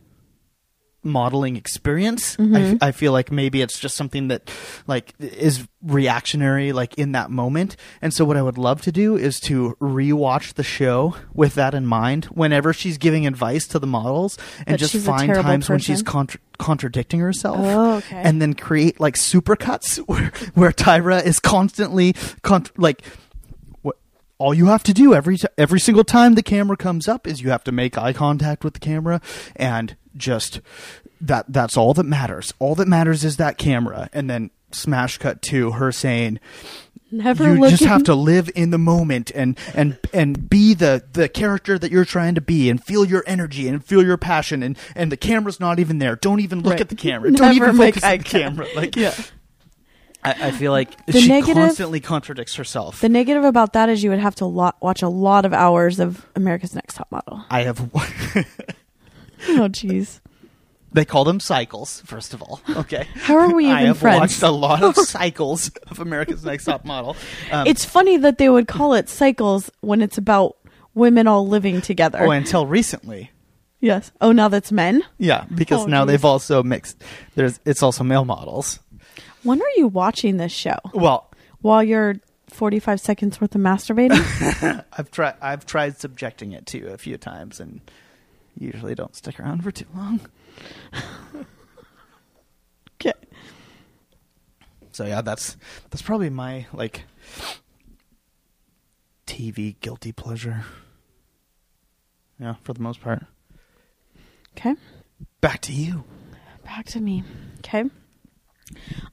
modeling 1.03 1.55
experience. 1.55 2.35
Mm-hmm. 2.35 2.83
I, 2.83 2.89
I 2.89 2.91
feel 2.93 3.13
like 3.13 3.31
maybe 3.31 3.63
it's 3.63 3.79
just 3.79 3.95
something 3.97 4.27
that 4.27 4.51
like 4.89 5.15
is 5.21 5.65
reactionary 5.81 6.73
like 6.73 6.95
in 6.95 7.13
that 7.13 7.31
moment. 7.31 7.77
And 8.03 8.13
so 8.13 8.25
what 8.25 8.37
I 8.37 8.43
would 8.43 8.59
love 8.59 8.83
to 8.83 8.91
do 8.93 9.17
is 9.17 9.39
to 9.41 9.77
rewatch 9.81 10.55
the 10.55 10.65
show 10.65 11.15
with 11.33 11.55
that 11.55 11.75
in 11.75 11.87
mind 11.87 12.25
whenever 12.27 12.73
she's 12.73 12.99
giving 12.99 13.25
advice 13.25 13.69
to 13.69 13.79
the 13.79 13.87
models 13.87 14.37
and 14.67 14.75
That 14.75 14.79
just 14.79 14.97
find 14.97 15.33
times 15.33 15.69
when 15.69 15.79
she's 15.79 16.03
contra- 16.03 16.41
contradicting 16.59 17.21
herself 17.21 17.59
Oh, 17.61 17.97
okay. 17.99 18.17
and 18.17 18.43
then 18.43 18.55
create 18.55 18.99
like 18.99 19.15
supercuts 19.15 19.99
where 20.09 20.33
where 20.55 20.73
Tyra 20.73 21.25
is 21.25 21.39
constantly 21.39 22.15
con- 22.43 22.67
like 22.77 23.03
all 24.39 24.53
you 24.55 24.67
have 24.67 24.83
to 24.85 24.93
do 24.93 25.15
every 25.15 25.39
t- 25.39 25.47
every 25.57 25.81
single 25.81 26.05
time 26.05 26.35
the 26.35 26.43
camera 26.43 26.77
comes 26.77 27.09
up 27.09 27.27
is 27.27 27.41
you 27.43 27.51
have 27.51 27.65
to 27.65 27.73
make 27.73 27.97
eye 27.97 28.13
contact 28.13 28.65
with 28.65 28.75
the 28.75 28.81
camera 28.81 29.21
and 29.57 29.97
just 30.17 30.61
that 31.21 31.47
that's 31.49 31.77
all 31.77 31.95
that 31.95 32.05
matters. 32.05 32.53
All 32.59 32.75
that 32.75 32.89
matters 32.89 33.25
is 33.25 33.37
that 33.39 33.57
camera 33.59 34.11
and 34.13 34.29
then 34.29 34.51
smash 34.73 35.17
cut 35.19 35.41
to 35.41 35.73
her 35.73 35.91
saying 35.93 36.39
never 37.11 37.55
you 37.55 37.61
look 37.61 37.71
just 37.71 37.85
have 37.85 38.03
to 38.03 38.15
live 38.15 38.51
in 38.57 38.71
the 38.71 38.79
moment 38.79 39.31
and 39.35 39.57
and 39.75 39.97
and 40.13 40.51
be 40.51 40.75
the 40.75 41.03
the 41.13 41.29
character 41.29 41.79
that 41.79 41.91
you're 41.93 42.05
trying 42.05 42.35
to 42.35 42.41
be 42.41 42.69
and 42.69 42.83
feel 42.85 43.05
your 43.05 43.23
energy 43.29 43.69
and 43.69 43.85
feel 43.85 44.05
your 44.05 44.17
passion 44.17 44.63
and 44.63 44.77
and 44.97 45.11
the 45.13 45.17
camera's 45.17 45.61
not 45.61 45.79
even 45.79 45.99
there 45.99 46.17
don't 46.17 46.41
even 46.41 46.61
look 46.63 46.73
Right. 46.73 46.81
at 46.81 46.89
the 46.89 46.97
camera 46.97 47.31
don't 47.31 47.55
Never 47.55 47.67
even 47.71 47.77
focus 47.77 48.03
at 48.05 48.19
the 48.19 48.25
camera 48.25 48.67
like 48.75 48.97
Yeah. 48.97 49.15
I, 50.27 50.49
I 50.49 50.51
feel 50.51 50.73
like 50.73 51.05
The 51.07 51.21
she 51.21 51.29
negative- 51.29 51.55
constantly 51.55 52.01
contradicts 52.01 52.55
herself 52.57 53.01
The 53.01 53.09
negative 53.09 53.45
about 53.45 53.73
that 53.75 53.89
is 53.89 54.03
you 54.03 54.11
would 54.11 54.19
have 54.19 54.35
to 54.37 54.47
lo- 54.47 54.73
watch 54.81 55.03
a 55.03 55.09
lot 55.09 55.45
of 55.45 55.53
hours 55.53 55.99
of 56.01 56.27
America's 56.35 56.75
Next 56.75 56.95
Top 56.97 57.09
Model. 57.11 57.45
I 57.51 57.63
have 57.63 57.79
Oh, 59.49 59.69
jeez. 59.69 60.21
they 60.93 61.05
call 61.05 61.25
them 61.25 61.41
cycles 61.41 62.01
first 62.07 62.33
of 62.35 62.41
all 62.43 62.61
okay 62.71 63.07
How 63.17 63.37
are 63.37 63.55
we 63.55 63.67
I 63.71 63.75
even 63.83 63.87
have 63.89 63.99
friends? 63.99 64.21
watched 64.21 64.43
a 64.43 64.51
lot 64.51 64.83
of 64.83 64.97
cycles 65.17 65.71
of 65.91 66.01
America's 66.01 66.45
Next 66.45 66.65
Top 66.65 66.85
Model 66.85 67.17
um, 67.53 67.67
It's 67.67 67.85
funny 67.85 68.17
that 68.17 68.39
they 68.39 68.49
would 68.49 68.67
call 68.67 68.95
it 68.95 69.09
cycles 69.09 69.71
when 69.81 70.01
it's 70.01 70.17
about 70.19 70.57
women 70.95 71.27
all 71.27 71.47
living 71.47 71.81
together. 71.83 72.21
oh 72.25 72.31
until 72.31 72.67
recently 72.67 73.31
Yes. 73.79 74.11
Oh, 74.23 74.33
now 74.33 74.49
that's 74.49 74.73
men. 74.73 75.03
Yeah, 75.19 75.45
because 75.55 75.83
Oh, 75.83 75.87
now 75.87 76.05
geez. 76.05 76.13
they've 76.13 76.25
also 76.25 76.63
mixed. 76.63 77.05
There's 77.35 77.61
it's 77.67 77.83
also 77.83 78.03
male 78.03 78.25
models. 78.25 78.81
When 79.47 79.63
are 79.63 79.75
you 79.77 79.87
watching 79.87 80.39
this 80.39 80.51
show? 80.51 80.77
Well, 80.93 81.31
While 81.61 81.85
you're 81.85 82.17
45 82.49 83.01
seconds 83.01 83.41
worth 83.41 83.55
of 83.55 83.61
masturbating? 83.61 84.85
I've 84.93 85.11
tried 85.13 85.35
I've 85.41 85.65
tried 85.65 85.99
subjecting 85.99 86.51
it 86.51 86.67
to 86.67 86.89
a 86.89 86.99
few 86.99 87.17
times 87.17 87.61
and 87.61 87.81
usually 88.59 88.97
don't 88.97 89.15
stick 89.15 89.39
around 89.39 89.63
for 89.63 89.71
too 89.71 89.87
long. 89.95 90.21
okay. 93.01 93.13
So 94.91 95.07
yeah, 95.07 95.23
that's 95.23 95.57
that's 95.91 96.03
probably 96.03 96.31
my 96.31 96.67
like 96.73 97.05
TV 99.29 99.77
guilty 99.81 100.11
pleasure. 100.11 100.65
Yeah, 102.41 102.55
for 102.65 102.73
the 102.73 102.83
most 102.83 103.01
part. 103.01 103.25
Okay. 104.57 104.75
Back 105.41 105.61
to 105.63 105.73
you. 105.73 106.03
Back 106.65 106.87
to 106.87 107.01
me. 107.01 107.23
Okay. 107.59 107.85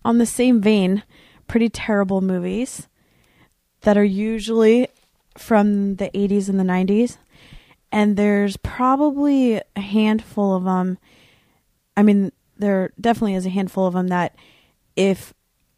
On 0.03 0.17
the 0.17 0.25
same 0.25 0.61
vein, 0.61 1.03
pretty 1.47 1.69
terrible 1.69 2.21
movies 2.21 2.87
that 3.81 3.97
are 3.97 4.03
usually 4.03 4.87
from 5.37 5.95
the 5.95 6.09
80s 6.09 6.49
and 6.49 6.59
the 6.59 6.63
90s. 6.63 7.17
And 7.91 8.17
there's 8.17 8.57
probably 8.57 9.61
a 9.75 9.81
handful 9.81 10.55
of 10.55 10.63
them. 10.63 10.97
I 11.95 12.03
mean, 12.03 12.31
there 12.57 12.91
definitely 12.99 13.35
is 13.35 13.45
a 13.45 13.51
handful 13.51 13.85
of 13.85 13.93
them 13.93 14.07
that 14.07 14.35
if 14.95 15.33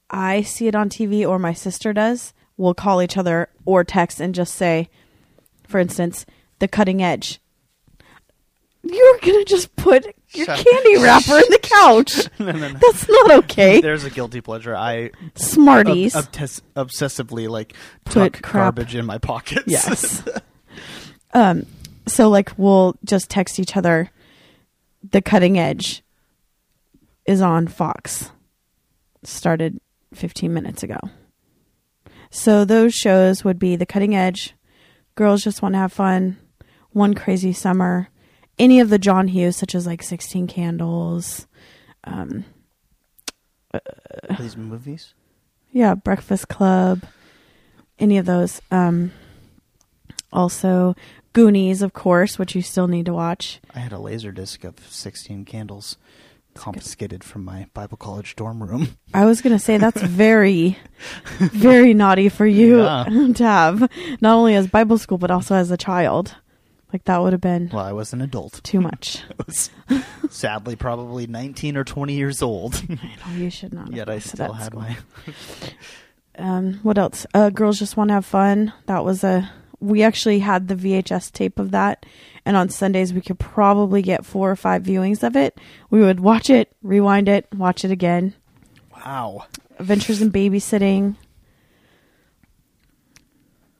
I 0.09 0.41
see 0.41 0.67
it 0.67 0.75
on 0.75 0.89
TV 0.89 1.27
or 1.27 1.39
my 1.39 1.53
sister 1.53 1.93
does, 1.93 2.33
we'll 2.57 2.73
call 2.73 3.01
each 3.01 3.17
other 3.17 3.49
or 3.65 3.83
text 3.83 4.19
and 4.19 4.33
just 4.35 4.55
say, 4.55 4.89
for 5.67 5.79
instance, 5.79 6.25
the 6.59 6.67
cutting 6.67 7.03
edge. 7.03 7.41
You're 8.83 9.19
going 9.19 9.39
to 9.39 9.45
just 9.45 9.75
put 9.75 10.15
your 10.37 10.47
candy 10.47 10.97
wrapper 11.01 11.37
in 11.37 11.43
the 11.49 11.59
couch. 11.61 12.29
no, 12.39 12.51
no, 12.51 12.71
no. 12.71 12.79
That's 12.79 13.07
not 13.09 13.31
okay. 13.43 13.81
There's 13.81 14.03
a 14.03 14.09
guilty 14.09 14.41
pleasure. 14.41 14.75
I 14.75 15.11
Smarties. 15.35 16.15
ob- 16.15 16.25
obtes- 16.25 16.61
obsessively 16.75 17.47
like 17.49 17.73
Put 18.05 18.13
tuck 18.33 18.41
crap- 18.41 18.75
garbage 18.75 18.95
in 18.95 19.05
my 19.05 19.17
pockets. 19.17 19.63
yes. 19.67 20.23
um. 21.33 21.65
So 22.07 22.29
like 22.29 22.51
we'll 22.57 22.95
just 23.03 23.29
text 23.29 23.59
each 23.59 23.75
other. 23.75 24.11
The 25.11 25.21
cutting 25.21 25.57
edge 25.57 26.03
is 27.25 27.41
on 27.41 27.67
Fox. 27.67 28.31
Started 29.23 29.79
15 30.13 30.53
minutes 30.53 30.83
ago. 30.83 30.99
So 32.29 32.63
those 32.65 32.93
shows 32.93 33.43
would 33.43 33.57
be 33.57 33.75
The 33.75 33.85
Cutting 33.85 34.15
Edge, 34.15 34.53
Girls 35.15 35.43
Just 35.43 35.61
Want 35.61 35.73
to 35.73 35.79
Have 35.79 35.93
Fun, 35.93 36.37
One 36.91 37.13
Crazy 37.13 37.53
Summer, 37.53 38.09
any 38.57 38.79
of 38.79 38.89
the 38.89 38.99
John 38.99 39.27
Hughes, 39.27 39.55
such 39.57 39.75
as 39.75 39.85
like 39.85 40.01
16 40.03 40.47
Candles, 40.47 41.47
um, 42.03 42.45
These 44.39 44.55
movies. 44.57 45.13
yeah, 45.71 45.95
Breakfast 45.95 46.47
Club, 46.47 47.03
any 47.99 48.17
of 48.17 48.25
those. 48.25 48.61
Um, 48.71 49.11
also, 50.31 50.95
Goonies, 51.33 51.81
of 51.81 51.93
course, 51.93 52.39
which 52.39 52.55
you 52.55 52.61
still 52.61 52.87
need 52.87 53.05
to 53.07 53.13
watch. 53.13 53.59
I 53.73 53.79
had 53.79 53.91
a 53.91 53.99
laser 53.99 54.31
disc 54.31 54.63
of 54.63 54.75
16 54.87 55.45
candles 55.45 55.97
confiscated 56.53 57.21
from 57.23 57.43
my 57.43 57.67
Bible 57.73 57.97
college 57.97 58.35
dorm 58.37 58.63
room. 58.63 58.95
I 59.13 59.25
was 59.25 59.41
gonna 59.41 59.59
say 59.59 59.77
that's 59.77 60.01
very, 60.01 60.77
very 61.39 61.93
naughty 61.93 62.29
for 62.29 62.45
you 62.45 62.83
Yeah. 62.83 63.03
to 63.35 63.43
have, 63.43 63.81
not 64.21 64.35
only 64.37 64.55
as 64.55 64.67
Bible 64.67 64.97
school 64.97 65.17
but 65.17 65.31
also 65.31 65.55
as 65.55 65.69
a 65.71 65.75
child. 65.77 66.35
Like 66.95 67.03
that 67.03 67.17
would 67.21 67.33
have 67.33 67.41
been 67.41 67.69
Well, 67.73 67.83
I 67.83 67.91
was 67.91 68.13
an 68.13 68.21
adult. 68.21 68.61
too 68.63 68.79
much. 68.79 69.21
I 69.37 69.43
was 69.45 69.69
sadly 70.29 70.77
probably 70.77 71.27
19 71.27 71.75
or 71.75 71.83
20 71.83 72.13
years 72.13 72.41
old. 72.41 72.81
I 72.89 72.93
know 73.33 73.35
you 73.37 73.49
should 73.49 73.73
not. 73.73 73.87
have 73.89 73.95
Yet 73.97 74.07
I 74.09 74.13
gone 74.13 74.21
to 74.21 74.27
still 74.29 74.47
that 74.47 74.53
had 74.53 74.65
school. 74.67 74.79
my. 74.79 74.97
Um, 76.37 76.79
what 76.83 76.97
else? 76.97 77.25
Uh, 77.33 77.49
girls 77.49 77.79
just 77.79 77.97
want 77.97 78.07
to 78.11 78.13
have 78.13 78.25
fun. 78.25 78.71
That 78.85 79.03
was 79.03 79.25
a. 79.25 79.51
We 79.81 80.03
actually 80.03 80.39
had 80.39 80.69
the 80.69 80.75
VHS 80.75 81.33
tape 81.33 81.59
of 81.59 81.71
that, 81.71 82.05
and 82.45 82.55
on 82.55 82.69
Sundays 82.69 83.13
we 83.13 83.19
could 83.19 83.39
probably 83.39 84.01
get 84.01 84.25
four 84.25 84.49
or 84.49 84.55
five 84.55 84.83
viewings 84.83 85.21
of 85.21 85.35
it. 85.35 85.59
We 85.89 85.99
would 85.99 86.21
watch 86.21 86.49
it, 86.49 86.73
rewind 86.81 87.27
it, 87.27 87.45
watch 87.53 87.83
it 87.83 87.91
again. 87.91 88.35
Wow. 88.95 89.47
Adventures 89.79 90.21
in 90.21 90.31
Babysitting. 90.31 91.17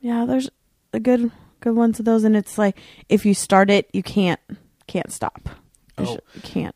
Yeah, 0.01 0.26
there's 0.26 0.49
a 0.91 0.99
good 0.99 1.32
good 1.60 1.76
ones 1.76 1.99
of 1.99 2.06
those, 2.06 2.24
and 2.24 2.36
it's 2.36 2.58
like 2.58 2.80
if 3.10 3.26
you 3.26 3.34
start 3.34 3.70
it, 3.70 3.89
you 3.93 4.03
can't 4.03 4.39
can't 4.88 5.12
stop. 5.12 5.49
You 5.99 6.06
Oh. 6.08 6.18
sh- 6.36 6.41
can't. 6.43 6.76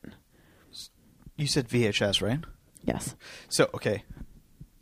You 1.37 1.47
said 1.47 1.67
VHS, 1.69 2.21
right? 2.21 2.39
Yes. 2.83 3.15
So, 3.47 3.69
okay. 3.73 4.03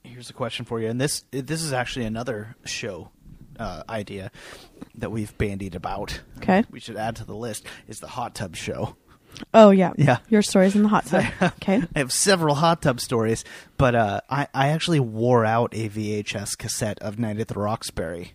Here's 0.04 0.30
a 0.30 0.34
question 0.34 0.66
for 0.66 0.80
you. 0.80 0.88
And 0.88 1.00
this 1.00 1.24
this 1.32 1.62
is 1.62 1.74
actually 1.74 2.06
another 2.06 2.56
show 2.66 3.10
uh, 3.60 3.84
idea 3.90 4.32
that 4.96 5.12
we've 5.12 5.36
bandied 5.38 5.76
about. 5.76 6.22
Okay. 6.38 6.64
We 6.72 6.80
should 6.80 6.96
add 6.98 7.16
to 7.18 7.26
the 7.26 7.36
list 7.36 7.66
is 7.88 8.00
the 8.00 8.08
hot 8.08 8.34
tub 8.34 8.56
show. 8.56 8.96
Oh 9.54 9.70
yeah. 9.72 9.94
Yeah. 9.98 10.18
Your 10.30 10.42
stories 10.42 10.76
in 10.76 10.82
the 10.84 10.90
hot 10.90 11.06
tub. 11.08 11.26
Okay. 11.42 11.84
I 11.96 12.00
have 12.00 12.12
several 12.12 12.56
hot 12.56 12.82
tub 12.82 13.00
stories, 13.00 13.44
but 13.78 13.94
uh, 13.94 14.22
I, 14.30 14.48
I 14.54 14.70
actually 14.70 15.00
wore 15.00 15.46
out 15.46 15.74
a 15.76 15.90
VHS 15.90 16.58
cassette 16.58 16.98
of 17.02 17.20
Night 17.20 17.40
at 17.40 17.48
the 17.50 17.60
Roxbury 17.60 18.34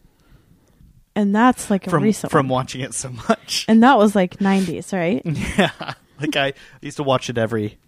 And 1.14 1.34
that's 1.34 1.68
like 1.70 1.86
a 1.86 1.90
from 1.90 2.02
recent 2.02 2.30
from 2.30 2.48
one. 2.48 2.60
watching 2.60 2.80
it 2.80 2.94
so 2.94 3.10
much. 3.10 3.66
And 3.68 3.82
that 3.82 3.98
was 3.98 4.14
like 4.16 4.38
90s, 4.38 4.92
right? 4.92 5.20
yeah, 5.58 5.94
like 6.20 6.36
I 6.36 6.54
used 6.80 6.96
to 6.96 7.02
watch 7.02 7.28
it 7.28 7.36
every 7.36 7.78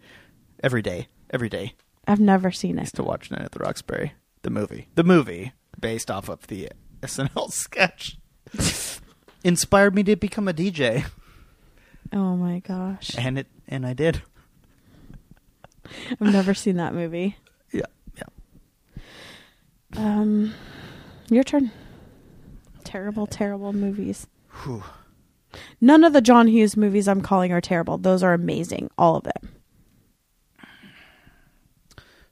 every 0.62 0.82
day, 0.82 1.08
every 1.30 1.48
day. 1.48 1.74
I've 2.06 2.20
never 2.20 2.50
seen 2.50 2.78
I 2.78 2.82
it. 2.82 2.84
used 2.84 2.96
to 2.96 3.02
watch 3.02 3.30
Night 3.30 3.40
at 3.40 3.52
the 3.52 3.60
Roxbury, 3.60 4.12
the 4.42 4.50
movie, 4.50 4.88
the 4.94 5.04
movie 5.04 5.52
based 5.80 6.10
off 6.10 6.28
of 6.28 6.46
the 6.48 6.68
SNL 7.02 7.50
sketch. 7.50 8.18
Inspired 9.44 9.94
me 9.94 10.02
to 10.04 10.16
become 10.16 10.46
a 10.48 10.52
DJ, 10.52 11.04
Oh 12.12 12.36
my 12.36 12.58
gosh. 12.60 13.10
and 13.18 13.38
it 13.38 13.46
and 13.66 13.86
I 13.86 13.94
did. 13.94 14.20
I've 16.12 16.20
never 16.32 16.52
seen 16.54 16.76
that 16.76 16.92
movie. 16.94 17.36
Yeah, 17.72 17.82
yeah. 18.18 18.24
Um 19.96 20.52
your 21.30 21.42
turn. 21.44 21.70
Terrible, 22.94 23.26
terrible 23.26 23.72
movies. 23.72 24.28
Whew. 24.62 24.84
None 25.80 26.04
of 26.04 26.12
the 26.12 26.20
John 26.20 26.46
Hughes 26.46 26.76
movies 26.76 27.08
I'm 27.08 27.22
calling 27.22 27.50
are 27.50 27.60
terrible. 27.60 27.98
Those 27.98 28.22
are 28.22 28.32
amazing. 28.32 28.88
All 28.96 29.16
of 29.16 29.24
them. 29.24 29.48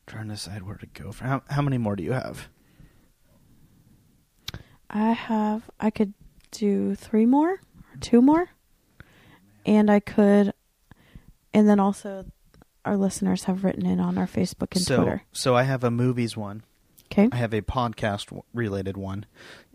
Trying 0.06 0.28
to 0.28 0.34
decide 0.34 0.62
where 0.62 0.76
to 0.76 0.86
go. 0.86 1.10
For 1.10 1.24
how 1.24 1.42
how 1.50 1.62
many 1.62 1.78
more 1.78 1.96
do 1.96 2.04
you 2.04 2.12
have? 2.12 2.48
I 4.88 5.10
have 5.10 5.68
I 5.80 5.90
could 5.90 6.14
do 6.52 6.94
three 6.94 7.26
more 7.26 7.54
or 7.54 7.96
two 8.00 8.22
more. 8.22 8.48
And 9.66 9.90
I 9.90 9.98
could 9.98 10.52
and 11.52 11.68
then 11.68 11.80
also 11.80 12.26
our 12.84 12.96
listeners 12.96 13.44
have 13.44 13.64
written 13.64 13.84
in 13.84 13.98
on 13.98 14.16
our 14.16 14.28
Facebook 14.28 14.76
and 14.76 14.84
so 14.84 14.98
Twitter. 14.98 15.22
so 15.32 15.56
I 15.56 15.64
have 15.64 15.82
a 15.82 15.90
movies 15.90 16.36
one. 16.36 16.62
Okay. 17.12 17.28
I 17.30 17.36
have 17.36 17.52
a 17.52 17.60
podcast 17.60 18.42
related 18.54 18.96
one, 18.96 19.26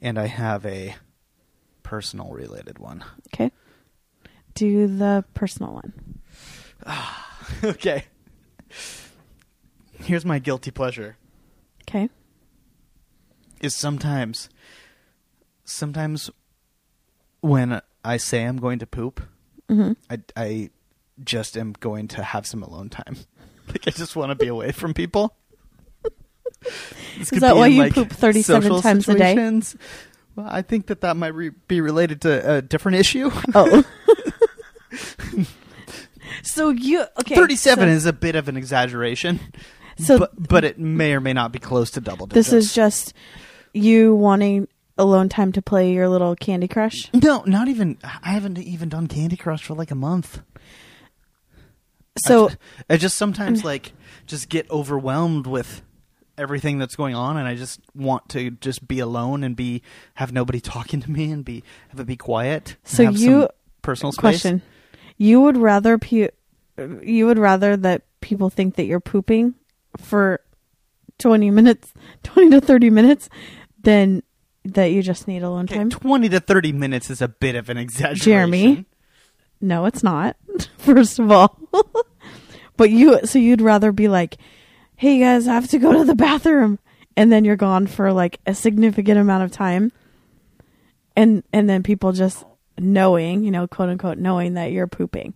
and 0.01 0.17
I 0.17 0.25
have 0.25 0.65
a 0.65 0.95
personal 1.83 2.31
related 2.31 2.79
one. 2.79 3.05
Okay. 3.27 3.51
Do 4.55 4.87
the 4.87 5.23
personal 5.35 5.73
one. 5.73 6.19
okay. 7.63 8.05
Here's 9.99 10.25
my 10.25 10.39
guilty 10.39 10.71
pleasure. 10.71 11.17
Okay. 11.87 12.09
Is 13.61 13.75
sometimes, 13.75 14.49
sometimes, 15.63 16.31
when 17.41 17.81
I 18.03 18.17
say 18.17 18.45
I'm 18.45 18.57
going 18.57 18.79
to 18.79 18.87
poop, 18.87 19.21
hmm 19.69 19.91
I 20.09 20.21
I 20.35 20.69
just 21.23 21.55
am 21.55 21.73
going 21.73 22.07
to 22.09 22.23
have 22.23 22.47
some 22.47 22.63
alone 22.63 22.89
time. 22.89 23.17
Like 23.67 23.85
I 23.85 23.91
just 23.91 24.15
want 24.15 24.29
to 24.29 24.35
be 24.35 24.47
away 24.47 24.71
from 24.71 24.93
people. 24.93 25.35
Could 27.29 27.41
that 27.41 27.55
why 27.55 27.67
in, 27.67 27.73
you 27.73 27.81
like, 27.83 27.93
poop 27.93 28.09
37 28.11 28.61
social 28.61 28.81
times 28.81 29.07
a 29.07 29.15
day? 29.15 29.61
Well, 30.35 30.47
I 30.47 30.61
think 30.61 30.87
that 30.87 31.01
that 31.01 31.17
might 31.17 31.33
re- 31.33 31.51
be 31.67 31.81
related 31.81 32.21
to 32.21 32.57
a 32.57 32.61
different 32.61 32.97
issue. 32.97 33.31
Oh. 33.55 33.83
so 36.43 36.69
you 36.69 37.05
okay? 37.19 37.35
37 37.35 37.83
so 37.83 37.91
is 37.91 38.05
a 38.05 38.13
bit 38.13 38.35
of 38.35 38.47
an 38.47 38.57
exaggeration. 38.57 39.39
So- 39.97 40.19
but, 40.19 40.31
but 40.35 40.63
it 40.63 40.77
may 40.77 41.13
or 41.13 41.19
may 41.19 41.33
not 41.33 41.51
be 41.51 41.59
close 41.59 41.91
to 41.91 42.01
double 42.01 42.27
This 42.27 42.53
is 42.53 42.73
just 42.73 43.13
you 43.73 44.13
wanting 44.15 44.67
alone 44.97 45.29
time 45.29 45.51
to 45.53 45.61
play 45.61 45.91
your 45.91 46.07
little 46.07 46.35
Candy 46.35 46.67
Crush. 46.67 47.11
no, 47.13 47.43
not 47.45 47.67
even. 47.67 47.97
I 48.03 48.31
haven't 48.31 48.57
even 48.59 48.89
done 48.89 49.07
Candy 49.07 49.37
Crush 49.37 49.63
for 49.63 49.73
like 49.73 49.91
a 49.91 49.95
month. 49.95 50.41
So 52.25 52.49
I, 52.49 52.93
I 52.93 52.97
just 52.97 53.17
sometimes 53.17 53.63
like 53.63 53.93
just 54.25 54.49
get 54.49 54.69
overwhelmed 54.71 55.47
with 55.47 55.81
everything 56.37 56.77
that's 56.77 56.95
going 56.95 57.15
on, 57.15 57.37
and 57.37 57.47
I 57.47 57.55
just 57.55 57.79
want 57.95 58.29
to 58.29 58.51
just 58.51 58.87
be 58.87 58.99
alone 58.99 59.43
and 59.43 59.55
be 59.55 59.81
have 60.15 60.31
nobody 60.31 60.59
talking 60.61 60.99
to 61.01 61.11
me 61.11 61.31
and 61.31 61.43
be 61.43 61.63
have 61.89 61.99
it 61.99 62.05
be 62.05 62.15
quiet. 62.17 62.75
So 62.83 63.05
have 63.05 63.17
you- 63.17 63.41
some 63.41 63.47
personal 63.81 64.11
space. 64.11 64.19
question: 64.21 64.61
You 65.17 65.41
would 65.41 65.57
rather 65.57 65.97
pu- 65.97 66.29
you 67.01 67.25
would 67.25 67.39
rather 67.39 67.75
that 67.77 68.03
people 68.21 68.49
think 68.49 68.75
that 68.75 68.85
you're 68.85 68.99
pooping 68.99 69.55
for 69.97 70.41
20 71.19 71.49
minutes, 71.49 71.93
20 72.23 72.51
to 72.51 72.61
30 72.61 72.89
minutes 72.91 73.29
than 73.81 74.21
that 74.65 74.87
you 74.91 75.01
just 75.01 75.27
need 75.27 75.43
alone 75.43 75.63
Okay, 75.65 75.77
time. 75.77 75.89
Twenty 75.89 76.27
to 76.29 76.41
thirty 76.41 76.73
minutes 76.73 77.09
is 77.09 77.21
a 77.21 77.27
bit 77.29 77.55
of 77.55 77.69
an 77.69 77.77
exaggeration. 77.77 78.23
Jeremy. 78.23 78.85
No, 79.61 79.85
it's 79.85 80.03
not. 80.03 80.35
First 80.77 81.19
of 81.19 81.31
all. 81.31 81.57
but 82.75 82.89
you 82.89 83.25
so 83.25 83.39
you'd 83.39 83.61
rather 83.61 83.91
be 83.93 84.07
like, 84.09 84.35
"Hey 84.97 85.19
guys, 85.19 85.47
I 85.47 85.53
have 85.53 85.69
to 85.69 85.79
go 85.79 85.93
to 85.93 86.03
the 86.03 86.15
bathroom." 86.15 86.79
And 87.15 87.31
then 87.31 87.45
you're 87.45 87.55
gone 87.55 87.87
for 87.87 88.11
like 88.13 88.39
a 88.45 88.53
significant 88.53 89.17
amount 89.17 89.43
of 89.43 89.51
time. 89.51 89.91
And 91.15 91.43
and 91.51 91.67
then 91.69 91.81
people 91.81 92.11
just 92.11 92.45
knowing, 92.77 93.43
you 93.43 93.49
know, 93.51 93.67
quote 93.67 93.89
unquote 93.89 94.17
knowing 94.19 94.53
that 94.53 94.71
you're 94.71 94.85
pooping. 94.87 95.33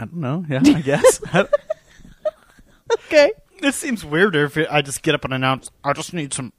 I 0.00 0.06
don't 0.06 0.16
know. 0.16 0.44
Yeah, 0.48 0.62
I 0.64 0.80
guess. 0.80 1.20
Okay. 3.04 3.30
this 3.60 3.76
seems 3.76 4.04
weirder 4.04 4.44
if 4.46 4.58
I 4.68 4.82
just 4.82 5.02
get 5.02 5.14
up 5.14 5.24
and 5.24 5.32
announce, 5.32 5.70
"I 5.84 5.92
just 5.92 6.12
need 6.12 6.34
some, 6.34 6.52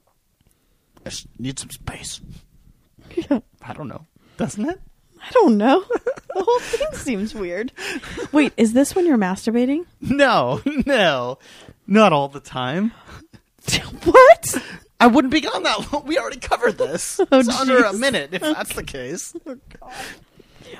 I 1.04 1.10
just 1.10 1.26
need 1.38 1.58
some 1.58 1.70
space." 1.70 2.20
Yeah. 3.14 3.40
I 3.60 3.74
don't 3.74 3.88
know. 3.88 4.06
Doesn't 4.38 4.64
it? 4.66 4.80
I 5.22 5.30
don't 5.30 5.56
know. 5.58 5.84
The 6.34 6.42
whole 6.44 6.60
thing 6.60 6.88
seems 6.94 7.34
weird. 7.34 7.72
Wait, 8.32 8.54
is 8.56 8.72
this 8.72 8.94
when 8.94 9.04
you're 9.04 9.18
masturbating? 9.18 9.84
No, 10.00 10.62
no, 10.86 11.38
not 11.86 12.14
all 12.14 12.28
the 12.28 12.40
time. 12.40 12.92
what? 14.04 14.64
I 14.98 15.08
wouldn't 15.08 15.30
be 15.30 15.42
gone 15.42 15.62
that 15.64 15.92
long. 15.92 16.06
We 16.06 16.16
already 16.16 16.38
covered 16.38 16.78
this. 16.78 17.20
Oh, 17.20 17.26
it's 17.38 17.50
under 17.50 17.84
a 17.84 17.92
minute 17.92 18.30
if 18.32 18.40
that's 18.40 18.74
the 18.74 18.82
case. 18.82 19.34
Oh, 19.46 19.58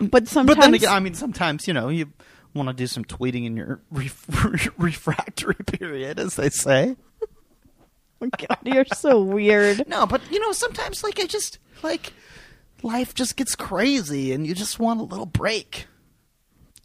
but 0.01 0.26
sometimes 0.26 0.57
But 0.57 0.62
then 0.62 0.72
again, 0.72 0.88
I 0.90 1.01
mean, 1.01 1.12
sometimes 1.12 1.68
you 1.68 1.74
know 1.74 1.90
you 1.90 2.07
want 2.55 2.70
to 2.70 2.72
do 2.74 2.86
some 2.86 3.05
tweeting 3.05 3.45
in 3.45 3.55
your 3.55 3.80
ref- 3.90 4.70
refractory 4.78 5.55
period, 5.66 6.18
as 6.18 6.36
they 6.36 6.49
say. 6.49 6.97
Oh, 8.22 8.28
God, 8.38 8.59
you're 8.64 8.86
so 8.95 9.20
weird. 9.20 9.86
No, 9.86 10.07
but 10.07 10.22
you 10.30 10.40
know, 10.40 10.53
sometimes 10.53 11.05
like 11.05 11.20
I 11.20 11.26
just 11.26 11.59
like 11.82 12.14
life 12.83 13.14
just 13.14 13.37
gets 13.37 13.55
crazy, 13.55 14.33
and 14.33 14.47
you 14.47 14.55
just 14.55 14.78
want 14.78 15.01
a 15.01 15.05
little 15.05 15.26
break. 15.26 15.87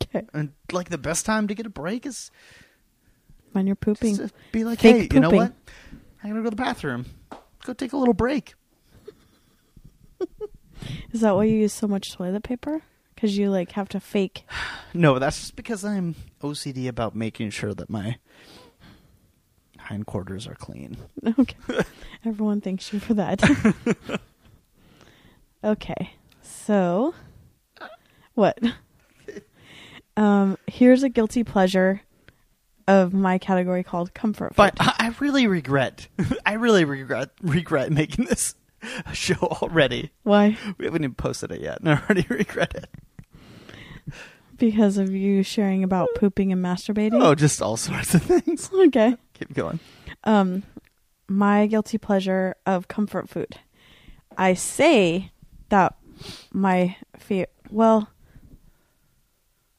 Okay. 0.04 0.26
And 0.34 0.52
like 0.72 0.90
the 0.90 0.98
best 0.98 1.26
time 1.26 1.48
to 1.48 1.54
get 1.56 1.66
a 1.66 1.70
break 1.70 2.06
is 2.06 2.32
When 3.52 3.66
you're 3.68 3.76
pooping. 3.76 4.30
be 4.52 4.64
like, 4.64 4.80
Fake 4.80 5.12
hey, 5.12 5.16
you 5.16 5.20
know 5.22 5.30
what? 5.32 5.54
I'm 6.24 6.30
gonna 6.30 6.42
go 6.42 6.46
to 6.46 6.50
the 6.52 6.56
bathroom. 6.56 7.06
Go 7.66 7.74
take 7.74 7.94
a 7.94 7.98
little 7.98 8.14
break. 8.14 8.56
Is 11.12 11.22
that 11.22 11.36
why 11.36 11.46
you 11.46 11.58
use 11.58 11.74
so 11.74 11.88
much 11.88 12.14
toilet 12.14 12.44
paper? 12.44 12.82
Because 13.16 13.38
you 13.38 13.50
like 13.50 13.72
have 13.74 13.90
to 13.90 14.00
fake. 14.00 14.44
No, 14.94 15.20
that's 15.20 15.38
just 15.40 15.56
because 15.58 15.84
I'm 15.84 16.16
OCD 16.42 16.88
about 16.88 17.14
making 17.14 17.50
sure 17.52 17.74
that 17.74 17.90
my 17.90 18.18
hindquarters 19.80 20.48
are 20.48 20.56
clean. 20.56 20.98
Okay. 21.38 21.58
Everyone 22.26 22.62
thanks 22.62 22.92
you 22.94 23.00
for 23.00 23.14
that. 23.16 23.42
okay. 25.64 26.12
So, 26.42 27.14
what? 28.34 28.58
Um, 30.16 30.58
here's 30.68 31.04
a 31.04 31.10
guilty 31.10 31.44
pleasure 31.44 32.02
of 32.88 33.14
my 33.14 33.38
category 33.38 33.84
called 33.84 34.14
comfort 34.14 34.56
food. 34.56 34.58
But 34.58 34.76
I 34.80 34.94
I 35.00 35.16
really 35.20 35.46
regret. 35.48 36.08
I 36.46 36.54
really 36.54 36.86
regret 36.86 37.30
regret 37.42 37.92
making 37.92 38.26
this 38.26 38.56
show 39.14 39.36
already. 39.36 40.12
Why? 40.24 40.58
We 40.78 40.86
haven't 40.86 41.04
even 41.04 41.14
posted 41.16 41.52
it 41.52 41.62
yet, 41.62 41.80
and 41.82 41.90
I 41.90 41.94
already 42.02 42.26
regret 42.30 42.74
it. 42.76 44.14
Because 44.58 44.98
of 44.98 45.12
you 45.14 45.44
sharing 45.44 45.84
about 45.84 46.10
pooping 46.16 46.52
and 46.52 46.64
masturbating. 46.64 47.22
Oh, 47.22 47.36
just 47.36 47.62
all 47.62 47.78
sorts 47.78 48.16
of 48.16 48.24
things. 48.24 48.72
okay. 48.74 49.16
Keep 49.36 49.54
going. 49.54 49.80
Um, 50.24 50.64
my 51.28 51.68
guilty 51.68 52.00
pleasure 52.00 52.56
of 52.66 52.88
comfort 52.88 53.30
food. 53.30 53.60
I 54.36 54.56
say 54.56 55.32
that 55.70 55.96
my 56.52 56.96
favorite. 57.18 57.54
Well, 57.70 58.10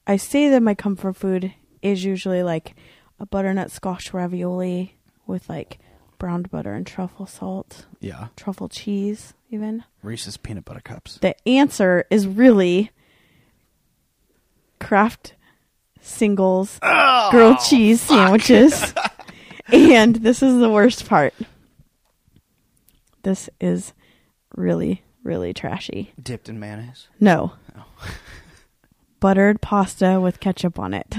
I 0.06 0.16
say 0.16 0.48
that 0.50 0.62
my 0.62 0.74
comfort 0.74 1.16
food 1.16 1.52
is 1.82 2.04
usually 2.04 2.42
like 2.42 2.74
a 3.20 3.26
butternut 3.26 3.70
squash 3.70 4.12
ravioli 4.12 4.96
with 5.26 5.48
like 5.48 5.78
browned 6.18 6.50
butter 6.50 6.72
and 6.72 6.86
truffle 6.86 7.26
salt, 7.26 7.86
Yeah, 8.00 8.28
truffle 8.36 8.68
cheese, 8.68 9.34
even. 9.50 9.84
Reese's 10.02 10.36
peanut 10.36 10.64
butter 10.64 10.80
cups. 10.80 11.18
The 11.18 11.36
answer 11.48 12.04
is 12.10 12.26
really 12.26 12.90
Kraft 14.80 15.34
singles 16.00 16.78
oh. 16.82 17.28
grilled 17.30 17.58
cheese 17.60 18.00
sandwiches. 18.00 18.94
and 19.72 20.16
this 20.16 20.42
is 20.42 20.58
the 20.58 20.70
worst 20.70 21.08
part. 21.08 21.34
This 23.22 23.50
is 23.60 23.92
really, 24.56 25.02
really 25.28 25.52
trashy. 25.52 26.12
Dipped 26.20 26.48
in 26.48 26.58
mayonnaise. 26.58 27.06
No. 27.20 27.52
Oh. 27.78 27.84
Buttered 29.20 29.60
pasta 29.60 30.18
with 30.20 30.40
ketchup 30.40 30.78
on 30.78 30.94
it. 30.94 31.16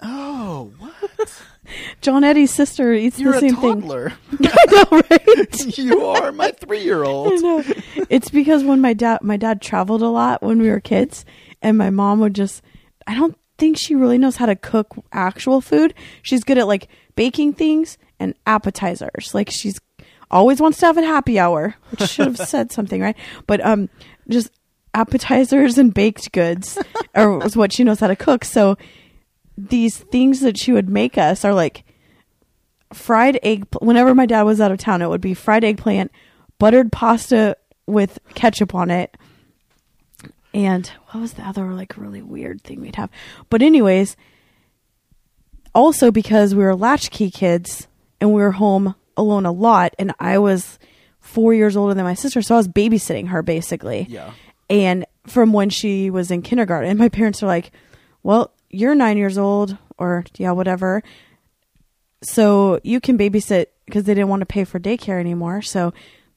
Oh, 0.00 0.72
what? 0.78 1.42
John 2.00 2.24
Eddie's 2.24 2.52
sister 2.52 2.92
eats 2.94 3.18
You're 3.18 3.32
the 3.32 3.38
a 3.38 3.40
same 3.40 3.56
thing. 3.56 3.80
toddler. 3.82 4.12
I 4.40 4.64
know, 4.70 5.02
right? 5.10 5.78
you 5.78 6.04
are 6.06 6.32
my 6.32 6.52
three-year-old. 6.52 7.42
know. 7.42 7.64
It's 8.08 8.30
because 8.30 8.64
when 8.64 8.80
my 8.80 8.94
dad 8.94 9.18
my 9.22 9.36
dad 9.36 9.60
traveled 9.60 10.00
a 10.02 10.08
lot 10.08 10.42
when 10.42 10.60
we 10.60 10.70
were 10.70 10.80
kids 10.80 11.24
and 11.60 11.76
my 11.76 11.90
mom 11.90 12.20
would 12.20 12.34
just 12.34 12.62
I 13.06 13.14
don't 13.14 13.36
think 13.58 13.76
she 13.76 13.94
really 13.96 14.18
knows 14.18 14.36
how 14.36 14.46
to 14.46 14.54
cook 14.56 14.94
actual 15.12 15.60
food. 15.60 15.92
She's 16.22 16.44
good 16.44 16.58
at 16.58 16.68
like 16.68 16.88
baking 17.16 17.54
things 17.54 17.98
and 18.20 18.34
appetizers. 18.46 19.34
Like 19.34 19.50
she's 19.50 19.80
always 20.30 20.60
wants 20.60 20.78
to 20.80 20.86
have 20.86 20.98
a 20.98 21.02
happy 21.02 21.38
hour, 21.38 21.74
which 21.90 22.08
should 22.08 22.26
have 22.26 22.36
said 22.38 22.72
something, 22.78 23.00
right? 23.00 23.16
But 23.46 23.64
um 23.64 23.88
just 24.28 24.50
appetizers 24.94 25.78
and 25.78 25.92
baked 25.94 26.32
goods 26.32 26.78
are 27.14 27.38
was 27.38 27.56
what 27.56 27.72
she 27.72 27.84
knows 27.84 28.00
how 28.00 28.08
to 28.08 28.16
cook. 28.16 28.44
So 28.44 28.76
these 29.56 29.98
things 29.98 30.40
that 30.40 30.58
she 30.58 30.72
would 30.72 30.88
make 30.88 31.18
us 31.18 31.44
are 31.44 31.54
like 31.54 31.84
fried 32.92 33.38
egg. 33.42 33.66
Whenever 33.80 34.14
my 34.14 34.26
dad 34.26 34.42
was 34.42 34.60
out 34.60 34.72
of 34.72 34.78
town, 34.78 35.02
it 35.02 35.08
would 35.08 35.20
be 35.20 35.34
fried 35.34 35.64
eggplant, 35.64 36.10
buttered 36.58 36.92
pasta 36.92 37.56
with 37.86 38.18
ketchup 38.34 38.74
on 38.74 38.90
it, 38.90 39.16
and 40.54 40.86
what 41.10 41.20
was 41.20 41.34
the 41.34 41.42
other 41.42 41.72
like 41.72 41.96
really 41.96 42.22
weird 42.22 42.62
thing 42.62 42.80
we'd 42.80 42.96
have? 42.96 43.10
But 43.50 43.62
anyways, 43.62 44.16
also 45.74 46.10
because 46.10 46.54
we 46.54 46.64
were 46.64 46.74
latchkey 46.74 47.30
kids 47.30 47.86
and 48.20 48.32
we 48.32 48.40
were 48.40 48.52
home 48.52 48.94
alone 49.18 49.44
a 49.44 49.52
lot, 49.52 49.94
and 49.98 50.12
I 50.18 50.38
was 50.38 50.78
four 51.20 51.52
years 51.52 51.76
older 51.76 51.92
than 51.94 52.04
my 52.04 52.14
sister, 52.14 52.40
so 52.40 52.54
I 52.54 52.58
was 52.58 52.68
babysitting 52.68 53.28
her 53.28 53.42
basically 53.42 54.06
Yeah. 54.08 54.30
and 54.70 55.04
from 55.26 55.52
when 55.52 55.68
she 55.68 56.08
was 56.10 56.30
in 56.30 56.40
kindergarten 56.40 56.88
and 56.88 56.98
my 56.98 57.10
parents 57.10 57.42
were 57.42 57.48
like 57.48 57.70
well 58.22 58.52
you're 58.70 58.94
nine 58.94 59.18
years 59.18 59.36
old 59.36 59.76
or 59.98 60.24
yeah 60.38 60.52
whatever 60.52 61.02
so 62.22 62.80
you 62.82 63.00
can 63.00 63.16
babysit 63.18 63.66
because 63.86 64.04
they 64.04 64.14
didn't 64.14 64.28
want 64.28 64.40
to 64.40 64.46
pay 64.46 64.64
for 64.64 64.80
daycare 64.80 65.20
anymore 65.20 65.62
so 65.62 65.92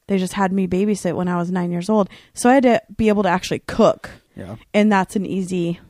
they 0.08 0.18
just 0.18 0.34
had 0.34 0.52
me 0.52 0.66
babysit 0.66 1.14
when 1.14 1.28
i 1.28 1.36
was 1.36 1.50
nine 1.50 1.70
years 1.70 1.88
old 1.88 2.08
so 2.34 2.48
i 2.50 2.54
had 2.54 2.62
to 2.62 2.80
be 2.96 3.08
able 3.08 3.22
to 3.22 3.28
actually 3.28 3.58
cook 3.60 4.10
Yeah. 4.36 4.56
and 4.74 4.90
that's 4.92 5.16
an 5.16 5.24
easy 5.26 5.80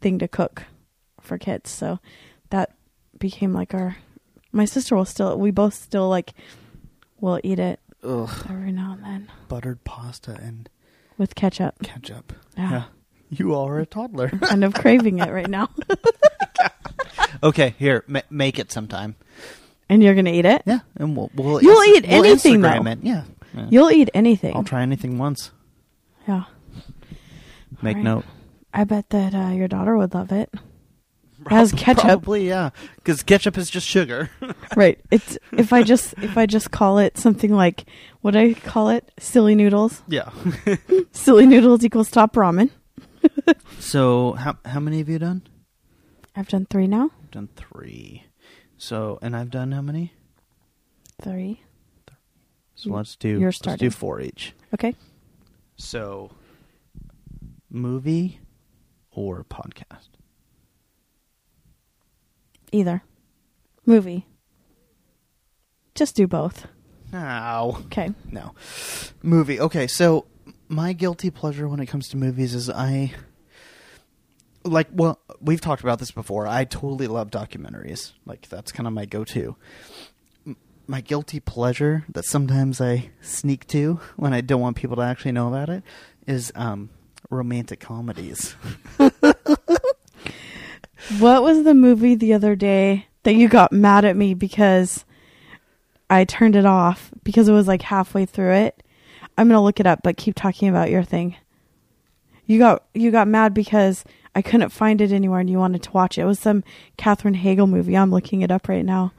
thing 0.00 0.18
to 0.18 0.28
cook 0.28 0.64
for 1.20 1.38
kids 1.38 1.70
so 1.70 1.98
that 2.50 2.72
became 3.18 3.52
like 3.54 3.72
our 3.74 3.96
my 4.52 4.64
sister 4.64 4.94
will 4.96 5.04
still 5.04 5.38
we 5.38 5.50
both 5.50 5.74
still 5.74 6.08
like 6.08 6.32
We'll 7.20 7.40
eat 7.44 7.58
it 7.58 7.78
Ugh. 8.02 8.28
every 8.50 8.72
now 8.72 8.92
and 8.94 9.04
then 9.04 9.30
Buttered 9.48 9.84
pasta 9.84 10.32
and 10.42 10.68
with 11.18 11.34
ketchup 11.34 11.76
ketchup. 11.82 12.32
Yeah. 12.56 12.84
You 13.30 13.54
are 13.54 13.78
a 13.78 13.86
toddler. 13.86 14.28
kind 14.28 14.62
of 14.64 14.74
craving 14.74 15.18
it 15.20 15.30
right 15.30 15.48
now 15.48 15.68
okay, 17.42 17.74
here, 17.78 18.04
ma- 18.06 18.20
make 18.30 18.58
it 18.58 18.70
sometime. 18.72 19.14
and 19.88 20.02
you're 20.02 20.14
gonna 20.14 20.30
eat 20.32 20.44
it 20.44 20.62
Yeah, 20.66 20.80
and 20.96 21.16
we'll 21.16 21.30
we'll 21.34 21.62
You'll 21.62 21.82
eat 21.84 22.06
we'll 22.08 22.24
anything, 22.24 22.60
Instagram 22.60 22.84
though. 22.84 22.90
it. 22.90 22.98
Yeah, 23.02 23.24
yeah. 23.54 23.66
You'll 23.70 23.90
eat 23.90 24.10
anything. 24.14 24.54
I'll 24.56 24.64
try 24.64 24.82
anything 24.82 25.18
once. 25.18 25.50
Yeah. 26.28 26.44
Make 27.82 27.96
note. 27.96 28.24
I 28.72 28.84
bet 28.84 29.10
that 29.10 29.34
uh, 29.34 29.50
your 29.50 29.68
daughter 29.68 29.96
would 29.96 30.14
love 30.14 30.30
it. 30.32 30.52
has 31.50 31.72
ketchup. 31.72 32.04
Probably, 32.04 32.48
yeah, 32.48 32.70
because 32.96 33.22
ketchup 33.22 33.58
is 33.58 33.70
just 33.70 33.86
sugar. 33.86 34.30
right. 34.76 35.00
It's 35.10 35.38
if 35.52 35.72
I 35.72 35.82
just 35.82 36.14
if 36.18 36.36
I 36.36 36.46
just 36.46 36.70
call 36.70 36.98
it 36.98 37.18
something 37.18 37.52
like 37.52 37.84
what 38.20 38.32
do 38.32 38.38
I 38.38 38.54
call 38.54 38.88
it? 38.88 39.10
Silly 39.18 39.54
noodles. 39.54 40.02
yeah. 40.08 40.30
Silly 41.12 41.46
noodles 41.46 41.84
equals 41.84 42.10
top 42.10 42.34
ramen. 42.34 42.70
so 43.78 44.32
how 44.32 44.56
how 44.64 44.80
many 44.80 44.98
have 44.98 45.08
you 45.08 45.18
done? 45.18 45.42
I've 46.34 46.48
done 46.48 46.66
three 46.70 46.86
now. 46.86 47.10
I've 47.22 47.30
done 47.30 47.48
three. 47.56 48.24
So 48.78 49.18
and 49.22 49.36
I've 49.36 49.50
done 49.50 49.72
how 49.72 49.82
many? 49.82 50.12
Three. 51.20 51.62
So 52.74 52.90
let's 52.90 53.14
do 53.14 53.38
You're 53.38 53.52
let's 53.64 53.78
do 53.80 53.90
four 53.90 54.20
each. 54.20 54.54
Okay. 54.74 54.96
So 55.76 56.32
movie 57.70 58.40
or 59.12 59.44
podcast? 59.44 60.08
Either. 62.72 63.02
Movie. 63.86 64.26
Just 65.94 66.16
do 66.16 66.26
both. 66.26 66.66
No. 67.12 67.78
Okay. 67.86 68.12
No. 68.30 68.54
Movie. 69.22 69.60
Okay, 69.60 69.86
so 69.86 70.26
my 70.68 70.92
guilty 70.94 71.30
pleasure 71.30 71.68
when 71.68 71.80
it 71.80 71.86
comes 71.86 72.08
to 72.08 72.16
movies 72.16 72.54
is 72.54 72.70
I 72.70 73.12
like 74.64 74.88
well, 74.92 75.18
we've 75.40 75.60
talked 75.60 75.82
about 75.82 75.98
this 75.98 76.10
before. 76.10 76.46
I 76.46 76.64
totally 76.64 77.06
love 77.08 77.30
documentaries. 77.30 78.12
Like 78.24 78.48
that's 78.48 78.72
kind 78.72 78.86
of 78.86 78.92
my 78.94 79.04
go-to. 79.04 79.56
M- 80.46 80.56
My 80.86 81.00
guilty 81.02 81.40
pleasure 81.40 82.04
that 82.08 82.24
sometimes 82.24 82.80
I 82.80 83.10
sneak 83.20 83.66
to 83.68 84.00
when 84.16 84.32
I 84.32 84.40
don't 84.40 84.60
want 84.60 84.76
people 84.76 84.96
to 84.96 85.02
actually 85.02 85.32
know 85.32 85.48
about 85.48 85.68
it 85.68 85.82
is 86.26 86.50
um 86.54 86.88
romantic 87.28 87.80
comedies. 87.80 88.54
What 91.18 91.42
was 91.42 91.64
the 91.64 91.74
movie 91.74 92.14
the 92.14 92.34
other 92.34 92.56
day 92.56 93.06
that 93.22 93.34
you 93.34 93.48
got 93.48 93.72
mad 93.72 94.04
at 94.04 94.16
me 94.16 94.34
because 94.34 95.04
I 96.08 96.24
turned 96.24 96.56
it 96.56 96.66
off 96.66 97.10
because 97.22 97.48
it 97.48 97.52
was 97.52 97.68
like 97.68 97.82
halfway 97.82 98.26
through 98.26 98.52
it? 98.52 98.82
I'm 99.36 99.48
gonna 99.48 99.62
look 99.62 99.80
it 99.80 99.86
up, 99.86 100.00
but 100.02 100.16
keep 100.16 100.34
talking 100.34 100.68
about 100.68 100.90
your 100.90 101.02
thing. 101.02 101.36
You 102.46 102.58
got 102.58 102.84
you 102.94 103.10
got 103.10 103.28
mad 103.28 103.54
because 103.54 104.04
I 104.34 104.42
couldn't 104.42 104.70
find 104.70 105.00
it 105.00 105.12
anywhere 105.12 105.40
and 105.40 105.50
you 105.50 105.58
wanted 105.58 105.82
to 105.84 105.92
watch 105.92 106.18
it. 106.18 106.22
It 106.22 106.26
was 106.26 106.38
some 106.38 106.64
Katherine 106.96 107.36
Heigl 107.36 107.68
movie. 107.68 107.96
I'm 107.96 108.10
looking 108.10 108.42
it 108.42 108.50
up 108.50 108.68
right 108.68 108.84
now. 108.84 109.12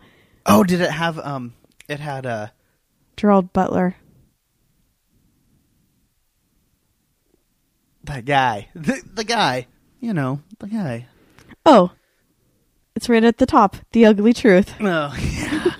Oh, 0.45 0.63
did 0.63 0.81
it 0.81 0.91
have 0.91 1.19
um 1.19 1.53
it 1.87 1.99
had 1.99 2.25
uh 2.25 2.47
Gerald 3.17 3.53
Butler. 3.53 3.95
that 8.03 8.25
guy. 8.25 8.69
The, 8.75 9.01
the 9.13 9.23
guy, 9.23 9.67
you 9.99 10.13
know, 10.13 10.41
the 10.59 10.67
guy. 10.67 11.07
Oh, 11.65 11.91
it's 12.95 13.09
right 13.09 13.23
at 13.23 13.37
the 13.37 13.45
top. 13.45 13.77
The 13.91 14.05
Ugly 14.05 14.33
Truth. 14.33 14.75
Oh, 14.79 15.15
yeah. 15.19 15.69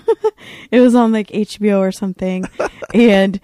It 0.70 0.80
was 0.80 0.94
on 0.94 1.12
like 1.12 1.28
HBO 1.28 1.78
or 1.78 1.92
something, 1.92 2.44
and 2.92 3.40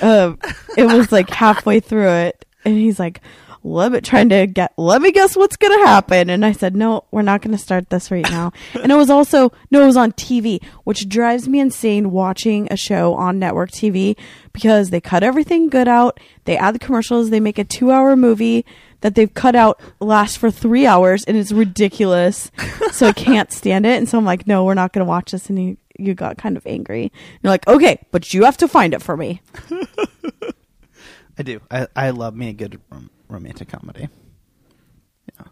uh, 0.00 0.34
it 0.76 0.86
was 0.86 1.12
like 1.12 1.28
halfway 1.28 1.80
through 1.80 2.08
it, 2.08 2.44
and 2.64 2.74
he's 2.76 2.98
like, 2.98 3.20
"Let 3.62 3.92
me 3.92 4.00
trying 4.00 4.30
to 4.30 4.46
get. 4.46 4.72
Let 4.78 5.02
me 5.02 5.12
guess 5.12 5.36
what's 5.36 5.56
gonna 5.56 5.86
happen." 5.86 6.30
And 6.30 6.44
I 6.44 6.52
said, 6.52 6.74
"No, 6.74 7.04
we're 7.10 7.22
not 7.22 7.42
gonna 7.42 7.58
start 7.58 7.90
this 7.90 8.10
right 8.10 8.28
now." 8.30 8.52
and 8.74 8.90
it 8.90 8.94
was 8.94 9.10
also 9.10 9.52
no, 9.70 9.82
it 9.82 9.86
was 9.86 9.96
on 9.96 10.12
TV, 10.12 10.62
which 10.84 11.08
drives 11.08 11.48
me 11.48 11.60
insane 11.60 12.10
watching 12.10 12.66
a 12.70 12.76
show 12.76 13.14
on 13.14 13.38
network 13.38 13.70
TV 13.70 14.16
because 14.52 14.88
they 14.90 15.00
cut 15.00 15.22
everything 15.22 15.68
good 15.68 15.88
out. 15.88 16.18
They 16.44 16.56
add 16.56 16.74
the 16.74 16.78
commercials. 16.80 17.28
They 17.30 17.40
make 17.40 17.58
a 17.58 17.64
two-hour 17.64 18.16
movie 18.16 18.64
that 19.00 19.14
they've 19.14 19.32
cut 19.32 19.54
out 19.54 19.80
lasts 20.00 20.36
for 20.36 20.50
three 20.50 20.86
hours, 20.86 21.24
and 21.24 21.36
it's 21.36 21.52
ridiculous. 21.52 22.50
so 22.92 23.06
I 23.08 23.12
can't 23.12 23.52
stand 23.52 23.86
it. 23.86 23.96
And 23.96 24.08
so 24.08 24.18
I'm 24.18 24.24
like, 24.24 24.46
"No, 24.46 24.64
we're 24.64 24.74
not 24.74 24.92
gonna 24.92 25.06
watch 25.06 25.32
this." 25.32 25.48
And 25.48 25.58
he 25.58 25.76
you 26.00 26.14
got 26.14 26.38
kind 26.38 26.56
of 26.56 26.66
angry. 26.66 27.12
You're 27.42 27.50
like, 27.50 27.66
okay, 27.68 28.00
but 28.10 28.32
you 28.32 28.44
have 28.44 28.56
to 28.58 28.68
find 28.68 28.94
it 28.94 29.02
for 29.02 29.16
me. 29.16 29.40
I 31.38 31.42
do. 31.42 31.60
I 31.70 31.86
I 31.94 32.10
love 32.10 32.34
me 32.34 32.48
a 32.48 32.52
good 32.52 32.80
rom- 32.90 33.10
romantic 33.28 33.68
comedy. 33.68 34.08
Yeah. 35.38 35.46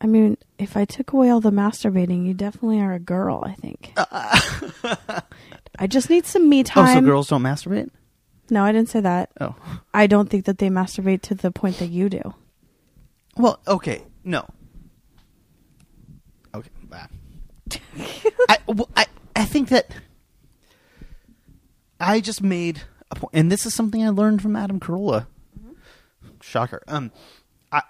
I 0.00 0.06
mean, 0.06 0.38
if 0.58 0.76
I 0.76 0.84
took 0.84 1.12
away 1.12 1.30
all 1.30 1.40
the 1.40 1.50
masturbating, 1.50 2.26
you 2.26 2.34
definitely 2.34 2.80
are 2.80 2.94
a 2.94 2.98
girl, 2.98 3.42
I 3.44 3.54
think. 3.54 3.92
I 5.78 5.86
just 5.86 6.10
need 6.10 6.26
some 6.26 6.48
me 6.48 6.62
time. 6.62 6.98
Oh, 6.98 7.00
so 7.00 7.06
girls 7.06 7.28
don't 7.28 7.42
masturbate? 7.42 7.90
no, 8.50 8.64
I 8.64 8.72
didn't 8.72 8.88
say 8.88 9.00
that. 9.00 9.30
Oh. 9.40 9.54
I 9.94 10.06
don't 10.06 10.28
think 10.28 10.46
that 10.46 10.58
they 10.58 10.68
masturbate 10.68 11.22
to 11.22 11.34
the 11.34 11.50
point 11.50 11.78
that 11.78 11.90
you 11.90 12.08
do. 12.08 12.34
Well, 13.36 13.60
okay, 13.66 14.02
no. 14.24 14.46
Okay. 16.54 16.70
I, 18.48 18.58
well, 18.66 18.88
I 18.96 19.06
I 19.36 19.44
think 19.44 19.68
that 19.68 19.94
I 22.00 22.20
just 22.20 22.42
made 22.42 22.82
a 23.10 23.14
point, 23.14 23.30
and 23.34 23.52
this 23.52 23.66
is 23.66 23.74
something 23.74 24.04
I 24.04 24.08
learned 24.08 24.42
from 24.42 24.56
Adam 24.56 24.80
Carolla. 24.80 25.26
Shocker. 26.40 26.82
Um, 26.88 27.12
I 27.70 27.82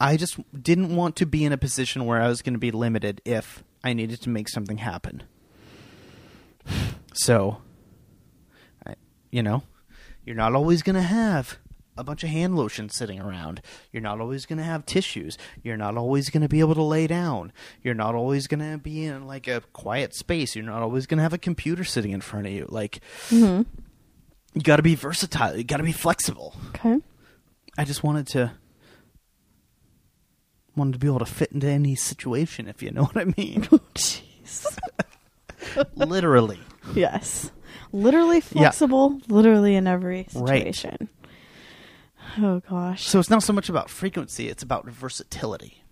I 0.00 0.16
just 0.16 0.38
didn't 0.62 0.94
want 0.94 1.16
to 1.16 1.26
be 1.26 1.44
in 1.44 1.52
a 1.52 1.58
position 1.58 2.06
where 2.06 2.20
I 2.22 2.28
was 2.28 2.42
going 2.42 2.54
to 2.54 2.58
be 2.58 2.70
limited 2.70 3.20
if 3.24 3.62
I 3.84 3.92
needed 3.92 4.22
to 4.22 4.30
make 4.30 4.48
something 4.48 4.78
happen. 4.78 5.24
So, 7.12 7.62
I, 8.86 8.94
you 9.30 9.42
know, 9.42 9.62
you're 10.24 10.36
not 10.36 10.54
always 10.54 10.82
going 10.82 10.96
to 10.96 11.02
have 11.02 11.58
a 11.98 12.04
bunch 12.04 12.22
of 12.24 12.30
hand 12.30 12.56
lotion 12.56 12.88
sitting 12.88 13.20
around. 13.20 13.60
You're 13.92 14.02
not 14.02 14.20
always 14.20 14.46
going 14.46 14.58
to 14.58 14.64
have 14.64 14.86
tissues. 14.86 15.36
You're 15.62 15.76
not 15.76 15.96
always 15.96 16.30
going 16.30 16.42
to 16.42 16.48
be 16.48 16.60
able 16.60 16.74
to 16.76 16.82
lay 16.82 17.06
down. 17.06 17.52
You're 17.82 17.94
not 17.94 18.14
always 18.14 18.46
going 18.46 18.60
to 18.70 18.78
be 18.78 19.04
in 19.04 19.26
like 19.26 19.46
a 19.48 19.60
quiet 19.72 20.14
space. 20.14 20.54
You're 20.56 20.64
not 20.64 20.82
always 20.82 21.06
going 21.06 21.18
to 21.18 21.22
have 21.22 21.32
a 21.32 21.38
computer 21.38 21.84
sitting 21.84 22.12
in 22.12 22.20
front 22.20 22.46
of 22.46 22.52
you. 22.52 22.66
Like 22.68 23.00
Mm-hmm. 23.30 23.62
you 24.54 24.62
got 24.62 24.76
to 24.76 24.82
be 24.82 24.94
versatile. 24.94 25.56
You 25.56 25.64
got 25.64 25.78
to 25.78 25.82
be 25.82 25.92
flexible. 25.92 26.54
Okay. 26.68 26.98
I 27.76 27.84
just 27.84 28.02
wanted 28.02 28.26
to 28.28 28.52
wanted 30.76 30.92
to 30.92 30.98
be 30.98 31.06
able 31.08 31.18
to 31.18 31.24
fit 31.26 31.50
into 31.52 31.66
any 31.68 31.94
situation 31.96 32.68
if 32.68 32.82
you 32.82 32.90
know 32.90 33.04
what 33.04 33.16
I 33.16 33.24
mean. 33.36 33.62
Jeez. 33.94 34.78
Literally. 35.96 36.60
yes. 36.94 37.50
Literally 37.90 38.40
flexible, 38.40 39.18
literally 39.28 39.74
in 39.74 39.86
every 39.86 40.28
Right. 40.34 40.74
Situation. 42.34 42.44
Oh 42.44 42.60
gosh. 42.68 43.06
So 43.06 43.18
it's 43.18 43.30
not 43.30 43.42
so 43.42 43.52
much 43.52 43.68
about 43.68 43.90
frequency, 43.90 44.48
it's 44.48 44.62
about 44.62 44.86
versatility. 44.86 45.82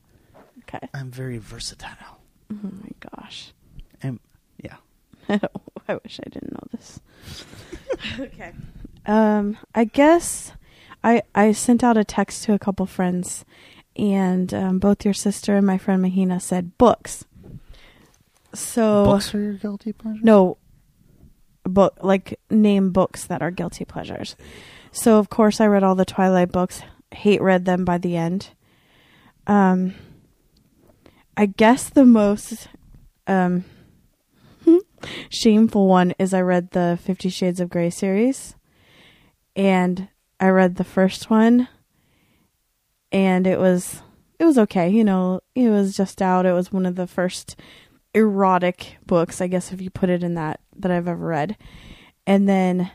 okay. 0.60 0.88
I'm 0.94 1.10
very 1.10 1.38
versatile. 1.38 2.20
Oh 2.52 2.70
my 2.82 2.90
gosh. 3.16 3.52
And 4.02 4.20
yeah. 4.62 4.76
I 5.28 5.94
wish 6.04 6.20
I 6.24 6.28
didn't 6.28 6.52
know 6.52 6.66
this. 6.72 7.00
okay. 8.20 8.52
Um, 9.06 9.56
I 9.74 9.84
guess 9.84 10.52
I 11.02 11.22
I 11.34 11.52
sent 11.52 11.82
out 11.84 11.96
a 11.96 12.04
text 12.04 12.44
to 12.44 12.52
a 12.54 12.58
couple 12.58 12.86
friends, 12.86 13.44
and 13.96 14.52
um, 14.54 14.78
both 14.78 15.04
your 15.04 15.14
sister 15.14 15.56
and 15.56 15.66
my 15.66 15.78
friend 15.78 16.02
Mahina 16.02 16.40
said 16.40 16.76
books. 16.78 17.24
So 18.54 19.04
Books 19.04 19.34
are 19.34 19.40
your 19.40 19.52
guilty 19.54 19.92
pleasure? 19.92 20.20
no, 20.22 20.56
book 21.64 21.98
like 22.02 22.40
name 22.50 22.90
books 22.90 23.24
that 23.26 23.42
are 23.42 23.50
guilty 23.50 23.84
pleasures. 23.84 24.34
So 24.96 25.18
of 25.18 25.28
course 25.28 25.60
I 25.60 25.66
read 25.66 25.84
all 25.84 25.94
the 25.94 26.06
Twilight 26.06 26.50
books. 26.50 26.80
Hate 27.12 27.42
read 27.42 27.66
them 27.66 27.84
by 27.84 27.98
the 27.98 28.16
end. 28.16 28.48
Um, 29.46 29.94
I 31.36 31.44
guess 31.44 31.90
the 31.90 32.06
most 32.06 32.68
um 33.26 33.66
shameful 35.28 35.86
one 35.86 36.14
is 36.18 36.32
I 36.32 36.40
read 36.40 36.70
the 36.70 36.98
Fifty 37.00 37.28
Shades 37.28 37.60
of 37.60 37.68
Grey 37.68 37.90
series, 37.90 38.56
and 39.54 40.08
I 40.40 40.48
read 40.48 40.76
the 40.76 40.82
first 40.82 41.28
one, 41.28 41.68
and 43.12 43.46
it 43.46 43.60
was 43.60 44.00
it 44.38 44.46
was 44.46 44.56
okay. 44.56 44.88
You 44.88 45.04
know, 45.04 45.40
it 45.54 45.68
was 45.68 45.94
just 45.94 46.22
out. 46.22 46.46
It 46.46 46.54
was 46.54 46.72
one 46.72 46.86
of 46.86 46.96
the 46.96 47.06
first 47.06 47.54
erotic 48.14 48.96
books, 49.04 49.42
I 49.42 49.46
guess, 49.46 49.72
if 49.72 49.82
you 49.82 49.90
put 49.90 50.08
it 50.08 50.24
in 50.24 50.34
that 50.34 50.60
that 50.74 50.90
I've 50.90 51.06
ever 51.06 51.26
read, 51.26 51.58
and 52.26 52.48
then 52.48 52.90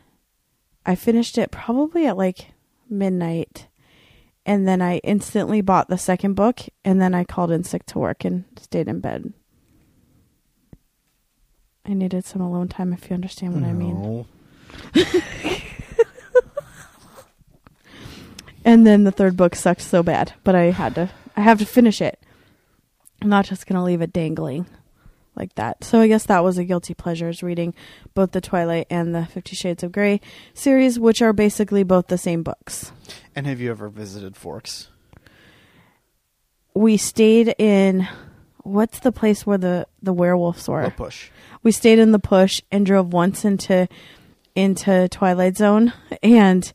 I 0.86 0.95
finished 0.95 1.38
it 1.38 1.51
probably 1.51 2.07
at 2.07 2.17
like 2.17 2.51
midnight. 2.89 3.67
And 4.45 4.67
then 4.67 4.82
I 4.82 4.97
instantly 4.99 5.61
bought 5.61 5.88
the 5.88 5.99
second 5.99 6.34
book, 6.34 6.61
and 6.84 6.99
then 6.99 7.13
I 7.13 7.23
called 7.23 7.51
in 7.51 7.63
sick 7.63 7.86
to 7.88 7.99
work 7.99 8.25
and 8.25 8.45
stayed 8.59 8.88
in 8.88 8.99
bed. 8.99 9.34
I 11.86 11.93
needed 11.93 12.25
some 12.25 12.41
alone 12.41 12.67
time, 12.67 12.91
if 12.91 13.07
you 13.09 13.13
understand 13.13 13.53
what 13.53 13.63
I 13.63 13.73
mean. 13.73 14.25
And 18.63 18.86
then 18.86 19.03
the 19.03 19.11
third 19.11 19.36
book 19.36 19.55
sucked 19.55 19.82
so 19.82 20.03
bad, 20.03 20.34
but 20.43 20.55
I 20.55 20.65
had 20.65 20.95
to. 20.95 21.09
I 21.36 21.41
have 21.41 21.59
to 21.59 21.65
finish 21.65 22.01
it. 22.01 22.19
I'm 23.21 23.29
not 23.29 23.45
just 23.45 23.65
gonna 23.65 23.84
leave 23.84 24.01
it 24.01 24.13
dangling 24.13 24.67
like 25.36 25.55
that. 25.55 25.84
So 25.84 25.99
I 26.01 26.07
guess 26.07 26.25
that 26.25 26.43
was 26.43 26.57
a 26.57 26.63
guilty 26.63 26.93
pleasure 26.93 27.29
is 27.29 27.41
reading 27.41 27.73
both 28.13 28.32
the 28.32 28.41
Twilight 28.41 28.88
and 28.89 29.15
the 29.15 29.25
Fifty 29.25 29.55
Shades 29.55 29.84
of 29.84 29.91
Grey 29.91 30.19
series, 30.53 30.99
which 30.99 31.21
are 31.21 31.34
basically 31.34 31.84
both 31.84 32.07
the 32.07 32.17
same 32.17 32.43
books. 32.43 32.91
And 33.36 33.47
have 33.47 33.59
you 33.61 33.71
ever 33.71 33.88
visited 33.89 34.36
Forks? 34.36 34.89
We 36.73 36.97
stayed 36.97 37.53
in 37.57 38.07
what's 38.63 38.99
the 38.99 39.11
place 39.11 39.45
where 39.45 39.57
the 39.57 39.88
the 40.01 40.13
werewolves 40.13 40.67
were? 40.67 40.84
Or 40.84 40.91
push? 40.91 41.29
we 41.63 41.71
stayed 41.71 41.99
in 41.99 42.11
La 42.11 42.17
Push 42.17 42.61
and 42.71 42.86
drove 42.86 43.11
once 43.13 43.43
into 43.45 43.88
into 44.55 45.07
Twilight 45.09 45.57
Zone 45.57 45.93
and 46.23 46.71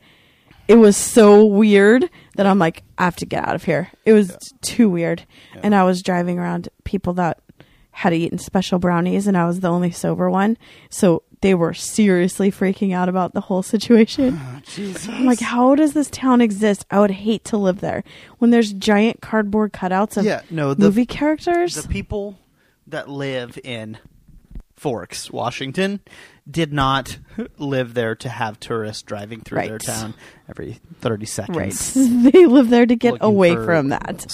it 0.69 0.77
was 0.77 0.97
so 0.97 1.45
weird 1.45 2.11
that 2.37 2.47
I'm 2.47 2.59
like 2.59 2.83
I 2.99 3.05
have 3.05 3.17
to 3.17 3.27
get 3.27 3.47
out 3.47 3.55
of 3.55 3.65
here. 3.65 3.91
It 4.05 4.13
was 4.13 4.31
Yeah. 4.31 4.37
too 4.63 4.91
weird. 4.91 5.25
Yeah. 5.55 5.61
And 5.65 5.75
I 5.75 5.85
was 5.85 6.03
driving 6.03 6.39
around 6.39 6.69
people 6.85 7.13
that 7.15 7.39
had 7.97 8.13
eaten 8.13 8.37
special 8.37 8.79
brownies 8.79 9.27
and 9.27 9.39
I 9.39 9.47
was 9.47 9.61
the 9.61 9.71
only 9.71 9.91
sober 9.91 10.31
one. 10.31 10.59
So 10.91 11.23
they 11.41 11.55
were 11.55 11.73
seriously 11.73 12.51
freaking 12.51 12.93
out 12.93 13.09
about 13.09 13.33
the 13.33 13.41
whole 13.41 13.63
situation. 13.63 14.39
Oh, 14.79 15.23
like, 15.23 15.41
how 15.41 15.75
does 15.77 15.93
this 15.95 16.11
town 16.11 16.41
exist? 16.41 16.85
I 16.91 16.99
would 17.01 17.13
hate 17.13 17.45
to 17.45 17.57
live 17.57 17.81
there 17.81 18.03
when 18.39 18.51
there's 18.51 18.73
giant 18.73 19.23
cardboard 19.23 19.73
cutouts 19.73 20.17
of 20.17 20.25
yeah, 20.25 20.43
no, 20.51 20.75
the 20.75 20.85
movie 20.85 21.07
characters. 21.07 21.77
the 21.77 21.89
people 21.89 22.37
that 22.89 23.09
live 23.09 23.59
in 23.65 23.97
Forks, 24.77 25.31
Washington, 25.31 26.01
did 26.49 26.73
not 26.73 27.19
live 27.59 27.95
there 27.95 28.15
to 28.17 28.29
have 28.29 28.61
tourists 28.61 29.03
driving 29.03 29.41
through 29.41 29.63
their 29.63 29.79
town 29.79 30.13
every 30.51 30.79
thirty 31.01 31.25
seconds. 31.27 31.57
right. 31.97 32.33
they 32.33 32.45
live 32.47 32.69
there 32.69 32.85
to 32.87 32.95
get 32.95 33.17
away 33.21 33.55
from 33.55 33.89
that. 33.89 34.27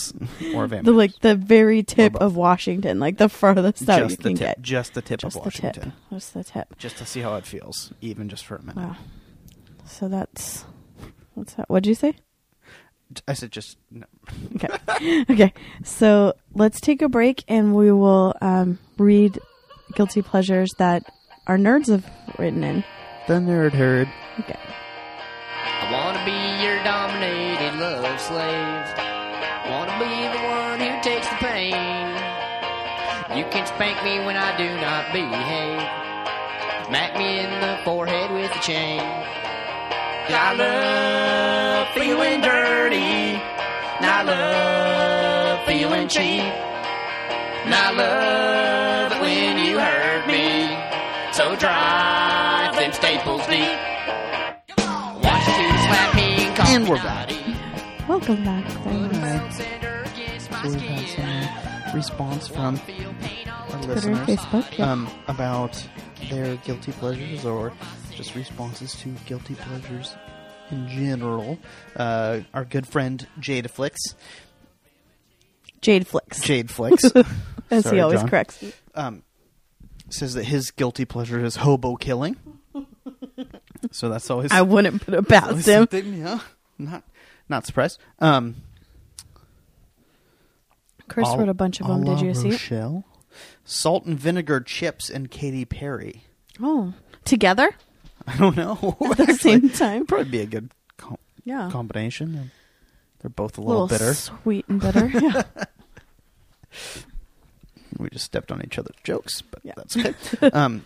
or. 0.55 0.66
The 0.68 0.90
like 0.93 1.18
the 1.20 1.36
very 1.36 1.82
tip 1.82 2.16
of 2.16 2.34
Washington, 2.36 2.99
like 2.99 3.18
the 3.18 3.28
farthest 3.28 3.88
out 3.88 4.03
you 4.03 4.09
just 4.09 4.18
the 4.18 4.28
can 4.30 4.36
tip, 4.36 4.47
get. 4.57 4.62
just 4.62 4.95
the 4.95 5.03
tip 5.03 5.20
Just 5.20 5.36
of 5.36 5.45
the 5.45 5.51
tip. 5.51 5.86
Just 6.11 6.34
the 6.34 6.45
tip. 6.45 6.76
just 6.78 6.97
to 6.99 7.07
see 7.07 7.20
how 7.20 7.36
it 7.36 7.47
feels, 7.47 7.93
even 8.01 8.28
just 8.28 8.45
for 8.45 8.57
a 8.57 8.61
minute. 8.62 8.76
Wow. 8.76 8.97
So 9.86 10.09
that's 10.09 10.64
what's 11.34 11.55
that? 11.55 11.68
What'd 11.70 11.86
you 11.86 11.95
say? 11.95 12.14
I 13.28 13.34
said 13.34 13.53
just 13.53 13.78
no. 13.90 14.07
Okay. 14.57 15.24
okay. 15.30 15.53
So 15.84 16.34
let's 16.55 16.80
take 16.80 17.03
a 17.03 17.09
break 17.09 17.45
and 17.49 17.74
we 17.74 17.93
will 17.93 18.34
um, 18.40 18.78
read 18.99 19.38
guilty 19.95 20.22
pleasures 20.22 20.70
that 20.78 21.03
our 21.47 21.57
nerds 21.59 21.88
have 21.88 22.09
written 22.38 22.64
in. 22.64 22.84
the 23.28 23.34
nerd 23.34 23.72
herd. 23.72 24.09
Okay. 24.40 24.59
I 25.64 25.93
wanna 25.93 26.24
be 26.24 26.64
your 26.64 26.82
dominated 26.82 27.78
love 27.78 28.20
slave. 28.20 28.86
Wanna 29.70 29.97
be 29.99 30.14
the 30.34 30.43
one 30.43 30.80
who 30.80 31.03
takes 31.03 31.28
the 31.28 31.36
pain. 31.36 31.76
You 33.36 33.45
can 33.51 33.66
spank 33.66 34.03
me 34.05 34.18
when 34.26 34.36
I 34.36 34.57
do 34.57 34.68
not 34.80 35.12
behave. 35.12 35.80
Smack 36.86 37.16
me 37.16 37.38
in 37.40 37.51
the 37.61 37.78
forehead 37.84 38.30
with 38.32 38.51
a 38.55 38.61
chain. 38.61 39.01
I 39.01 40.55
love 40.55 41.88
feeling 41.95 42.40
dirty. 42.40 43.40
And 43.99 44.07
I 44.07 44.22
love 44.22 45.66
feeling 45.66 46.09
cheap. 46.09 46.43
And 47.64 47.74
I 47.74 47.90
love 47.93 49.12
drive 51.63 52.75
them 52.75 52.93
staples 52.93 53.47
deep. 53.47 53.69
Want 55.23 55.47
you 55.47 55.69
to 55.69 55.79
slap 55.79 56.15
me 56.17 56.47
and 56.47 56.57
call 56.57 56.67
And 56.67 56.85
me 56.85 56.91
we're 56.91 56.97
back. 56.97 57.31
Welcome 58.09 58.45
back. 58.45 58.69
friends. 58.83 59.15
Alright. 59.17 59.53
Sender 59.53 60.05
gets 60.17 60.51
my 60.51 60.63
So 60.65 60.71
we've 60.71 60.81
had 60.81 61.09
skin. 61.09 61.49
some 61.87 61.95
response 61.95 62.49
from 62.49 62.77
Feel 62.79 63.15
pain 63.21 63.49
on 63.49 63.61
our 63.75 63.83
Twitter, 63.83 63.95
listeners 64.13 64.27
Facebook. 64.41 64.77
Yeah. 64.77 64.91
um, 64.91 65.09
about 65.29 65.87
their 66.31 66.57
guilty 66.57 66.91
pleasures 66.91 67.45
or 67.45 67.73
just 68.11 68.35
responses 68.35 68.95
to 68.97 69.11
guilty 69.27 69.55
pleasures 69.55 70.17
in 70.73 70.89
general. 70.89 71.59
Uh, 71.95 72.41
our 72.53 72.65
good 72.65 72.89
friend 72.89 73.25
Jade 73.39 73.71
Flicks, 73.71 74.01
Jade 75.81 76.09
Flicks, 76.09 76.41
Jade 76.45 76.73
Flicks, 76.73 77.05
as 77.71 77.85
Sorry, 77.85 77.97
he 77.99 78.01
always 78.03 78.19
John. 78.21 78.29
corrects 78.29 78.61
me. 78.63 78.73
um, 78.97 79.23
says 80.13 80.35
that 80.35 80.45
his 80.45 80.71
guilty 80.71 81.05
pleasure 81.05 81.45
is 81.45 81.57
hobo 81.57 81.97
killing. 81.97 82.37
so 83.91 84.09
that's 84.09 84.31
always 84.31 84.53
I 84.53 84.63
wouldn't 84.63 85.03
put 85.03 85.15
it 85.15 85.29
past 85.29 85.51
him. 85.57 85.61
something, 85.63 86.15
yeah. 86.15 86.41
Not 86.79 87.03
not 87.49 87.67
surprised. 87.67 87.99
Um, 88.19 88.57
Chris 91.09 91.29
Al- 91.29 91.39
wrote 91.39 91.49
a 91.49 91.55
bunch 91.55 91.81
of 91.81 91.87
them. 91.87 92.05
Did 92.05 92.21
you 92.21 92.35
see 92.35 92.49
it? 92.49 92.53
Rochelle, 92.53 93.05
Salt 93.65 94.05
and 94.07 94.19
vinegar 94.19 94.61
chips 94.61 95.11
and 95.11 95.31
Katy 95.31 95.65
Perry. 95.65 96.25
Oh, 96.61 96.95
together 97.25 97.71
I 98.27 98.37
don't 98.37 98.57
know. 98.57 98.97
at 99.19 99.27
the 99.27 99.35
same 99.41 99.69
time. 99.71 100.07
Probably 100.07 100.31
be 100.31 100.41
a 100.41 100.47
good 100.47 100.71
com- 100.97 101.19
Yeah. 101.45 101.69
combination. 101.71 102.51
They're 103.21 103.31
both 103.31 103.59
a 103.59 103.61
little 103.61 103.87
bitter. 103.87 104.15
sweet 104.15 104.65
and 104.69 104.81
bitter. 104.81 105.07
yeah. 105.09 105.43
We 107.99 108.09
just 108.11 108.24
stepped 108.24 108.51
on 108.53 108.62
each 108.64 108.78
other's 108.78 108.97
jokes, 109.05 109.43
but 109.43 109.61
Yeah. 109.64 109.72
that's 109.76 109.97
okay. 109.97 110.14
um, 110.53 110.84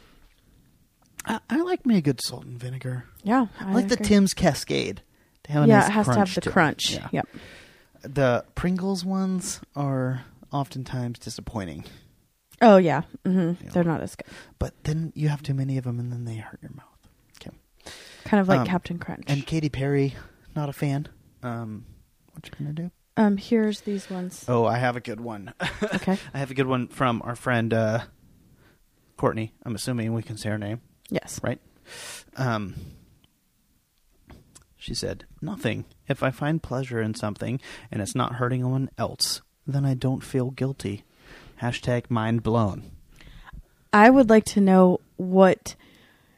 I, 1.24 1.40
I 1.50 1.60
like 1.62 1.84
me 1.86 1.96
a 1.96 2.00
good 2.00 2.20
salt 2.22 2.44
and 2.44 2.58
vinegar. 2.58 3.04
Yeah. 3.22 3.46
I 3.60 3.72
like 3.72 3.88
the. 3.88 3.96
Tim's 3.96 4.32
Cascade. 4.34 5.02
They 5.46 5.52
have 5.52 5.64
a 5.64 5.66
Yeah, 5.68 5.78
nice 5.80 5.88
it 5.88 5.92
has 5.92 6.06
to 6.08 6.14
have 6.14 6.34
the 6.34 6.50
crunch. 6.50 6.90
Yeah. 6.92 7.08
Yep. 7.12 7.28
The 8.02 8.44
Pringles 8.54 9.04
ones 9.04 9.60
are 9.74 10.24
oftentimes 10.52 11.18
disappointing, 11.18 11.84
Oh 12.62 12.76
yeah. 12.78 13.02
hmm 13.24 13.52
Yeah. 13.62 13.70
They're 13.72 13.84
not 13.84 14.00
as 14.00 14.14
good. 14.14 14.26
but 14.58 14.72
then 14.84 15.12
you 15.14 15.28
have 15.28 15.42
too 15.42 15.54
many 15.54 15.76
of 15.78 15.84
them, 15.84 15.98
and 16.00 16.12
then 16.12 16.24
they 16.24 16.36
hurt 16.36 16.60
your 16.62 16.70
mouth. 16.72 16.84
Okay. 17.40 17.54
Kind 18.24 18.40
of 18.40 18.48
like 18.48 18.60
Um, 18.60 18.66
Captain 18.66 18.98
Crunch. 18.98 19.24
And 19.26 19.44
Katy 19.46 19.68
Perry, 19.68 20.14
not 20.54 20.68
a 20.68 20.72
fan. 20.72 21.08
Um, 21.42 21.84
what 22.32 22.46
you 22.46 22.52
gonna 22.58 22.72
do? 22.72 22.90
Um, 23.16 23.36
here's 23.36 23.80
these 23.82 24.08
ones. 24.10 24.44
Oh, 24.48 24.64
I 24.64 24.78
have 24.78 24.96
a 24.96 25.00
good 25.00 25.20
one. 25.20 25.52
Okay. 25.82 26.18
I 26.34 26.38
have 26.38 26.50
a 26.50 26.54
good 26.54 26.66
one 26.66 26.88
from 26.88 27.22
our 27.24 27.34
friend 27.36 27.72
uh, 27.72 28.00
Courtney. 29.16 29.52
I'm 29.64 29.74
assuming 29.74 30.12
we 30.14 30.22
can 30.22 30.36
say 30.36 30.50
her 30.50 30.58
name, 30.58 30.80
Yes. 31.10 31.40
right? 31.42 31.60
Um, 32.36 32.74
she 34.76 34.94
said, 34.94 35.24
"Nothing. 35.40 35.84
If 36.08 36.22
I 36.22 36.30
find 36.30 36.62
pleasure 36.62 37.00
in 37.00 37.14
something 37.14 37.60
and 37.90 38.02
it's 38.02 38.14
not 38.14 38.34
hurting 38.34 38.60
anyone 38.60 38.90
else, 38.98 39.42
then 39.66 39.84
I 39.84 39.94
don't 39.94 40.22
feel 40.22 40.50
guilty." 40.50 41.04
Hashtag 41.62 42.10
mind 42.10 42.42
blown. 42.42 42.90
I 43.92 44.10
would 44.10 44.28
like 44.28 44.44
to 44.46 44.60
know 44.60 45.00
what 45.16 45.74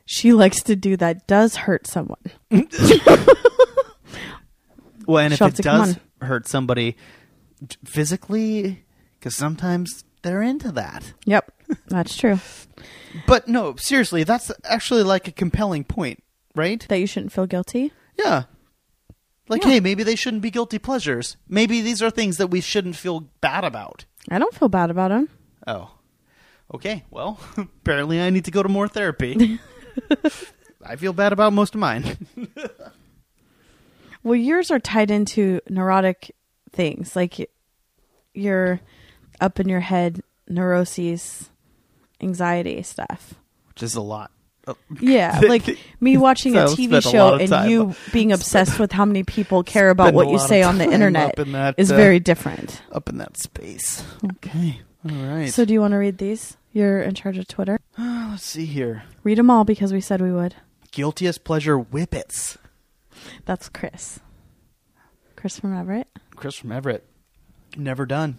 she 0.07 0.33
likes 0.43 0.63
to 0.63 0.77
do 0.77 0.97
that 0.99 1.27
does 1.27 1.57
hurt 1.57 1.87
someone. 1.87 2.23
Well, 5.07 5.25
and 5.25 5.33
if 5.33 5.41
it 5.41 5.63
come 5.63 5.87
does 5.87 5.99
hurt 6.21 6.47
somebody 6.49 6.97
physically, 7.85 8.85
because 9.19 9.35
sometimes 9.35 10.05
they're 10.23 10.43
into 10.43 10.73
that. 10.73 11.13
Yep. 11.25 11.53
That's 11.89 12.17
true. 12.17 12.39
But 13.27 13.49
no, 13.49 13.77
seriously, 13.77 14.25
that's 14.25 14.51
actually 14.65 15.03
like 15.03 15.29
a 15.29 15.33
compelling 15.33 15.85
point, 15.85 16.23
right? 16.55 16.85
That 16.89 16.97
you 16.97 17.07
shouldn't 17.07 17.33
feel 17.33 17.47
guilty. 17.47 17.93
Yeah. 18.17 18.45
Like, 19.49 19.65
Yeah. 19.65 19.71
hey, 19.71 19.81
maybe 19.81 20.03
they 20.03 20.15
shouldn't 20.17 20.43
be 20.43 20.51
guilty 20.51 20.79
pleasures. 20.79 21.37
Maybe 21.49 21.81
these 21.81 22.03
are 22.03 22.11
things 22.11 22.37
that 22.37 22.49
we 22.49 22.61
shouldn't 22.61 22.97
feel 22.97 23.21
bad 23.41 23.65
about. 23.65 24.05
I 24.31 24.39
don't 24.39 24.55
feel 24.55 24.69
bad 24.69 24.91
about 24.91 25.09
them. 25.09 25.29
Oh. 25.67 25.93
Okay, 26.75 27.05
well, 27.11 27.41
apparently 27.57 28.21
I 28.21 28.29
need 28.31 28.45
to 28.45 28.51
go 28.51 28.63
to 28.63 28.69
more 28.69 28.89
therapy. 28.89 29.59
I 30.85 30.97
feel 30.97 31.13
bad 31.15 31.33
about 31.33 31.53
most 31.55 31.75
of 31.75 31.81
mine. 31.81 32.19
Well, 34.23 34.35
yours 34.35 34.71
are 34.71 34.79
tied 34.81 35.11
into 35.11 35.61
neurotic 35.69 36.35
things, 36.73 37.15
like 37.17 37.37
y- 37.39 37.47
you're 38.35 38.81
up 39.41 39.59
in 39.61 39.69
your 39.69 39.81
head, 39.81 40.23
neuroses, 40.49 41.51
anxiety 42.21 42.83
stuff. 42.83 43.35
Which 43.69 43.83
is 43.83 43.95
a 43.95 44.01
lot. 44.01 44.31
Oh, 44.67 44.77
Yeah, 45.01 45.41
like 45.49 45.79
me 46.01 46.17
watching 46.19 46.57
a 46.57 46.69
So, 46.69 46.75
TV 46.77 46.89
spent 46.89 47.05
a 47.07 47.09
show 47.11 47.25
lot 47.25 47.35
of 47.35 47.41
and 47.41 47.49
time- 47.51 47.71
you 47.71 47.95
being 48.13 48.33
obsessed 48.33 48.79
with 48.79 48.93
how 48.93 49.05
many 49.05 49.23
people 49.23 49.63
care 49.63 49.89
about 49.91 50.05
spend 50.07 50.15
a 50.15 50.19
what 50.19 50.27
you 50.27 50.37
lot 50.37 50.43
of 50.43 50.49
say 50.49 50.63
on 50.63 50.79
the 50.79 50.85
time 50.85 50.93
internet 50.93 51.29
up 51.31 51.39
in 51.39 51.53
that, 51.53 51.75
is 51.79 51.91
uh, 51.91 51.97
very 51.97 52.21
different. 52.21 52.83
Up 52.93 53.09
in 53.09 53.19
that 53.19 53.37
space. 53.37 54.05
Okay. 54.25 54.81
All 55.09 55.17
right. 55.17 55.53
So, 55.53 55.65
do 55.65 55.73
you 55.73 55.81
want 55.81 55.93
to 55.93 55.97
read 55.99 56.19
these? 56.19 56.57
You're 56.73 57.01
in 57.01 57.15
charge 57.15 57.39
of 57.39 57.49
Twitter. 57.49 57.79
let's 57.99 58.43
see 58.43 58.67
here. 58.67 59.05
Read 59.23 59.39
them 59.39 59.49
all 59.51 59.65
because 59.65 59.93
we 59.93 60.01
said 60.03 60.21
we 60.21 60.33
would. 60.33 60.55
Guiltiest 60.93 61.45
pleasure 61.45 61.79
whippets. 61.79 62.59
That's 63.45 63.69
Chris. 63.69 64.21
Chris 65.37 65.59
from 65.59 65.77
Everett. 65.77 66.09
Chris 66.37 66.55
from 66.57 66.73
Everett. 66.73 67.05
Never 67.77 68.07
done. 68.07 68.39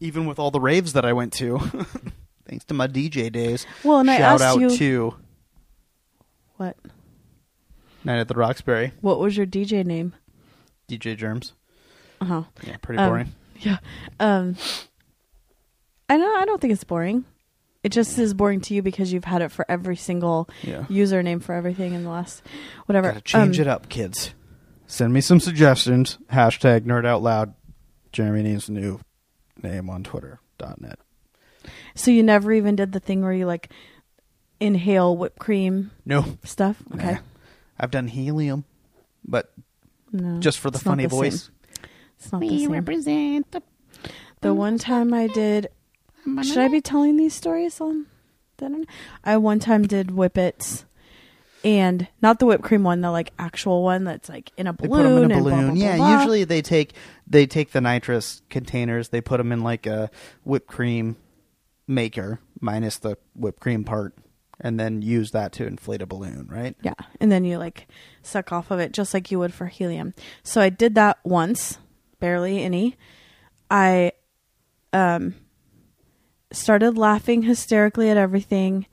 Even 0.00 0.26
with 0.26 0.38
all 0.38 0.50
the 0.50 0.60
raves 0.60 0.92
that 0.94 1.04
I 1.04 1.12
went 1.12 1.32
to. 1.34 1.58
Thanks 2.46 2.64
to 2.66 2.74
my 2.74 2.86
DJ 2.88 3.30
days. 3.32 3.66
Well, 3.84 4.00
and 4.00 4.10
I 4.10 4.18
Shout 4.18 4.40
asked 4.40 4.44
out 4.44 4.60
you 4.60 4.70
to 4.76 5.14
what 6.56 6.76
Night 8.04 8.18
at 8.18 8.28
the 8.28 8.34
Roxbury. 8.34 8.92
what 9.00 9.20
was 9.20 9.36
your 9.36 9.46
DJ 9.46 9.84
name? 9.86 10.12
DJ 10.88 11.16
Germs. 11.16 11.52
Uh 12.20 12.24
huh. 12.24 12.42
Yeah, 12.66 12.76
pretty 12.82 13.00
Um, 13.00 13.08
boring. 13.08 13.32
Yeah. 13.60 13.78
Um 14.20 14.56
I 16.08 16.16
know 16.18 16.34
I 16.36 16.44
don't 16.44 16.60
think 16.60 16.72
it's 16.72 16.84
boring. 16.84 17.24
It 17.82 17.90
just 17.90 18.16
is 18.18 18.32
boring 18.32 18.60
to 18.62 18.74
you 18.74 18.82
because 18.82 19.12
you've 19.12 19.24
had 19.24 19.42
it 19.42 19.50
for 19.50 19.64
every 19.68 19.96
single 19.96 20.48
Yeah. 20.62 20.84
username 20.84 21.42
for 21.42 21.52
everything 21.54 21.94
in 21.94 22.04
the 22.04 22.10
last 22.10 22.42
whatever. 22.86 23.08
Gotta 23.08 23.20
change 23.22 23.58
Um, 23.58 23.62
it 23.62 23.68
up, 23.68 23.88
kids. 23.88 24.34
Send 24.86 25.12
me 25.12 25.20
some 25.20 25.40
suggestions. 25.40 26.18
Hashtag 26.30 26.82
nerd 26.82 27.06
out 27.06 27.22
loud. 27.22 27.54
Jeremy 28.12 28.42
needs 28.42 28.68
a 28.68 28.72
new 28.72 29.00
name 29.62 29.90
on 29.90 30.04
Twitter. 30.04 30.38
Dot 30.58 30.80
net. 30.80 30.98
So 31.94 32.10
you 32.10 32.22
never 32.22 32.52
even 32.52 32.76
did 32.76 32.92
the 32.92 33.00
thing 33.00 33.22
where 33.22 33.32
you 33.32 33.46
like 33.46 33.70
inhale 34.60 35.16
whipped 35.16 35.38
cream 35.40 35.90
No. 36.04 36.36
stuff? 36.44 36.82
Okay. 36.94 37.12
Nah. 37.14 37.18
I've 37.80 37.90
done 37.90 38.06
helium, 38.06 38.64
but 39.24 39.52
No. 40.12 40.38
just 40.38 40.60
for 40.60 40.70
the 40.70 40.76
it's 40.76 40.84
not 40.84 40.92
funny 40.92 41.02
the 41.04 41.08
voice. 41.08 41.44
same. 41.44 41.52
It's 42.18 42.32
not 42.32 42.40
the 42.42 42.48
same. 42.60 42.70
represent 42.70 43.50
the 43.50 43.62
The 44.40 44.54
one 44.54 44.78
time 44.78 45.12
I 45.14 45.26
did 45.28 45.68
Should 46.42 46.58
I 46.58 46.68
be 46.68 46.80
telling 46.80 47.16
these 47.16 47.34
stories 47.34 47.80
on 47.80 48.06
something. 48.58 48.86
I 49.24 49.36
one 49.36 49.58
time 49.58 49.86
did 49.86 50.08
whippets, 50.08 50.84
and 51.64 52.06
not 52.20 52.38
the 52.38 52.46
whipped 52.46 52.62
cream 52.64 52.82
one, 52.84 53.00
the 53.00 53.10
like 53.10 53.32
actual 53.38 53.82
one 53.82 54.04
that's 54.04 54.28
like 54.28 54.52
in 54.56 54.66
a 54.66 54.72
They 54.72 54.86
balloon. 54.88 55.02
put 55.02 55.08
them 55.08 55.24
in 55.24 55.30
a 55.30 55.34
and 55.34 55.42
blah, 55.44 55.52
balloon. 55.52 55.66
blah, 55.66 55.74
blah, 55.74 55.84
yeah, 55.84 55.96
blah. 55.96 56.16
usually 56.18 56.44
they 56.44 56.62
take 56.62 56.92
they 57.26 57.46
take 57.46 57.72
the 57.72 57.80
nitrous 57.80 58.42
containers, 58.50 59.08
they 59.08 59.20
put 59.20 59.38
them 59.38 59.52
in 59.52 59.60
like 59.60 59.86
a 59.86 60.10
whipped 60.44 60.66
cream 60.68 61.16
maker 61.86 62.40
minus 62.60 62.98
the 62.98 63.16
whipped 63.34 63.60
cream 63.60 63.84
part, 63.84 64.14
and 64.60 64.78
then 64.78 65.02
use 65.02 65.32
that 65.32 65.52
to 65.52 65.66
inflate 65.66 66.02
a 66.02 66.06
balloon, 66.06 66.46
right? 66.50 66.76
Yeah, 66.82 66.94
and 67.20 67.30
then 67.32 67.44
you 67.44 67.58
like 67.58 67.88
suck 68.22 68.52
off 68.52 68.70
of 68.70 68.78
it 68.80 68.92
just 68.92 69.12
like 69.14 69.30
you 69.30 69.38
would 69.38 69.52
for 69.52 69.66
helium. 69.66 70.14
So 70.42 70.60
I 70.60 70.68
did 70.68 70.94
that 70.94 71.18
once, 71.24 71.78
barely 72.20 72.62
any. 72.62 72.96
I 73.70 74.12
um 74.92 75.34
started 76.52 76.96
laughing 76.98 77.42
hysterically 77.42 78.10
at 78.10 78.16
everything, 78.16 78.86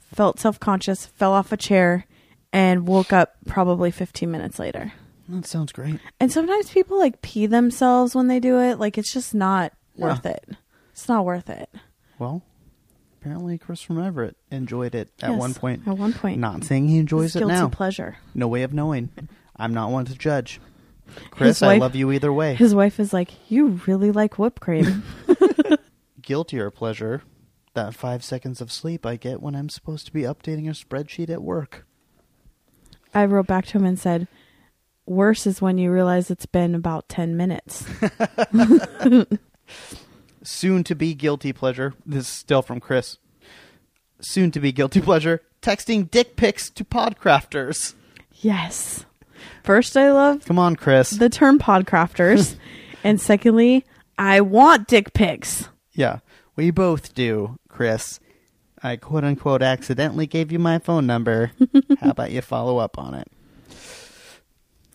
felt 0.00 0.38
self-conscious, 0.40 1.06
fell 1.06 1.32
off 1.32 1.52
a 1.52 1.56
chair 1.56 2.06
and 2.52 2.86
woke 2.86 3.12
up 3.12 3.34
probably 3.46 3.90
15 3.90 4.30
minutes 4.30 4.58
later. 4.58 4.92
That 5.28 5.46
sounds 5.46 5.72
great. 5.72 5.98
And 6.20 6.30
sometimes 6.30 6.70
people 6.70 6.98
like 6.98 7.22
pee 7.22 7.46
themselves 7.46 8.14
when 8.14 8.26
they 8.28 8.40
do 8.40 8.58
it, 8.60 8.78
like 8.78 8.98
it's 8.98 9.12
just 9.12 9.34
not 9.34 9.72
Yeah. 9.94 10.06
worth 10.06 10.26
it. 10.26 10.44
It's 10.92 11.08
not 11.08 11.24
worth 11.24 11.48
it. 11.48 11.70
Well, 12.18 12.42
apparently 13.20 13.56
Chris 13.56 13.80
from 13.80 14.02
Everett 14.02 14.36
enjoyed 14.50 14.94
it 14.94 15.10
at 15.22 15.30
Yes, 15.30 15.38
one 15.40 15.54
point. 15.54 15.82
At 15.86 15.96
one 15.96 16.12
point. 16.12 16.38
Not 16.40 16.64
saying 16.64 16.88
he 16.88 16.98
enjoys 16.98 17.34
it 17.34 17.38
guilty 17.40 17.54
now. 17.54 17.68
pleasure. 17.68 18.16
no 18.34 18.48
way 18.48 18.62
of 18.62 18.74
knowing. 18.74 19.08
I'm 19.56 19.72
not 19.72 19.90
one 19.90 20.04
to 20.06 20.14
judge. 20.14 20.60
Chris, 21.30 21.58
His 21.60 21.62
I 21.62 21.76
love 21.76 21.94
you 21.94 22.10
either 22.12 22.32
way. 22.32 22.54
His 22.54 22.74
wife 22.74 22.98
is 22.98 23.12
like, 23.12 23.32
"You 23.50 23.80
really 23.86 24.12
like 24.12 24.38
whipped 24.38 24.60
cream." 24.60 25.02
Guilty 26.22 26.58
or 26.58 26.70
pleasure, 26.70 27.22
that 27.74 27.94
five 27.94 28.22
seconds 28.24 28.60
of 28.60 28.70
sleep 28.72 29.04
I 29.04 29.16
get 29.16 29.42
when 29.42 29.54
I'm 29.54 29.68
supposed 29.68 30.06
to 30.06 30.12
be 30.12 30.22
updating 30.22 30.66
a 30.68 30.72
spreadsheet 30.72 31.30
at 31.30 31.42
work. 31.42 31.86
I 33.14 33.24
wrote 33.26 33.46
back 33.46 33.66
to 33.66 33.78
him 33.78 33.84
and 33.84 33.98
said, 33.98 34.28
"Worse 35.06 35.46
is 35.46 35.60
when 35.60 35.78
you 35.78 35.90
realize 35.92 36.30
it's 36.30 36.46
been 36.46 36.74
about 36.74 37.08
ten 37.08 37.36
minutes." 37.36 37.84
Soon 40.44 40.82
to 40.84 40.94
be 40.94 41.14
guilty 41.14 41.52
pleasure. 41.52 41.94
This 42.04 42.22
is 42.24 42.28
still 42.28 42.62
from 42.62 42.80
Chris. 42.80 43.18
Soon 44.20 44.50
to 44.52 44.60
be 44.60 44.72
guilty 44.72 45.00
pleasure. 45.00 45.40
Texting 45.60 46.10
dick 46.10 46.36
pics 46.36 46.68
to 46.70 46.84
podcrafters. 46.84 47.94
yes. 48.40 49.04
First, 49.64 49.96
I 49.96 50.10
love 50.12 50.44
Come 50.44 50.58
on, 50.58 50.76
Chris. 50.76 51.10
the 51.10 51.28
term 51.28 51.58
podcrafters, 51.58 52.56
and 53.04 53.20
secondly, 53.20 53.84
I 54.18 54.40
want 54.40 54.86
dick 54.88 55.12
pics. 55.14 55.68
Yeah, 55.94 56.20
we 56.56 56.70
both 56.70 57.14
do, 57.14 57.58
Chris. 57.68 58.20
I 58.82 58.96
quote 58.96 59.24
unquote 59.24 59.62
accidentally 59.62 60.26
gave 60.26 60.50
you 60.50 60.58
my 60.58 60.78
phone 60.78 61.06
number. 61.06 61.52
How 62.00 62.10
about 62.10 62.32
you 62.32 62.40
follow 62.42 62.78
up 62.78 62.98
on 62.98 63.14
it? 63.14 63.28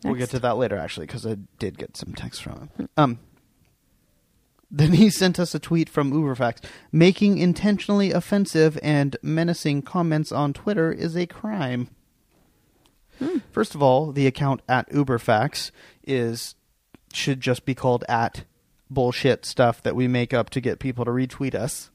We'll 0.04 0.16
get 0.16 0.30
to 0.32 0.40
that 0.40 0.58
later, 0.58 0.78
actually, 0.78 1.08
because 1.08 1.26
I 1.26 1.38
did 1.60 1.78
get 1.78 1.98
some 1.98 2.14
text 2.14 2.44
from 2.44 2.70
him. 2.78 2.90
Um, 2.96 3.20
then 4.70 4.94
he 4.94 5.10
sent 5.10 5.40
us 5.40 5.56
a 5.56 5.60
tweet 5.60 5.90
from 5.90 6.12
UberFacts. 6.12 6.64
Making 6.92 7.38
intentionally 7.38 8.12
offensive 8.12 8.78
and 8.84 9.16
menacing 9.22 9.84
comments 9.84 10.32
on 10.32 10.54
Twitter 10.54 10.92
is 10.92 11.16
a 11.16 11.26
crime. 11.26 11.90
First 13.52 13.74
of 13.74 13.82
all, 13.82 14.12
the 14.12 14.28
account 14.28 14.62
at 14.70 14.90
UberFacts 14.92 15.72
is 16.04 16.56
should 17.14 17.42
just 17.42 17.66
be 17.66 17.74
called 17.74 18.04
at 18.08 18.44
bullshit 18.90 19.46
stuff 19.46 19.82
that 19.84 19.96
we 19.96 20.08
make 20.08 20.34
up 20.34 20.50
to 20.52 20.62
get 20.62 20.80
people 20.80 21.06
to 21.06 21.12
retweet 21.12 21.56
us. 21.56 21.90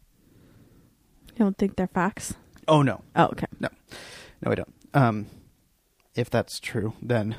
You 1.34 1.38
don't 1.38 1.56
think 1.58 1.76
they're 1.76 1.86
facts? 1.86 2.34
Oh 2.68 2.82
no, 2.82 3.02
Oh, 3.16 3.24
okay. 3.26 3.46
no, 3.60 3.68
no, 4.42 4.50
I 4.52 4.54
don't. 4.54 4.74
Um, 4.94 5.26
if 6.14 6.28
that's 6.30 6.60
true, 6.60 6.92
then 7.02 7.36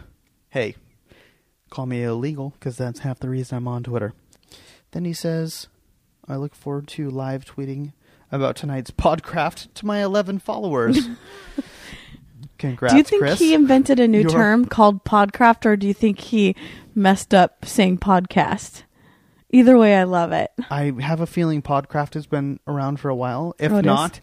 hey, 0.49 0.75
call 1.69 1.85
me 1.85 2.03
illegal 2.03 2.53
because 2.59 2.75
that's 2.77 2.99
half 2.99 3.19
the 3.19 3.29
reason 3.29 3.55
I'm 3.57 3.67
on 3.67 3.83
Twitter. 3.83 4.13
Then 4.91 5.05
he 5.05 5.13
says, 5.13 5.67
"I 6.27 6.35
look 6.35 6.55
forward 6.55 6.87
to 6.89 7.09
live 7.09 7.45
tweeting 7.45 7.93
about 8.31 8.55
tonight's 8.55 8.91
podcraft 8.91 9.73
to 9.75 9.85
my 9.85 10.03
11 10.03 10.39
followers." 10.39 10.97
Congrats, 12.57 12.93
do 12.93 12.97
you 12.97 13.03
think 13.03 13.21
Chris. 13.21 13.39
he 13.39 13.53
invented 13.53 13.99
a 13.99 14.07
new 14.07 14.19
You're- 14.21 14.31
term 14.33 14.65
called 14.65 15.03
podcraft, 15.03 15.65
or 15.65 15.75
do 15.75 15.87
you 15.87 15.93
think 15.93 16.19
he 16.19 16.55
messed 16.95 17.33
up 17.33 17.65
saying 17.65 17.97
podcast? 17.99 18.83
Either 19.53 19.77
way, 19.77 19.95
I 19.95 20.03
love 20.03 20.31
it. 20.31 20.49
I 20.71 20.93
have 20.99 21.21
a 21.21 21.27
feeling 21.27 21.61
Podcraft 21.61 22.15
has 22.15 22.25
been 22.25 22.59
around 22.67 22.99
for 22.99 23.09
a 23.09 23.15
while. 23.15 23.55
If 23.59 23.71
Oh, 23.71 23.77
it 23.77 23.81
is? 23.81 23.85
not, 23.85 24.19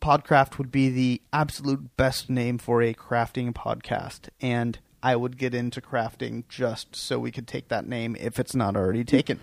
Podcraft 0.00 0.58
would 0.58 0.70
be 0.70 0.88
the 0.90 1.20
absolute 1.32 1.96
best 1.96 2.30
name 2.30 2.58
for 2.58 2.80
a 2.80 2.94
crafting 2.94 3.52
podcast. 3.52 4.28
And 4.40 4.78
I 5.02 5.16
would 5.16 5.38
get 5.38 5.54
into 5.54 5.80
crafting 5.80 6.44
just 6.48 6.94
so 6.94 7.18
we 7.18 7.32
could 7.32 7.48
take 7.48 7.66
that 7.68 7.88
name 7.88 8.16
if 8.20 8.38
it's 8.38 8.54
not 8.54 8.76
already 8.76 9.02
taken. 9.04 9.40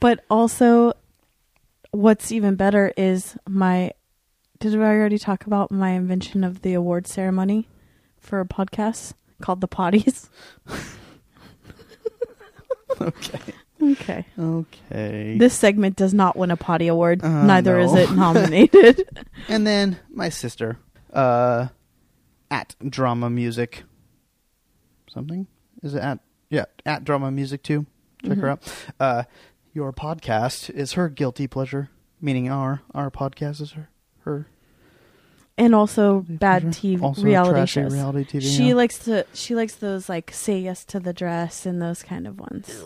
But 0.00 0.24
also, 0.30 0.94
what's 1.90 2.32
even 2.32 2.54
better 2.56 2.92
is 2.96 3.36
my. 3.48 3.92
Did 4.58 4.74
I 4.74 4.78
already 4.86 5.18
talk 5.18 5.44
about 5.44 5.70
my 5.70 5.90
invention 5.90 6.44
of 6.44 6.62
the 6.62 6.72
award 6.72 7.06
ceremony 7.06 7.68
for 8.18 8.40
a 8.40 8.46
podcast 8.46 9.12
called 9.42 9.60
the 9.60 9.68
Potties? 9.68 10.30
okay. 13.00 13.38
Okay. 13.92 14.24
Okay. 14.38 15.36
This 15.38 15.54
segment 15.54 15.96
does 15.96 16.14
not 16.14 16.36
win 16.36 16.50
a 16.50 16.56
potty 16.56 16.88
award. 16.88 17.22
Uh, 17.22 17.44
Neither 17.44 17.78
no. 17.78 17.84
is 17.84 17.94
it 17.94 18.10
nominated. 18.14 19.26
and 19.48 19.66
then 19.66 19.98
my 20.10 20.28
sister, 20.28 20.78
uh, 21.12 21.68
at 22.50 22.74
Drama 22.88 23.30
Music. 23.30 23.84
Something? 25.08 25.46
Is 25.82 25.94
it 25.94 26.02
at? 26.02 26.20
Yeah, 26.50 26.64
at 26.86 27.04
Drama 27.04 27.30
Music 27.30 27.62
too. 27.62 27.86
Check 28.26 28.38
her 28.38 28.48
out. 28.48 28.74
Uh, 28.98 29.24
your 29.72 29.92
podcast 29.92 30.70
is 30.70 30.92
her 30.92 31.08
guilty 31.08 31.46
pleasure, 31.46 31.90
meaning 32.20 32.50
our 32.50 32.82
our 32.94 33.10
podcast 33.10 33.60
is 33.60 33.72
her 33.72 33.90
her 34.20 34.46
and 35.56 35.74
also 35.74 36.24
bad. 36.28 36.64
TV 36.66 37.00
Also 37.02 37.22
reality 37.22 37.66
shows. 37.66 37.92
reality 37.92 38.24
TV, 38.24 38.56
she 38.56 38.68
yeah. 38.68 38.74
likes 38.74 38.98
to 39.00 39.26
she 39.32 39.54
likes 39.54 39.74
those 39.76 40.08
like 40.08 40.32
say 40.32 40.58
yes 40.58 40.84
to 40.86 41.00
the 41.00 41.12
dress 41.12 41.66
and 41.66 41.80
those 41.80 42.02
kind 42.02 42.26
of 42.26 42.38
ones. 42.38 42.82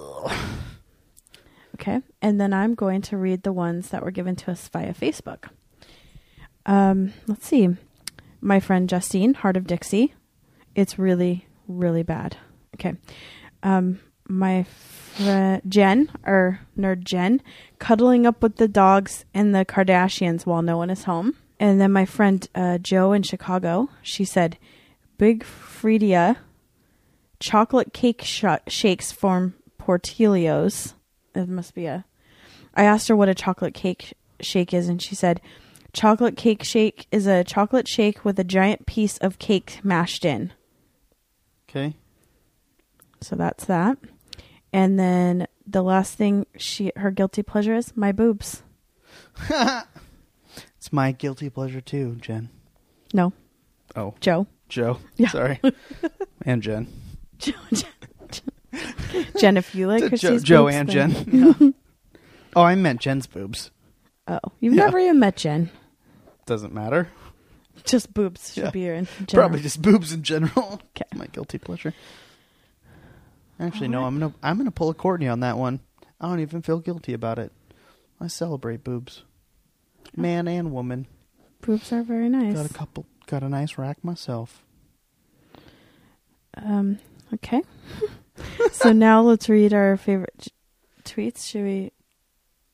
Okay, 1.81 2.01
and 2.21 2.41
then 2.41 2.53
I'm 2.53 2.75
going 2.75 3.03
to 3.03 3.17
read 3.17 3.43
the 3.43 3.53
ones 3.53 3.91
that 3.91 4.03
were 4.03 4.11
given 4.11 4.35
to 4.37 4.51
us 4.51 4.67
via 4.69 4.93
Facebook. 4.93 5.45
Um, 6.67 7.13
let's 7.27 7.47
see. 7.47 7.69
My 8.41 8.61
friend 8.61 8.89
Justine, 8.89 9.35
Hart 9.35 9.57
of 9.57 9.67
Dixie. 9.67 10.15
It's 10.75 10.99
really, 10.99 11.47
really 11.67 12.03
bad. 12.03 12.37
Okay. 12.75 12.95
Um, 13.63 14.01
my 14.29 14.65
friend 14.65 15.63
Jen, 15.69 16.11
or 16.25 16.61
nerd 16.77 17.05
Jen, 17.05 17.43
cuddling 17.79 18.27
up 18.27 18.43
with 18.43 18.57
the 18.57 18.69
dogs 18.69 19.25
and 19.33 19.55
the 19.55 19.65
Kardashians 19.65 20.47
while 20.47 20.63
no 20.63 20.77
one 20.77 20.91
is 20.91 21.05
home. 21.05 21.35
And 21.59 21.81
then 21.81 21.93
my 21.93 22.05
friend 22.05 22.47
uh, 22.55 22.79
Joe 22.79 23.13
in 23.13 23.23
Chicago, 23.23 23.89
she 24.03 24.25
said, 24.25 24.59
Big 25.17 25.45
Freedia 25.45 26.37
chocolate 27.41 27.93
cake 27.93 28.23
sh- 28.23 28.45
shakes 28.67 29.11
form 29.11 29.55
Portillo's. 29.79 30.95
It 31.39 31.49
must 31.49 31.75
be 31.75 31.87
a. 31.87 32.05
I 32.75 32.85
asked 32.85 33.09
her 33.09 33.17
what 33.17 33.29
a 33.29 33.35
chocolate 33.35 33.75
cake 33.75 34.15
shake 34.41 34.75
is, 34.75 34.89
and 34.89 35.01
she 35.01 35.15
said, 35.15 35.41
"Chocolate 35.93 36.37
cake 36.37 36.63
shake 36.65 37.07
is 37.11 37.27
a 37.27 37.45
chocolate 37.45 37.89
shake 37.89 38.25
with 38.25 38.39
a 38.39 38.45
giant 38.45 38.87
piece 38.87 39.19
of 39.19 39.39
cake 39.39 39.81
mashed 39.83 40.25
in." 40.25 40.53
Okay. 41.69 41.95
So 43.21 43.37
that's 43.37 43.65
that. 43.67 43.99
And 44.73 44.99
then 44.99 45.47
the 45.67 45.83
last 45.83 46.15
thing 46.15 46.47
she 46.57 46.93
her 46.97 47.11
guilty 47.11 47.43
pleasure 47.43 47.75
is 47.75 47.97
my 47.97 48.13
boobs. 48.13 48.63
It's 50.77 50.93
my 50.93 51.11
guilty 51.11 51.51
pleasure 51.51 51.81
too, 51.81 52.17
Jen. 52.21 52.51
No, 53.13 53.33
Oh, 53.97 54.15
Joe. 54.21 54.47
Joe. 54.69 54.99
Yeah. 55.17 55.29
Sorry. 55.31 55.61
and 56.43 56.63
Jen. 56.63 56.87
Joe. 57.39 57.53
Jen, 59.39 59.57
if 59.57 59.75
you 59.75 59.87
like 59.87 60.03
Joe, 60.03 60.09
Chrissy's 60.09 60.43
Joe 60.43 60.65
boobs, 60.65 60.75
and 60.77 60.89
then- 60.89 61.13
Jen. 61.15 61.55
Yeah. 61.63 61.71
oh, 62.57 62.63
I 62.63 62.75
meant 62.75 63.01
Jen's 63.01 63.27
boobs. 63.27 63.71
Oh, 64.27 64.39
you've 64.61 64.75
Yeah. 64.75 64.85
never 64.85 64.99
even 64.99 65.19
met 65.21 65.37
Jen. 65.37 65.71
Doesn't 66.47 66.73
matter. 66.75 67.09
Just 67.85 68.13
boobs 68.13 68.53
should 68.55 68.65
Yeah. 68.65 68.71
be 68.71 68.81
your 68.81 68.95
in 68.95 69.07
general. 69.27 69.27
Probably 69.49 69.61
just 69.61 69.81
boobs 69.81 70.13
in 70.13 70.23
general. 70.23 70.81
'Kay. 70.95 71.05
My 71.15 71.27
guilty 71.27 71.59
pleasure. 71.59 71.95
Actually, 73.61 73.89
no. 73.89 74.05
I'm 74.05 74.19
gonna 74.19 74.35
I'm 74.43 74.57
gonna 74.59 74.71
pull 74.71 74.91
a 74.91 74.95
Courtney 74.95 75.29
on 75.29 75.41
that 75.41 75.57
one. 75.59 75.81
I 76.21 76.29
don't 76.29 76.41
even 76.41 76.63
feel 76.63 76.79
guilty 76.81 77.13
about 77.13 77.39
it. 77.39 77.53
I 78.21 78.27
celebrate 78.27 78.83
boobs, 78.85 79.23
man 80.17 80.49
and 80.49 80.73
woman. 80.73 81.07
Boobs 81.61 81.93
are 81.93 82.03
very 82.03 82.29
nice. 82.29 82.55
Got 82.55 82.71
a 82.71 82.75
couple. 82.75 83.07
Got 83.27 83.43
a 83.43 83.49
nice 83.49 83.79
rack 83.79 84.03
myself. 84.05 84.65
Um. 86.55 86.99
Okay. 87.35 87.63
So 88.73 88.93
now 88.93 89.21
let's 89.23 89.49
read 89.49 89.73
our 89.73 89.97
favorite 89.97 90.49
tweets. 91.05 91.49
Should 91.49 91.65
we? 91.65 91.93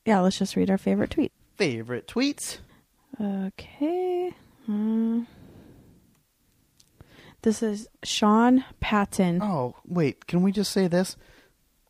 Yeah, 0.05 0.21
let's 0.21 0.37
just 0.37 0.55
read 0.55 0.69
our 0.69 0.77
favorite 0.77 1.11
tweet. 1.11 1.31
Favorite 1.57 2.07
tweets. 2.07 2.59
Okay. 3.19 4.33
Hmm. 4.65 5.23
This 7.41 7.61
is 7.61 7.87
Sean 8.03 8.65
Patton. 8.79 9.41
Oh, 9.41 9.75
wait, 9.85 10.25
can 10.25 10.41
we 10.41 10.51
just 10.51 10.71
say 10.71 10.87
this? 10.87 11.15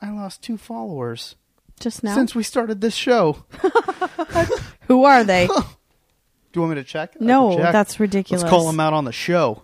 I 0.01 0.11
lost 0.11 0.43
two 0.43 0.57
followers 0.57 1.36
Just 1.80 2.03
now. 2.03 2.13
since 2.13 2.36
we 2.36 2.43
started 2.43 2.82
this 2.82 2.93
show. 2.93 3.45
Who 4.88 5.05
are 5.05 5.23
they? 5.23 5.47
Do 5.47 5.53
you 6.53 6.61
want 6.61 6.76
me 6.76 6.82
to 6.82 6.84
check? 6.84 7.19
No, 7.21 7.55
check. 7.57 7.71
that's 7.71 7.99
ridiculous. 7.99 8.43
Let's 8.43 8.49
call 8.49 8.67
them 8.67 8.80
out 8.82 8.93
on 8.93 9.05
the 9.05 9.11
show. 9.13 9.63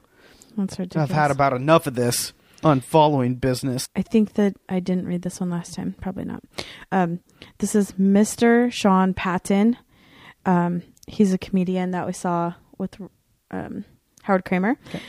That's 0.58 0.80
ridiculous. 0.80 1.10
I've 1.10 1.16
had 1.16 1.30
about 1.32 1.54
enough 1.54 1.88
of 1.88 1.96
this 1.96 2.34
unfollowing 2.64 3.40
business. 3.40 3.88
I 3.96 4.02
think 4.02 4.34
that 4.34 4.56
I 4.70 4.80
didn't 4.80 5.08
read 5.08 5.22
this 5.22 5.40
one 5.40 5.50
last 5.50 5.74
time. 5.74 5.96
Probably 6.02 6.26
not. 6.26 6.44
Um, 6.92 7.20
this 7.60 7.76
is 7.76 7.94
Mr. 7.94 8.72
Sean 8.72 9.14
Patton. 9.14 9.78
Um, 10.46 10.84
he's 11.08 11.34
a 11.34 11.38
comedian 11.38 11.92
that 11.92 12.06
we 12.08 12.14
saw 12.14 12.54
with 12.78 12.98
um, 13.52 13.86
Howard 14.24 14.46
Kramer. 14.46 14.78
Okay. 14.88 15.02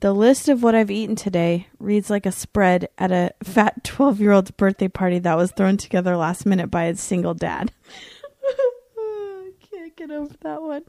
The 0.00 0.12
list 0.12 0.48
of 0.48 0.62
what 0.62 0.76
I've 0.76 0.92
eaten 0.92 1.16
today 1.16 1.66
reads 1.80 2.08
like 2.08 2.24
a 2.24 2.30
spread 2.30 2.88
at 2.98 3.10
a 3.10 3.32
fat 3.42 3.82
12 3.84 4.20
year 4.20 4.32
old's 4.32 4.52
birthday 4.52 4.88
party 4.88 5.18
that 5.18 5.36
was 5.36 5.50
thrown 5.50 5.76
together 5.76 6.16
last 6.16 6.46
minute 6.46 6.70
by 6.70 6.86
his 6.86 7.00
single 7.00 7.34
dad. 7.34 7.72
I 8.96 9.50
can't 9.60 9.96
get 9.96 10.10
over 10.10 10.34
that 10.42 10.62
one. 10.62 10.84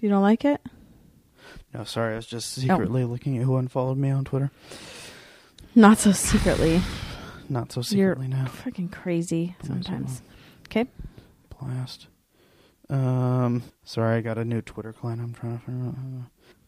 You 0.00 0.10
don't 0.10 0.22
like 0.22 0.44
it? 0.44 0.60
No, 1.74 1.84
sorry, 1.84 2.14
I 2.14 2.16
was 2.16 2.26
just 2.26 2.50
secretly 2.52 3.04
looking 3.04 3.36
at 3.38 3.44
who 3.44 3.56
unfollowed 3.56 3.98
me 3.98 4.10
on 4.10 4.24
Twitter. 4.24 4.50
Not 5.74 5.98
so 5.98 6.12
secretly. 6.12 6.80
Not 7.48 7.72
so 7.72 7.80
You're 7.94 8.14
secretly 8.14 8.28
now. 8.28 8.46
freaking 8.46 8.90
crazy 8.90 9.54
sometimes. 9.62 10.22
Okay. 10.66 10.86
Blast. 11.60 12.08
Um, 12.90 13.62
sorry, 13.84 14.16
I 14.16 14.20
got 14.22 14.38
a 14.38 14.44
new 14.44 14.62
Twitter 14.62 14.92
client. 14.92 15.20
I'm 15.20 15.34
trying 15.34 15.58
to 15.58 15.64
figure 15.64 15.80
out. 15.86 15.94
uh, 15.94 16.22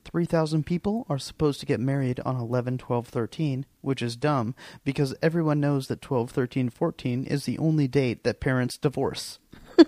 3,000 0.04 0.64
people 0.64 1.06
are 1.08 1.18
supposed 1.18 1.60
to 1.60 1.66
get 1.66 1.78
married 1.80 2.20
on 2.20 2.36
11, 2.36 2.78
12, 2.78 3.06
13, 3.08 3.66
which 3.82 4.02
is 4.02 4.16
dumb 4.16 4.54
because 4.84 5.14
everyone 5.22 5.60
knows 5.60 5.86
that 5.88 6.00
12, 6.02 6.30
13, 6.30 6.68
14 6.70 7.24
is 7.24 7.44
the 7.44 7.58
only 7.58 7.86
date 7.88 8.24
that 8.24 8.40
parents 8.40 8.76
divorce. 8.78 9.38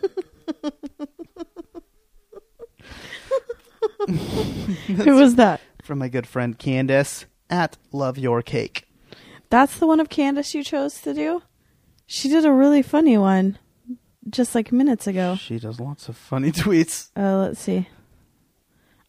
Who 4.09 5.17
was 5.17 5.35
that? 5.37 5.61
From 5.83 5.99
my 5.99 6.09
good 6.09 6.27
friend 6.27 6.59
Candace 6.59 7.27
at 7.51 7.77
Love 7.93 8.19
Your 8.19 8.43
Cake. 8.43 8.87
That's 9.51 9.79
the 9.79 9.87
one 9.87 10.01
of 10.01 10.09
Candace 10.09 10.55
you 10.55 10.65
chose 10.65 11.01
to 11.03 11.13
do? 11.15 11.43
She 12.07 12.29
did 12.29 12.45
a 12.45 12.53
really 12.53 12.83
funny 12.83 13.19
one 13.19 13.59
just 14.31 14.55
like 14.55 14.73
minutes 14.73 15.07
ago. 15.07 15.35
She 15.37 15.59
does 15.59 15.81
lots 15.81 16.09
of 16.09 16.17
funny 16.17 16.53
tweets. 16.53 17.11
Uh, 17.17 17.39
let's 17.39 17.61
see. 17.61 17.89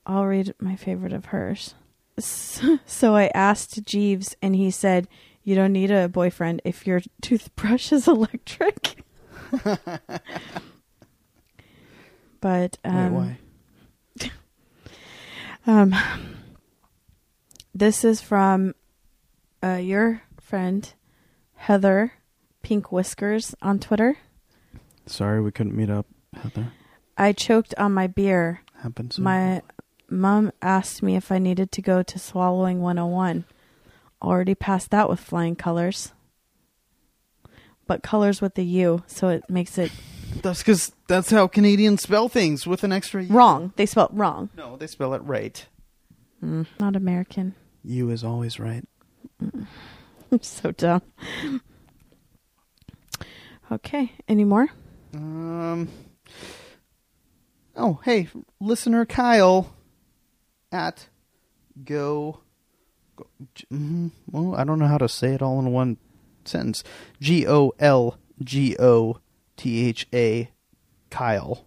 I'll 0.05 0.25
read 0.25 0.53
my 0.59 0.75
favorite 0.75 1.13
of 1.13 1.25
hers. 1.25 1.75
So 2.85 3.15
I 3.15 3.31
asked 3.33 3.83
Jeeves, 3.85 4.35
and 4.41 4.55
he 4.55 4.69
said, 4.69 5.07
You 5.43 5.55
don't 5.55 5.71
need 5.73 5.89
a 5.89 6.07
boyfriend 6.07 6.61
if 6.63 6.85
your 6.85 7.01
toothbrush 7.21 7.91
is 7.91 8.07
electric. 8.07 8.97
but, 12.39 12.77
um, 12.83 13.13
Wait, 13.15 13.19
why? 13.19 13.37
Um, 15.65 15.95
this 17.73 18.03
is 18.03 18.19
from 18.19 18.75
uh, 19.63 19.75
your 19.75 20.21
friend 20.41 20.91
Heather 21.55 22.13
Pink 22.61 22.91
Whiskers 22.91 23.55
on 23.61 23.79
Twitter. 23.79 24.17
Sorry, 25.05 25.41
we 25.41 25.51
couldn't 25.51 25.75
meet 25.75 25.89
up, 25.89 26.05
Heather. 26.33 26.73
I 27.17 27.31
choked 27.31 27.73
on 27.77 27.93
my 27.93 28.07
beer. 28.07 28.61
Happens. 28.81 29.17
My 29.17 29.61
mom 30.09 30.51
asked 30.61 31.01
me 31.01 31.15
if 31.15 31.31
I 31.31 31.37
needed 31.37 31.71
to 31.73 31.81
go 31.81 32.03
to 32.03 32.19
Swallowing 32.19 32.81
101. 32.81 33.45
Already 34.21 34.55
passed 34.55 34.91
that 34.91 35.09
with 35.09 35.19
flying 35.19 35.55
colors. 35.55 36.11
But 37.87 38.03
colors 38.03 38.41
with 38.41 38.55
the 38.55 38.65
U, 38.65 39.03
so 39.07 39.29
it 39.29 39.49
makes 39.49 39.77
it 39.77 39.91
That's 40.41 40.59
because 40.59 40.91
that's 41.07 41.29
how 41.29 41.47
Canadians 41.47 42.01
spell 42.01 42.29
things 42.29 42.65
with 42.65 42.83
an 42.83 42.91
extra 42.91 43.23
U. 43.23 43.33
wrong. 43.33 43.73
They 43.75 43.85
spelled 43.85 44.11
wrong. 44.13 44.49
No, 44.57 44.77
they 44.77 44.87
spell 44.87 45.13
it 45.13 45.21
right. 45.23 45.65
Mm, 46.43 46.67
not 46.79 46.95
American. 46.95 47.55
U 47.83 48.09
is 48.09 48.23
always 48.23 48.59
right. 48.59 48.85
I'm 49.41 50.41
so 50.41 50.71
dumb. 50.71 51.01
Okay, 53.71 54.11
any 54.27 54.43
more? 54.43 54.67
Um. 55.13 55.89
Oh, 57.75 57.99
hey, 58.03 58.27
listener 58.59 59.05
Kyle 59.05 59.73
at 60.71 61.07
go. 61.83 62.39
go 63.15 63.27
mm, 63.71 64.11
well, 64.31 64.55
I 64.55 64.63
don't 64.63 64.79
know 64.79 64.87
how 64.87 64.97
to 64.97 65.09
say 65.09 65.33
it 65.33 65.41
all 65.41 65.59
in 65.59 65.71
one 65.71 65.97
sentence. 66.45 66.83
G 67.19 67.47
O 67.47 67.73
L 67.79 68.17
G 68.43 68.75
O 68.79 69.17
T 69.63 69.87
H 69.87 70.07
A 70.13 70.49
Kyle. 71.09 71.65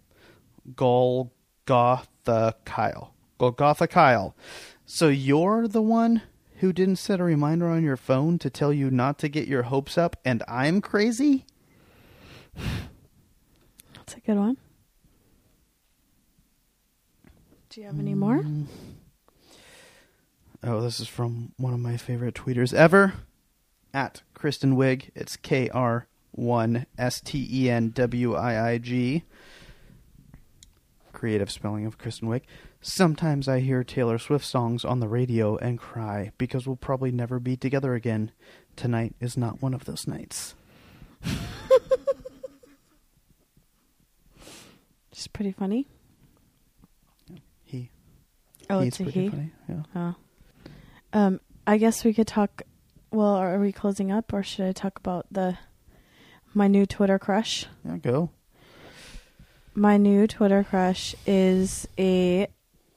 Golgotha 0.75 2.55
Kyle. 2.67 3.15
Golgotha 3.39 3.89
Kyle. 3.89 4.37
So 4.85 5.09
you're 5.09 5.67
the 5.67 5.81
one 5.81 6.21
who 6.57 6.75
didn't 6.75 6.97
set 6.97 7.21
a 7.21 7.25
reminder 7.25 7.69
on 7.69 7.83
your 7.83 7.97
phone 7.97 8.39
to 8.41 8.51
tell 8.51 8.71
you 8.71 8.91
not 8.91 9.19
to 9.21 9.31
get 9.31 9.49
your 9.49 9.63
hopes 9.63 9.97
up, 9.97 10.19
and 10.27 10.43
I'm 10.47 10.83
crazy? 10.83 11.47
That's 13.95 14.15
a 14.15 14.21
good 14.21 14.37
one. 14.37 14.59
Do 17.71 17.81
you 17.81 17.87
have 17.87 17.99
any 17.99 18.15
more? 18.15 18.43
Mm. 18.43 18.67
Oh, 20.63 20.83
this 20.83 21.01
is 21.01 21.09
from 21.09 21.53
one 21.57 21.73
of 21.73 21.81
my 21.81 21.97
favorite 21.97 22.35
tweeters 22.35 22.75
ever. 22.75 23.15
At 23.95 24.21
Kristen 24.35 24.77
Wiig. 24.77 25.09
It's 25.15 25.37
K 25.39 25.71
R 25.71 26.09
one 26.37 26.87
S 26.99 27.21
T 27.21 27.49
E 27.51 27.71
N 27.71 27.91
W 27.91 28.35
I 28.35 28.73
I 28.73 28.79
G. 28.79 29.25
Creative 31.13 31.51
spelling 31.51 31.87
of 31.87 31.99
Kristen 31.99 32.29
Wiig. 32.29 32.43
Sometimes 32.81 33.49
I 33.49 33.61
hear 33.61 33.83
Taylor 33.83 34.19
Swift 34.19 34.45
songs 34.45 34.85
on 34.85 35.01
the 35.01 35.09
radio 35.09 35.57
and 35.57 35.79
cry 35.79 36.31
because 36.39 36.67
we'll 36.67 36.77
probably 36.77 37.11
never 37.11 37.41
be 37.41 37.57
together 37.57 37.95
again. 37.95 38.31
Tonight 38.77 39.15
is 39.21 39.37
not 39.37 39.63
one 39.63 39.75
of 39.75 39.87
those 39.87 40.07
nights. 40.07 40.55
Just 45.11 45.33
pretty 45.33 45.53
funny. 45.53 45.89
He. 47.65 47.91
Oh, 48.69 48.81
he's 48.81 48.89
it's 48.89 49.01
a 49.01 49.03
pretty 49.05 49.23
he. 49.23 49.29
funny. 49.31 49.51
Yeah. 49.69 49.83
Oh. 49.95 50.15
Um, 51.13 51.41
I 51.67 51.79
guess 51.79 52.05
we 52.05 52.13
could 52.13 52.27
talk. 52.27 52.63
Well, 53.11 53.35
are 53.35 53.59
we 53.59 53.73
closing 53.73 54.13
up, 54.13 54.33
or 54.35 54.43
should 54.43 54.67
I 54.67 54.73
talk 54.73 54.99
about 54.99 55.27
the 55.31 55.57
my 56.57 56.67
new 56.67 56.87
Twitter 56.87 57.19
crush? 57.19 57.67
Yeah, 57.85 57.99
go. 57.99 58.31
My 59.75 59.99
new 59.99 60.27
Twitter 60.27 60.65
crush 60.65 61.15
is 61.27 61.87
a 61.99 62.49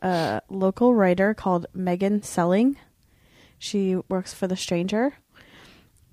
uh, 0.01 0.39
local 0.49 0.95
writer 0.95 1.33
called 1.33 1.65
Megan 1.73 2.23
Seling. 2.23 2.77
She 3.57 3.97
works 4.07 4.33
for 4.33 4.47
The 4.47 4.55
Stranger. 4.55 5.13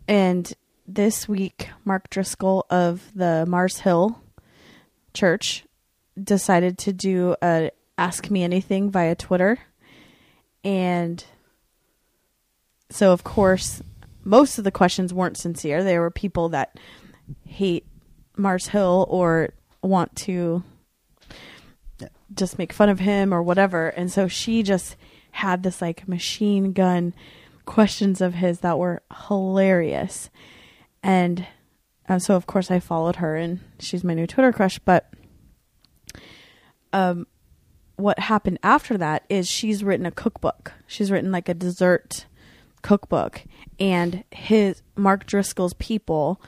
And 0.08 0.52
this 0.88 1.28
week, 1.28 1.68
Mark 1.84 2.10
Driscoll 2.10 2.66
of 2.68 3.12
the 3.14 3.46
Mars 3.46 3.78
Hill 3.78 4.20
Church 5.14 5.64
decided 6.22 6.78
to 6.78 6.92
do 6.92 7.36
a 7.40 7.70
Ask 7.96 8.28
Me 8.28 8.42
Anything 8.42 8.90
via 8.90 9.14
Twitter. 9.14 9.58
And 10.64 11.24
so, 12.90 13.12
of 13.12 13.22
course, 13.22 13.82
most 14.24 14.58
of 14.58 14.64
the 14.64 14.72
questions 14.72 15.14
weren't 15.14 15.36
sincere. 15.36 15.84
They 15.84 15.98
were 15.98 16.10
people 16.10 16.48
that 16.48 16.76
hate 17.44 17.86
Mars 18.36 18.68
Hill 18.68 19.06
or 19.08 19.50
want 19.82 20.14
to 20.16 20.62
just 22.34 22.58
make 22.58 22.72
fun 22.72 22.88
of 22.88 22.98
him 22.98 23.32
or 23.32 23.42
whatever. 23.42 23.88
And 23.88 24.10
so 24.10 24.28
she 24.28 24.62
just 24.62 24.96
had 25.32 25.62
this 25.62 25.80
like 25.80 26.08
machine 26.08 26.72
gun 26.72 27.14
questions 27.64 28.20
of 28.20 28.34
his 28.34 28.60
that 28.60 28.78
were 28.78 29.02
hilarious. 29.28 30.30
And 31.02 31.46
um, 32.08 32.20
so, 32.20 32.34
of 32.36 32.46
course, 32.46 32.70
I 32.70 32.80
followed 32.80 33.16
her 33.16 33.36
and 33.36 33.60
she's 33.78 34.04
my 34.04 34.14
new 34.14 34.26
Twitter 34.26 34.52
crush. 34.52 34.78
But 34.78 35.12
um, 36.92 37.26
what 37.96 38.18
happened 38.18 38.58
after 38.62 38.96
that 38.98 39.24
is 39.28 39.48
she's 39.48 39.84
written 39.84 40.06
a 40.06 40.10
cookbook. 40.10 40.72
She's 40.86 41.10
written 41.10 41.32
like 41.32 41.48
a 41.48 41.54
dessert 41.54 42.26
cookbook. 42.82 43.42
And 43.78 44.24
his 44.30 44.82
Mark 44.94 45.26
Driscoll's 45.26 45.74
people 45.74 46.40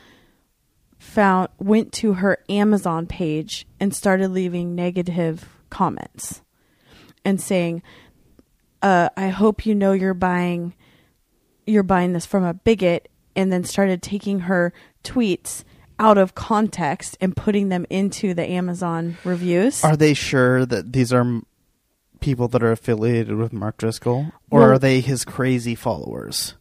found 0.99 1.49
went 1.59 1.93
to 1.93 2.15
her 2.15 2.39
Amazon 2.49 3.07
page 3.07 3.67
and 3.81 3.95
started 3.95 4.31
leaving 4.31 4.75
negative 4.75 5.49
comments 5.71 6.43
and 7.25 7.41
saying, 7.41 7.83
uh, 8.83 9.09
"I 9.17 9.29
hope 9.29 9.67
you 9.67 9.75
know 9.75 9.93
you're 9.93 10.15
buying 10.15 10.75
you're 11.67 11.83
buying 11.83 12.13
this 12.15 12.27
from 12.27 12.45
a 12.45 12.55
bigot," 12.55 13.09
and 13.37 13.53
then 13.53 13.65
started 13.65 14.03
taking 14.03 14.41
her 14.41 14.73
tweets 15.05 15.65
out 16.01 16.17
of 16.19 16.35
context 16.35 17.17
and 17.21 17.37
putting 17.37 17.69
them 17.69 17.85
into 17.91 18.33
the 18.35 18.49
Amazon 18.49 19.17
reviews. 19.25 19.83
Are 19.85 19.97
they 19.97 20.15
sure 20.15 20.65
that 20.65 20.93
these 20.93 21.13
are 21.13 21.21
m- 21.21 21.45
people 22.21 22.47
that 22.49 22.63
are 22.63 22.71
affiliated 22.73 23.35
with 23.37 23.53
Mark 23.53 23.77
Driscoll, 23.79 24.33
or 24.51 24.61
Well- 24.61 24.71
are 24.71 24.79
they 24.79 25.01
his 25.01 25.25
crazy 25.25 25.75
followers? 25.75 26.55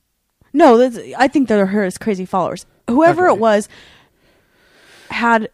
No, 0.54 0.82
I 1.18 1.28
think 1.28 1.48
they're 1.48 1.68
her 1.68 1.90
crazy 2.00 2.26
followers. 2.26 2.66
Whoever 2.90 3.28
Okay. 3.28 3.36
it 3.36 3.40
was 3.40 3.70
had 5.10 5.50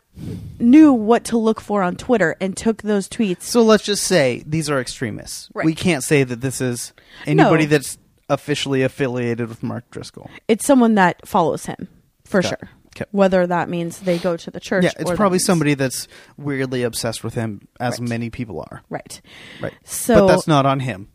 knew 0.59 0.93
what 0.93 1.23
to 1.25 1.37
look 1.37 1.59
for 1.59 1.81
on 1.81 1.95
Twitter 1.95 2.35
and 2.39 2.55
took 2.55 2.81
those 2.83 3.09
tweets. 3.09 3.43
So 3.43 3.61
let's 3.63 3.83
just 3.83 4.03
say 4.03 4.43
these 4.45 4.69
are 4.69 4.79
extremists. 4.79 5.49
Right. 5.53 5.65
We 5.65 5.73
can't 5.75 6.03
say 6.03 6.23
that 6.23 6.41
this 6.41 6.61
is 6.61 6.93
anybody 7.25 7.63
No. 7.65 7.69
that's 7.69 7.97
officially 8.29 8.83
affiliated 8.83 9.49
with 9.49 9.63
Mark 9.63 9.89
Driscoll. 9.91 10.29
It's 10.47 10.65
someone 10.65 10.95
that 10.95 11.27
follows 11.27 11.65
him 11.65 11.87
for 12.23 12.39
Okay. 12.39 12.49
sure. 12.49 12.69
Okay. 12.95 13.05
Whether 13.11 13.47
that 13.47 13.69
means 13.69 13.99
they 13.99 14.19
go 14.19 14.37
to 14.37 14.51
the 14.51 14.59
church. 14.59 14.83
Yeah, 14.83 14.91
it's 14.99 15.09
that 15.09 15.17
probably 15.17 15.37
means- 15.37 15.45
somebody 15.45 15.73
that's 15.73 16.07
weirdly 16.37 16.83
obsessed 16.83 17.23
with 17.23 17.33
him, 17.33 17.67
as 17.79 17.99
Right. 17.99 18.07
many 18.09 18.29
people 18.29 18.59
are. 18.69 18.83
Right. 18.89 19.19
Right. 19.61 19.73
So 19.83 20.13
but 20.15 20.27
that's 20.27 20.47
not 20.47 20.67
on 20.67 20.79
him 20.79 21.07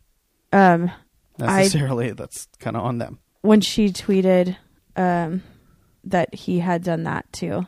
um, 0.51 0.91
I 1.41 1.59
necessarily. 1.61 2.11
that's 2.11 2.47
kind 2.59 2.75
of 2.75 2.83
on 2.83 2.97
them. 2.97 3.19
when 3.41 3.61
she 3.61 3.89
tweeted 3.93 4.57
um, 4.97 5.41
that 6.03 6.35
he 6.35 6.59
had 6.59 6.83
done 6.83 7.03
that 7.03 7.31
to 7.33 7.65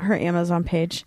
her 0.00 0.16
Amazon 0.16 0.64
page, 0.64 1.04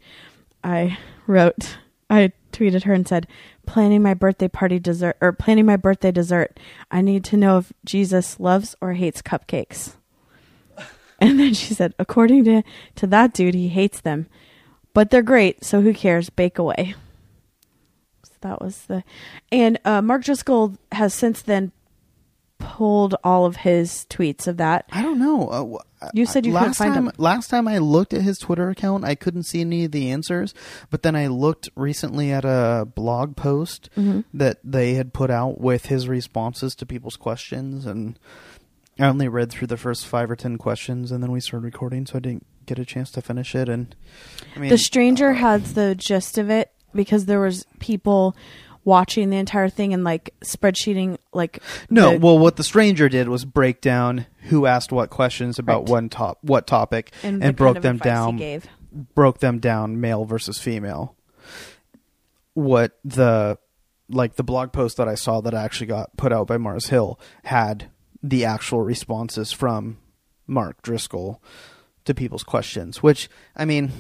I 0.64 0.98
wrote, 1.28 1.78
I 2.10 2.32
tweeted 2.52 2.84
her 2.84 2.94
and 2.94 3.08
said, 3.08 3.28
"Planning 3.66 4.04
my 4.04 4.14
birthday 4.14 4.48
party 4.48 4.80
dessert 4.80 5.18
or 5.20 5.32
planning 5.32 5.66
my 5.66 5.76
birthday 5.76 6.12
dessert. 6.12 6.60
I 6.92 7.02
need 7.02 7.24
to 7.26 7.38
know 7.38 7.58
if 7.58 7.74
Jesus 7.84 8.40
loves 8.40 8.76
or 8.82 8.94
hates 8.94 9.22
cupcakes." 9.22 9.96
And 11.20 11.40
then 11.40 11.54
she 11.54 11.74
said, 11.74 11.94
"According 12.00 12.44
to 12.46 12.64
to 12.96 13.08
that 13.08 13.34
dude, 13.34 13.54
he 13.54 13.70
hates 13.70 14.02
them, 14.02 14.28
but 14.94 15.10
they're 15.10 15.22
great. 15.22 15.64
So 15.64 15.82
who 15.82 15.94
cares? 15.94 16.30
Bake 16.30 16.60
away." 16.60 16.96
So 18.24 18.34
that 18.42 18.62
was 18.62 18.86
the, 18.88 19.04
and 19.52 19.80
uh, 19.86 20.02
Mark 20.02 20.24
Driscoll 20.24 20.78
has 20.92 21.14
since 21.14 21.42
then 21.42 21.72
pulled 22.64 23.16
all 23.24 23.46
of 23.46 23.58
his 23.58 24.06
tweets 24.10 24.48
of 24.48 24.58
that. 24.58 24.86
I 24.92 25.02
don't 25.02 25.20
know. 25.20 25.80
Uh, 26.02 26.10
You 26.14 26.26
said 26.26 26.46
you 26.46 26.52
couldn't 26.54 26.68
last 26.70 26.78
find 26.78 26.94
time, 26.94 27.06
them. 27.06 27.14
Last 27.18 27.50
time 27.50 27.68
I 27.68 27.78
looked 27.78 28.14
at 28.14 28.22
his 28.22 28.38
Twitter 28.40 28.70
account, 28.70 29.04
I 29.06 29.16
couldn't 29.16 29.44
see 29.44 29.62
any 29.62 29.86
of 29.86 29.92
the 29.92 30.10
answers. 30.12 30.54
But 30.90 31.04
then 31.04 31.16
I 31.16 31.28
looked 31.28 31.70
recently 31.76 32.32
at 32.32 32.46
a 32.46 32.86
blog 32.96 33.36
post 33.36 33.90
Mm-hmm. 33.98 34.22
that 34.38 34.60
they 34.64 34.94
had 34.96 35.14
put 35.14 35.30
out 35.30 35.60
with 35.62 35.88
his 35.88 36.08
responses 36.08 36.74
to 36.76 36.86
people's 36.86 37.16
questions, 37.18 37.86
and 37.86 38.18
I 39.00 39.06
only 39.08 39.28
read 39.28 39.52
through 39.52 39.68
the 39.68 39.78
first 39.78 40.06
five 40.08 40.30
or 40.32 40.36
ten 40.36 40.58
questions, 40.58 41.12
and 41.12 41.22
then 41.24 41.32
we 41.32 41.40
started 41.40 41.66
recording, 41.66 42.06
so 42.06 42.16
I 42.18 42.20
didn't 42.20 42.46
get 42.66 42.80
a 42.80 42.86
chance 42.86 43.12
to 43.12 43.22
finish 43.22 43.56
it. 43.56 43.68
And 43.70 43.96
I 44.56 44.60
mean, 44.60 44.70
the 44.70 44.78
stranger 44.78 45.34
has 45.34 45.74
the 45.74 45.96
gist 45.96 46.38
of 46.38 46.50
it 46.50 46.72
because 46.94 47.26
there 47.26 47.40
was 47.42 47.66
people 47.80 48.36
watching 48.86 49.30
the 49.30 49.38
entire 49.38 49.70
thing 49.70 49.94
and 49.94 50.04
like 50.04 50.34
spreadsheeting 50.44 51.18
like 51.34 51.60
No, 51.90 52.12
the- 52.12 52.20
well, 52.20 52.38
what 52.40 52.56
the 52.58 52.64
stranger 52.64 53.08
did 53.10 53.30
was 53.30 53.46
break 53.46 53.80
down 53.82 54.26
who 54.50 54.66
asked 54.66 54.92
what 54.92 55.10
questions 55.10 55.58
about 55.60 55.82
Right. 55.84 55.90
one 55.90 56.10
top, 56.10 56.38
what 56.42 56.68
topic, 56.68 57.12
and, 57.24 57.36
and, 57.36 57.44
the 57.44 57.54
broke 57.54 57.82
them 57.82 57.98
down. 57.98 58.38
gave. 58.38 58.68
Broke 59.16 59.40
them 59.40 59.60
down, 59.60 60.00
male 60.00 60.26
versus 60.26 60.60
female. 60.60 61.16
What 62.54 62.98
the 63.04 63.58
like 64.10 64.36
the 64.36 64.44
blog 64.44 64.72
post 64.74 64.98
that 64.98 65.08
I 65.08 65.16
saw 65.16 65.42
that 65.42 65.54
actually 65.56 65.88
got 65.88 66.16
put 66.18 66.32
out 66.32 66.46
by 66.48 66.58
Mars 66.58 66.88
Hill 66.90 67.20
had 67.46 67.90
the 68.22 68.46
actual 68.46 68.82
responses 68.82 69.52
from 69.52 69.98
Mark 70.46 70.82
Driscoll 70.84 71.42
to 72.06 72.14
people's 72.14 72.44
questions. 72.44 73.02
Which 73.02 73.30
I 73.56 73.66
mean, 73.66 73.92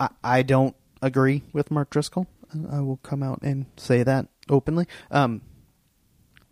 I, 0.00 0.08
I 0.24 0.42
don't 0.42 0.74
agree 1.02 1.42
with 1.52 1.70
Mark 1.70 1.90
Driscoll. 1.90 2.26
I 2.70 2.80
will 2.80 2.98
come 2.98 3.22
out 3.22 3.40
and 3.42 3.66
say 3.76 4.02
that 4.02 4.26
openly. 4.48 4.86
Um, 5.10 5.42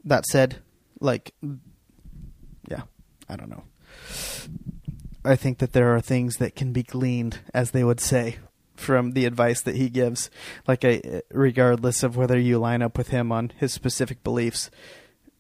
that 0.05 0.27
said, 0.27 0.59
like, 1.01 1.35
yeah, 2.69 2.83
I 3.29 3.37
don't 3.37 3.51
know. 3.51 3.65
I 5.25 5.37
think 5.37 5.59
that 5.59 5.73
there 5.73 5.95
are 5.95 6.01
things 6.01 6.37
that 6.37 6.55
can 6.55 6.73
be 6.73 6.83
gleaned, 6.83 7.41
as 7.53 7.73
they 7.73 7.85
would 7.85 8.01
say, 8.01 8.39
from 8.77 9.13
the 9.13 9.27
advice 9.27 9.61
that 9.63 9.77
he 9.77 9.89
gives. 9.89 10.31
Like, 10.67 10.85
I, 10.85 11.23
regardless 11.31 12.03
of 12.03 12.17
whether 12.17 12.39
you 12.39 12.59
line 12.59 12.83
up 12.83 12.97
with 12.97 13.09
him 13.09 13.33
on 13.33 13.53
his 13.57 13.73
specific 13.73 14.23
beliefs, 14.23 14.71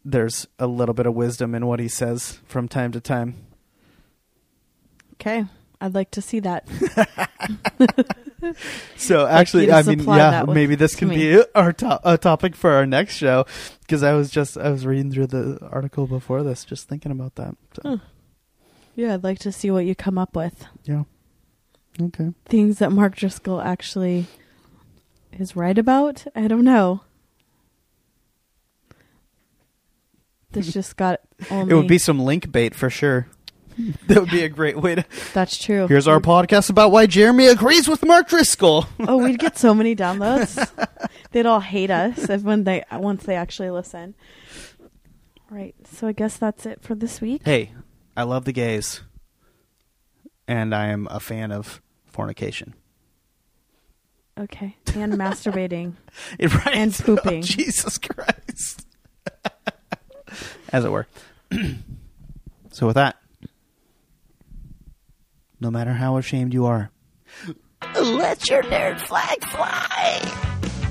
there's 0.05 0.47
a 0.59 0.67
little 0.67 0.95
bit 0.95 1.07
of 1.07 1.15
wisdom 1.15 1.55
in 1.55 1.67
what 1.67 1.81
he 1.81 1.89
says 1.89 2.41
from 2.47 2.69
time 2.69 2.93
to 2.93 3.01
time. 3.01 3.47
Okay, 5.15 5.45
I'd 5.81 5.95
like 5.95 6.11
to 6.13 6.23
see 6.23 6.41
that. 6.41 6.67
So 8.97 9.27
actually, 9.27 9.71
I 9.73 9.83
mean, 9.83 10.01
yeah, 10.05 10.45
maybe 10.47 10.75
this 10.75 10.95
can 10.95 11.09
be 11.09 11.43
our 11.55 11.73
to- 11.73 12.01
a 12.05 12.17
topic 12.19 12.55
for 12.55 12.71
our 12.73 12.87
next 12.87 13.17
show 13.17 13.47
because 13.81 14.03
I 14.03 14.13
was 14.13 14.31
just 14.31 14.57
I 14.57 14.71
was 14.71 14.87
reading 14.87 15.11
through 15.13 15.29
the 15.29 15.59
article 15.71 16.07
before 16.07 16.43
this, 16.43 16.65
just 16.65 16.89
thinking 16.89 17.11
about 17.13 17.35
that. 17.37 17.57
So, 17.75 17.83
Huh. 17.85 17.97
Yeah, 18.95 19.15
I'd 19.15 19.25
like 19.25 19.39
to 19.41 19.53
see 19.53 19.71
what 19.71 19.85
you 19.87 19.95
come 19.95 20.19
up 20.19 20.35
with. 20.35 20.67
Yeah. 20.85 21.05
Okay. 22.01 22.33
Things 22.47 22.79
that 22.79 22.91
Mark 22.93 23.17
Driscoll 23.17 23.61
actually 23.61 24.27
is 25.33 25.55
right 25.57 25.79
about. 25.79 26.27
I 26.35 26.49
don't 26.49 26.65
know. 26.65 27.03
This 30.53 30.73
just 30.73 30.97
got 30.97 31.21
only. 31.51 31.73
It 31.73 31.75
would 31.77 31.87
be 31.89 31.99
some 31.99 32.21
link 32.21 32.51
bait 32.51 32.75
for 32.75 32.91
sure. 32.91 33.29
that 34.07 34.21
would 34.21 34.31
be 34.31 34.43
a 34.45 34.49
great 34.49 34.77
way 34.79 34.97
to. 34.97 35.05
That's 35.35 35.57
true. 35.57 35.87
Here's 35.87 36.09
our 36.09 36.21
podcast 36.21 36.71
about 36.71 36.91
why 36.91 37.07
Jeremy 37.07 37.47
agrees 37.47 37.89
with 37.89 38.05
Mark 38.05 38.29
Driscoll. 38.29 38.87
oh, 39.01 39.17
we'd 39.19 39.39
get 39.39 39.57
so 39.59 39.75
many 39.75 39.95
downloads. 39.95 40.69
They'd 41.33 41.47
all 41.47 41.61
hate 41.61 41.91
us 41.91 42.29
if 42.29 42.43
when 42.43 42.65
they 42.65 42.85
once 42.93 43.25
they 43.25 43.37
actually 43.37 43.71
listen. 43.71 44.15
Right. 45.51 45.75
So 45.93 46.09
I 46.09 46.13
guess 46.13 46.37
that's 46.37 46.67
it 46.67 46.83
for 46.83 46.95
this 46.95 47.21
week. 47.21 47.43
hey, 47.45 47.73
I 48.17 48.25
love 48.25 48.45
the 48.45 48.53
gays, 48.53 49.01
and 50.47 50.75
I 50.75 50.89
am 50.89 51.07
a 51.11 51.21
fan 51.21 51.53
of 51.53 51.81
fornication. 52.07 52.75
Okay. 54.39 54.77
And 54.95 55.15
masturbating. 55.15 55.95
It 56.39 56.55
right. 56.55 56.75
And 56.77 56.93
pooping. 56.95 57.39
Oh, 57.43 57.47
Jesus 57.47 57.99
Christ. 57.99 58.87
As 60.73 60.85
it 60.85 60.91
were. 60.91 61.07
so 62.71 62.87
with 62.87 62.95
that, 62.97 63.17
no 65.61 65.71
matter 65.71 65.93
how 65.93 66.17
ashamed 66.17 66.55
you 66.55 66.67
are, 66.67 66.91
let 68.01 68.49
your 68.49 68.63
nerd 68.65 69.01
flag 69.01 69.45
fly. 69.51 70.88